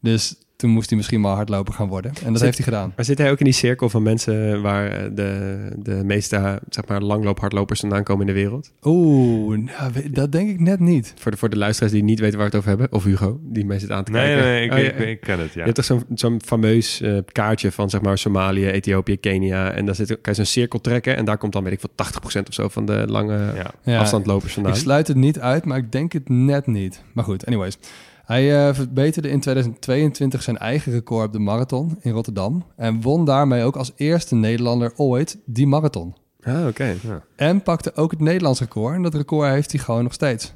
[0.00, 2.10] Dus toen moest hij misschien maar hardloper gaan worden.
[2.10, 2.92] En dat Zit- heeft hij gedaan.
[2.96, 6.86] Maar zit hij ook in die cirkel van mensen waar eh, de, de meeste zeg
[6.86, 8.72] maar, langloop-hardlopers vandaan komen in de wereld?
[8.82, 11.14] Oeh, nou, dat denk ik net niet.
[11.18, 13.40] Voor de, voor de luisteraars die niet weten waar we het over hebben, of Hugo,
[13.42, 14.44] die mij zit aan te Nee, kijken.
[14.44, 15.58] nee, ik, Oh, ja, ik, ik ken het, ja.
[15.58, 19.70] Je hebt toch zo'n zo'n fameus eh, kaartje van zeg maar Somalië, Ethiopië, Kenia.
[19.72, 21.16] En daar zit, kan je zo'n cirkel trekken.
[21.16, 23.52] En daar komt dan, weet ik veel, 80% of zo van de lange.
[23.84, 24.72] Ja, afstandlopers vandaan.
[24.72, 27.02] Ik sluit het niet uit, maar ik denk het net niet.
[27.12, 27.78] Maar goed, anyways.
[28.26, 32.64] Hij eh, verbeterde in 2022 zijn eigen record op de marathon in Rotterdam.
[32.76, 36.14] En won daarmee ook als eerste Nederlander ooit die marathon.
[36.42, 36.94] Ah, oké.
[37.36, 38.94] En pakte ook het Nederlands record.
[38.94, 40.54] En dat record heeft hij gewoon nog steeds.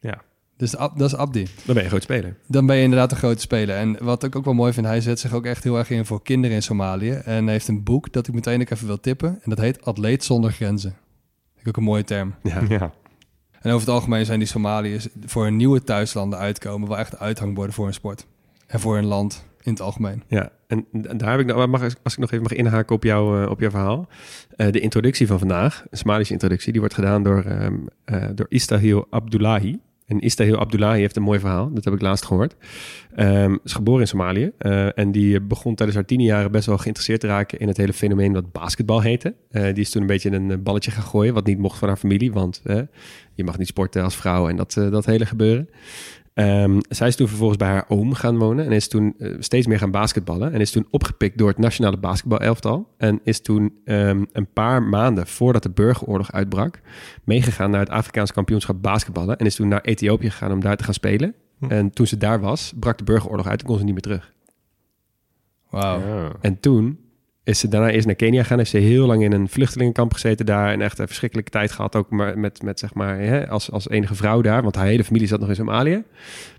[0.00, 0.20] Ja.
[0.56, 1.42] Dus Ab- dat is Abdi.
[1.42, 2.36] Dan ben je een groot speler.
[2.46, 3.76] Dan ben je inderdaad een grote speler.
[3.76, 6.06] En wat ik ook wel mooi vind, hij zet zich ook echt heel erg in
[6.06, 7.10] voor kinderen in Somalië.
[7.12, 9.28] En heeft een boek dat ik meteen ook even wil tippen.
[9.28, 10.90] En dat heet Atleet zonder grenzen.
[11.54, 12.34] Vind ik ook een mooie term.
[12.42, 12.62] Ja.
[12.68, 12.92] ja.
[13.60, 17.74] En over het algemeen zijn die Somaliërs voor hun nieuwe thuislanden uitkomen wel echt uithangborden
[17.74, 18.26] voor hun sport.
[18.66, 20.22] En voor hun land in het algemeen.
[20.28, 23.42] Ja, en daar heb ik nog, mag, als ik nog even mag inhaken op, jou,
[23.42, 24.08] eh, op jouw verhaal.
[24.56, 27.44] Eh, de introductie van vandaag, een Somalische introductie, die wordt gedaan door,
[28.04, 29.78] eh, door Istahil Abdullahi.
[30.10, 32.56] En Istahil Abdullahi heeft een mooi verhaal, dat heb ik laatst gehoord.
[33.14, 36.78] Ehm is geboren in Somalië eh, en die begon tijdens haar tien jaren best wel
[36.78, 39.34] geïnteresseerd te raken in het hele fenomeen wat basketbal heette.
[39.50, 41.88] Eh, die is toen een beetje een eh, balletje gaan gooien, wat niet mocht van
[41.88, 42.62] haar familie, want
[43.34, 45.68] je mag niet sporten als vrouw en dat, dat hele gebeuren.
[46.40, 49.66] Ehm, zij is toen vervolgens bij haar oom gaan wonen en is toen eh, steeds
[49.66, 50.52] meer gaan basketballen.
[50.52, 52.94] En is toen opgepikt door het nationale basketbalelftal.
[52.96, 56.80] En is toen ehm, een paar maanden voordat de burgeroorlog uitbrak,
[57.24, 59.36] meegegaan naar het Afrikaans kampioenschap basketballen.
[59.36, 61.34] En is toen naar Ethiopië gegaan om daar te gaan spelen.
[61.68, 64.32] En toen ze daar was, brak de burgeroorlog uit en kon ze niet meer terug.
[65.70, 66.00] Wauw.
[66.00, 66.32] Ja.
[66.40, 66.98] En toen
[67.44, 68.58] is ze daarna eerst naar Kenia gegaan.
[68.58, 70.72] Heeft ze heel lang in een vluchtelingenkamp gezeten daar.
[70.72, 71.96] En echt een verschrikkelijke tijd gehad.
[71.96, 74.62] Ook maar met, met zeg maar, hè, als, als enige vrouw daar.
[74.62, 76.02] Want haar hele familie zat nog in Somalië.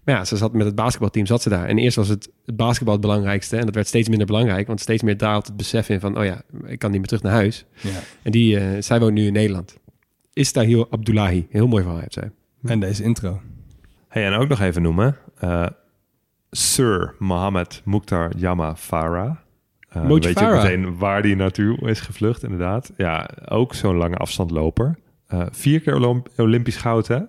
[0.04, 1.68] Maar ja, ze zat met het basketbalteam zat ze daar.
[1.68, 3.58] En eerst was het, het basketbal het belangrijkste.
[3.58, 4.68] En dat werd steeds minder belangrijk.
[4.68, 6.18] Want steeds meer daalt het besef in van...
[6.18, 7.66] oh ja, ik kan niet meer terug naar huis.
[7.82, 7.90] Ja.
[8.22, 9.78] En die, eh, zij woont nu in Nederland.
[10.34, 11.48] Istahil Abdullahi.
[11.50, 12.32] Heel mooi verhaal heeft zij.
[12.64, 13.42] En deze intro.
[14.08, 15.18] Hey, en ook nog even noemen.
[15.40, 15.66] eh,
[16.52, 19.36] Sir Mohammed Mukhtar Yama Farah.
[19.94, 22.92] Dan weet je ook meteen waar die naartoe is gevlucht, inderdaad.
[22.98, 24.98] Ja, ook zo'n lange afstandloper.
[25.28, 27.20] Eh, vier keer Olymp- Olympisch goud, hè?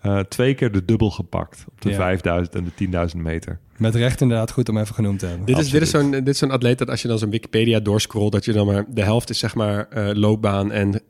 [0.00, 1.96] Eh, twee keer de dubbel gepakt op de Ja.
[1.96, 3.58] 5000 en de 10.000 meter.
[3.76, 5.46] Met recht inderdaad goed om even genoemd te hebben.
[5.46, 7.80] Dit is, dit, is zo'n, dit is zo'n atleet dat als je dan zo'n Wikipedia
[7.80, 8.32] doorscrollt...
[8.32, 8.84] dat je dan maar...
[8.88, 11.00] De helft is zeg maar eh, loopbaan en,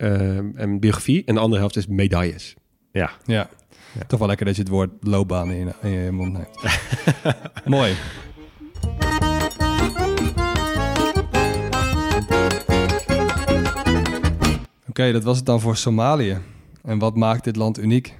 [0.57, 1.25] en biografie.
[1.25, 2.55] En de andere helft is medailles.
[2.93, 3.49] Ja, Ja.
[4.07, 6.49] Toch wel lekker dat je het woord loopbaan in in je mond neemt.
[7.65, 7.93] Mooi.
[14.93, 16.39] Oké, dat was het dan voor Somalië.
[16.83, 18.15] En wat maakt dit land uniek?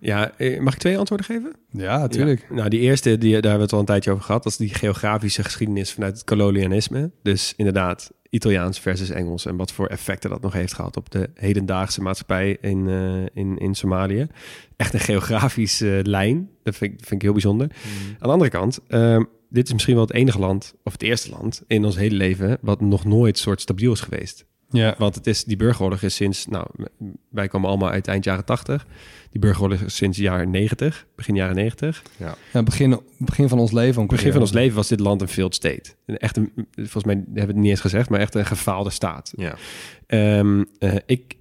[0.00, 1.52] Ja, eh, mag ik twee antwoorden geven?
[1.70, 2.46] Ja, natuurlijk.
[2.48, 2.54] Ja.
[2.54, 4.42] Nou, die eerste, die, daar hebben we het al een tijdje over gehad.
[4.42, 7.10] Dat is die geografische geschiedenis vanuit het kolonialisme.
[7.22, 9.46] Dus inderdaad, Italiaans versus Engels.
[9.46, 13.58] En wat voor effecten dat nog heeft gehad op de hedendaagse maatschappij in, eh, in,
[13.58, 14.26] in Somalië.
[14.76, 16.48] Echt een geografische lijn.
[16.62, 17.70] Dat vind, ik- vind ik heel bijzonder.
[18.12, 21.30] Aan de andere kant, ehm, dit is misschien wel het enige land, of het eerste
[21.30, 24.44] land in ons hele leven, wat nog nooit soort stabiel is geweest.
[24.76, 24.94] Ja.
[24.98, 26.66] Want het is, die burgeroorlog is sinds, nou,
[27.28, 28.86] wij komen allemaal uit eind jaren 80.
[29.30, 32.02] Die burgeroorlog is sinds jaren 90, begin jaren 90.
[32.16, 34.06] Ja, begin, begin van ons leven.
[34.06, 35.94] Begin van ons leven was dit land een failed state.
[36.06, 38.90] Een echt een, volgens mij hebben we het niet eens gezegd, maar echt een gefaalde
[38.90, 39.32] staat.
[39.36, 39.54] Ja.
[40.06, 41.36] Ehm, eh, ik,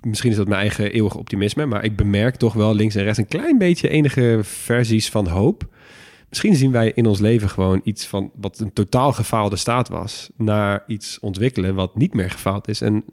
[0.00, 3.18] misschien is dat mijn eigen eeuwige optimisme, maar ik bemerk toch wel links en rechts
[3.18, 5.74] een klein beetje enige versies van hoop.
[6.36, 10.30] Misschien zien wij in ons leven gewoon iets van wat een totaal gefaalde staat was,
[10.36, 13.04] naar iets ontwikkelen wat niet meer gefaald is en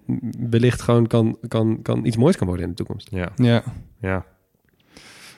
[0.50, 3.08] wellicht gewoon kan, kan, kan iets moois kan worden in de toekomst.
[3.12, 3.32] Ja.
[3.36, 3.64] Ja.
[4.00, 4.26] Ja.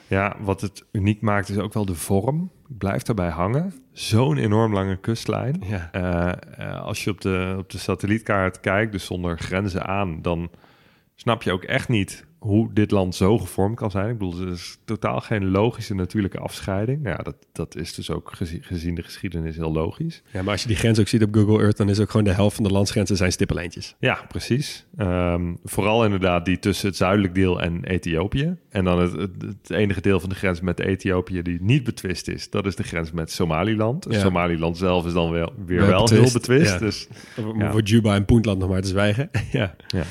[0.06, 2.50] Ja, wat het uniek maakt is ook wel de vorm.
[2.68, 3.74] Blijft daarbij hangen.
[3.92, 5.62] Zo'n enorm lange kustlijn.
[5.66, 5.88] Ja.
[5.92, 6.32] Eh,
[6.68, 10.50] eh, als je op de, op de satellietkaart kijkt, dus zonder grenzen aan, dan
[11.14, 14.10] snap je ook echt niet hoe dit land zo gevormd kan zijn.
[14.10, 17.02] Ik bedoel, er is totaal geen logische natuurlijke afscheiding.
[17.02, 20.22] Nou ja, dat, dat is dus ook gezien, gezien de geschiedenis heel logisch.
[20.32, 22.26] ja, maar als je die grens ook ziet op Google Earth, dan is ook gewoon
[22.26, 23.94] de helft van de landsgrenzen zijn stippellijntjes.
[23.98, 24.86] Ja, precies.
[24.96, 28.56] Ehm, vooral inderdaad die tussen het zuidelijk deel en Ethiopië.
[28.68, 32.28] En dan het, het, het enige deel van de grens met Ethiopië die niet betwist
[32.28, 34.06] is, dat is de grens met Somaliland.
[34.10, 34.18] Ja.
[34.18, 36.72] Somaliland zelf is dan wel, weer Wel wel, betwist, heel betwist.
[36.72, 36.78] ja.
[36.78, 37.08] Dus.
[37.70, 39.30] Voor Juba en Puntland nog maar te zwijgen.
[39.52, 39.74] ja.
[39.86, 40.04] Ja,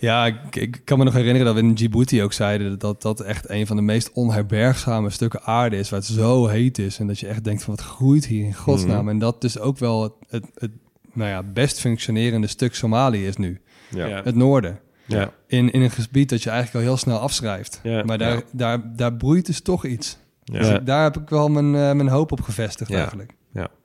[0.00, 3.48] ik, ik kan me nog herinneren dat we in Djibouti ook zeiden dat dat echt
[3.50, 7.18] een van de meest onherbergzame stukken aarde is, waar het zo heet is en dat
[7.18, 9.00] je echt denkt van wat groeit hier in godsnaam.
[9.00, 9.08] Mhm.
[9.08, 10.70] En dat dus ook wel het, het, het
[11.12, 13.60] nou ja, best functionerende stuk Somalië is nu,
[13.90, 14.06] ja.
[14.06, 14.20] Ja.
[14.24, 14.78] het noorden.
[15.06, 15.32] Ja.
[15.46, 17.80] In, in een gebied dat je eigenlijk al heel snel afschrijft.
[17.82, 18.02] Ja.
[18.04, 18.42] maar daar, Ja.
[18.52, 20.18] daar, daar broeit dus toch iets.
[20.44, 20.58] Ja.
[20.58, 22.98] Dus ik- daar heb ik wel mijn, eh, mijn hoop op gevestigd Ja.
[22.98, 23.36] eigenlijk.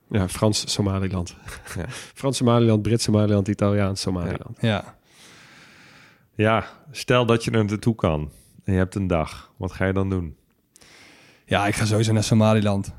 [0.09, 1.35] Ja, Frans-Somaliland.
[1.75, 1.85] Ja.
[2.13, 4.57] Frans-Somaliland, Brits-Somaliland, Italiaans-Somaliland.
[4.59, 4.67] Ja.
[4.69, 4.95] ja,
[6.91, 8.31] stel dat je er naartoe kan
[8.63, 9.53] en je hebt een dag.
[9.57, 10.35] Wat ga je dan doen?
[11.45, 12.93] ja, ik ga sowieso naar Somaliland.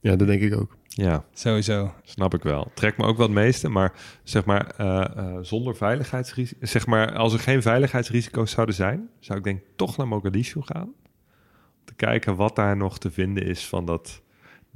[0.00, 0.16] Ja.
[0.16, 0.76] dat denk ik ook.
[0.88, 1.94] Ja, Sowieso.
[2.02, 2.70] snap ik wel.
[2.74, 3.92] Trekt me ook wel het meeste, maar
[4.22, 9.38] zeg maar eh, eh, zonder veiligheidsrisico, zeg maar als er geen veiligheidsrisico's zouden zijn, zou
[9.38, 10.86] ik denk toch naar Mogadishu gaan.
[10.86, 14.22] Om te kijken wat daar nog te vinden is van dat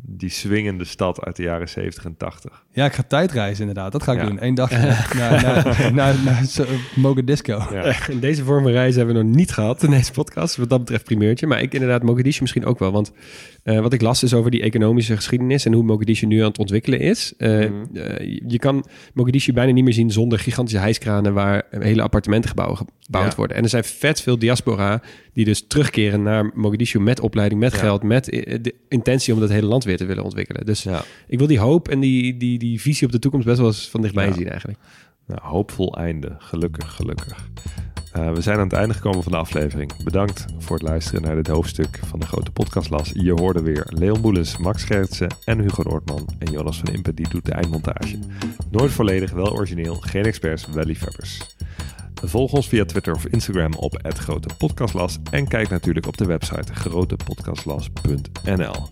[0.02, 2.64] die swingende stad uit de jaren 70 en 80.
[2.72, 3.92] Ja, ik ga tijdreizen inderdaad.
[3.92, 4.26] Dat ga ik Ja.
[4.26, 4.44] doen.
[4.44, 6.64] Eén dag naar, naar, naar, naar, naar zo-
[6.94, 7.66] Mogadisco.
[7.72, 8.08] Ja.
[8.08, 10.56] In deze vorm van reizen hebben we nog niet gehad in deze podcast.
[10.56, 11.46] Wat dat betreft primeurtje.
[11.46, 12.90] Maar ik inderdaad Mogadishu misschien ook wel.
[12.92, 13.12] Want
[13.68, 15.64] eh, wat ik las is over die economische geschiedenis...
[15.64, 17.32] en hoe Mogadishu nu aan het ontwikkelen is.
[17.36, 17.96] Eh, Mhm.
[17.96, 21.34] eh, je- kan Mogadishu bijna niet meer zien zonder gigantische hijskranen...
[21.34, 23.36] waar hele appartementengebouwen gebouwd Ja.
[23.36, 23.56] worden.
[23.56, 27.00] En er zijn vet veel diaspora die dus terugkeren naar Mogadishu...
[27.00, 27.78] met opleiding, met Ja.
[27.78, 30.66] geld, met de intentie om dat hele land weer te willen ontwikkelen.
[30.66, 31.02] Dus Ja.
[31.26, 33.88] ik wil die hoop en die, die, die visie op de toekomst best wel eens
[33.88, 34.78] van dichtbij zien eigenlijk.
[35.26, 36.36] Nou, hoopvol einde.
[36.38, 37.48] Gelukkig, gelukkig.
[38.18, 40.02] Eh, we zijn aan het einde gekomen van de aflevering.
[40.04, 43.10] Bedankt voor het luisteren naar dit hoofdstuk van de grote podcastlas.
[43.14, 46.28] Je hoorde weer Leon Boelens, Max Gertsen en Hugo Noordman.
[46.38, 48.18] En Jonas van Impen die doet de eindmontage.
[48.70, 49.94] Nooit volledig, wel origineel.
[49.94, 51.56] Geen experts, wel liefhebbers.
[52.22, 55.18] Volg ons via Twitter of Instagram op het Grote Podcastlas.
[55.30, 58.88] En kijk natuurlijk op de website grotepodcastlas.nl.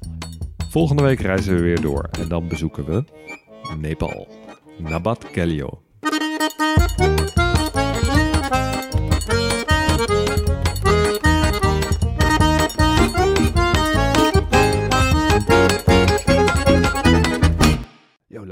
[0.69, 2.09] Volgende week reizen we weer door.
[2.21, 3.05] En dan bezoeken we
[3.79, 4.29] Nepal.
[4.79, 5.83] Nabat Kelio.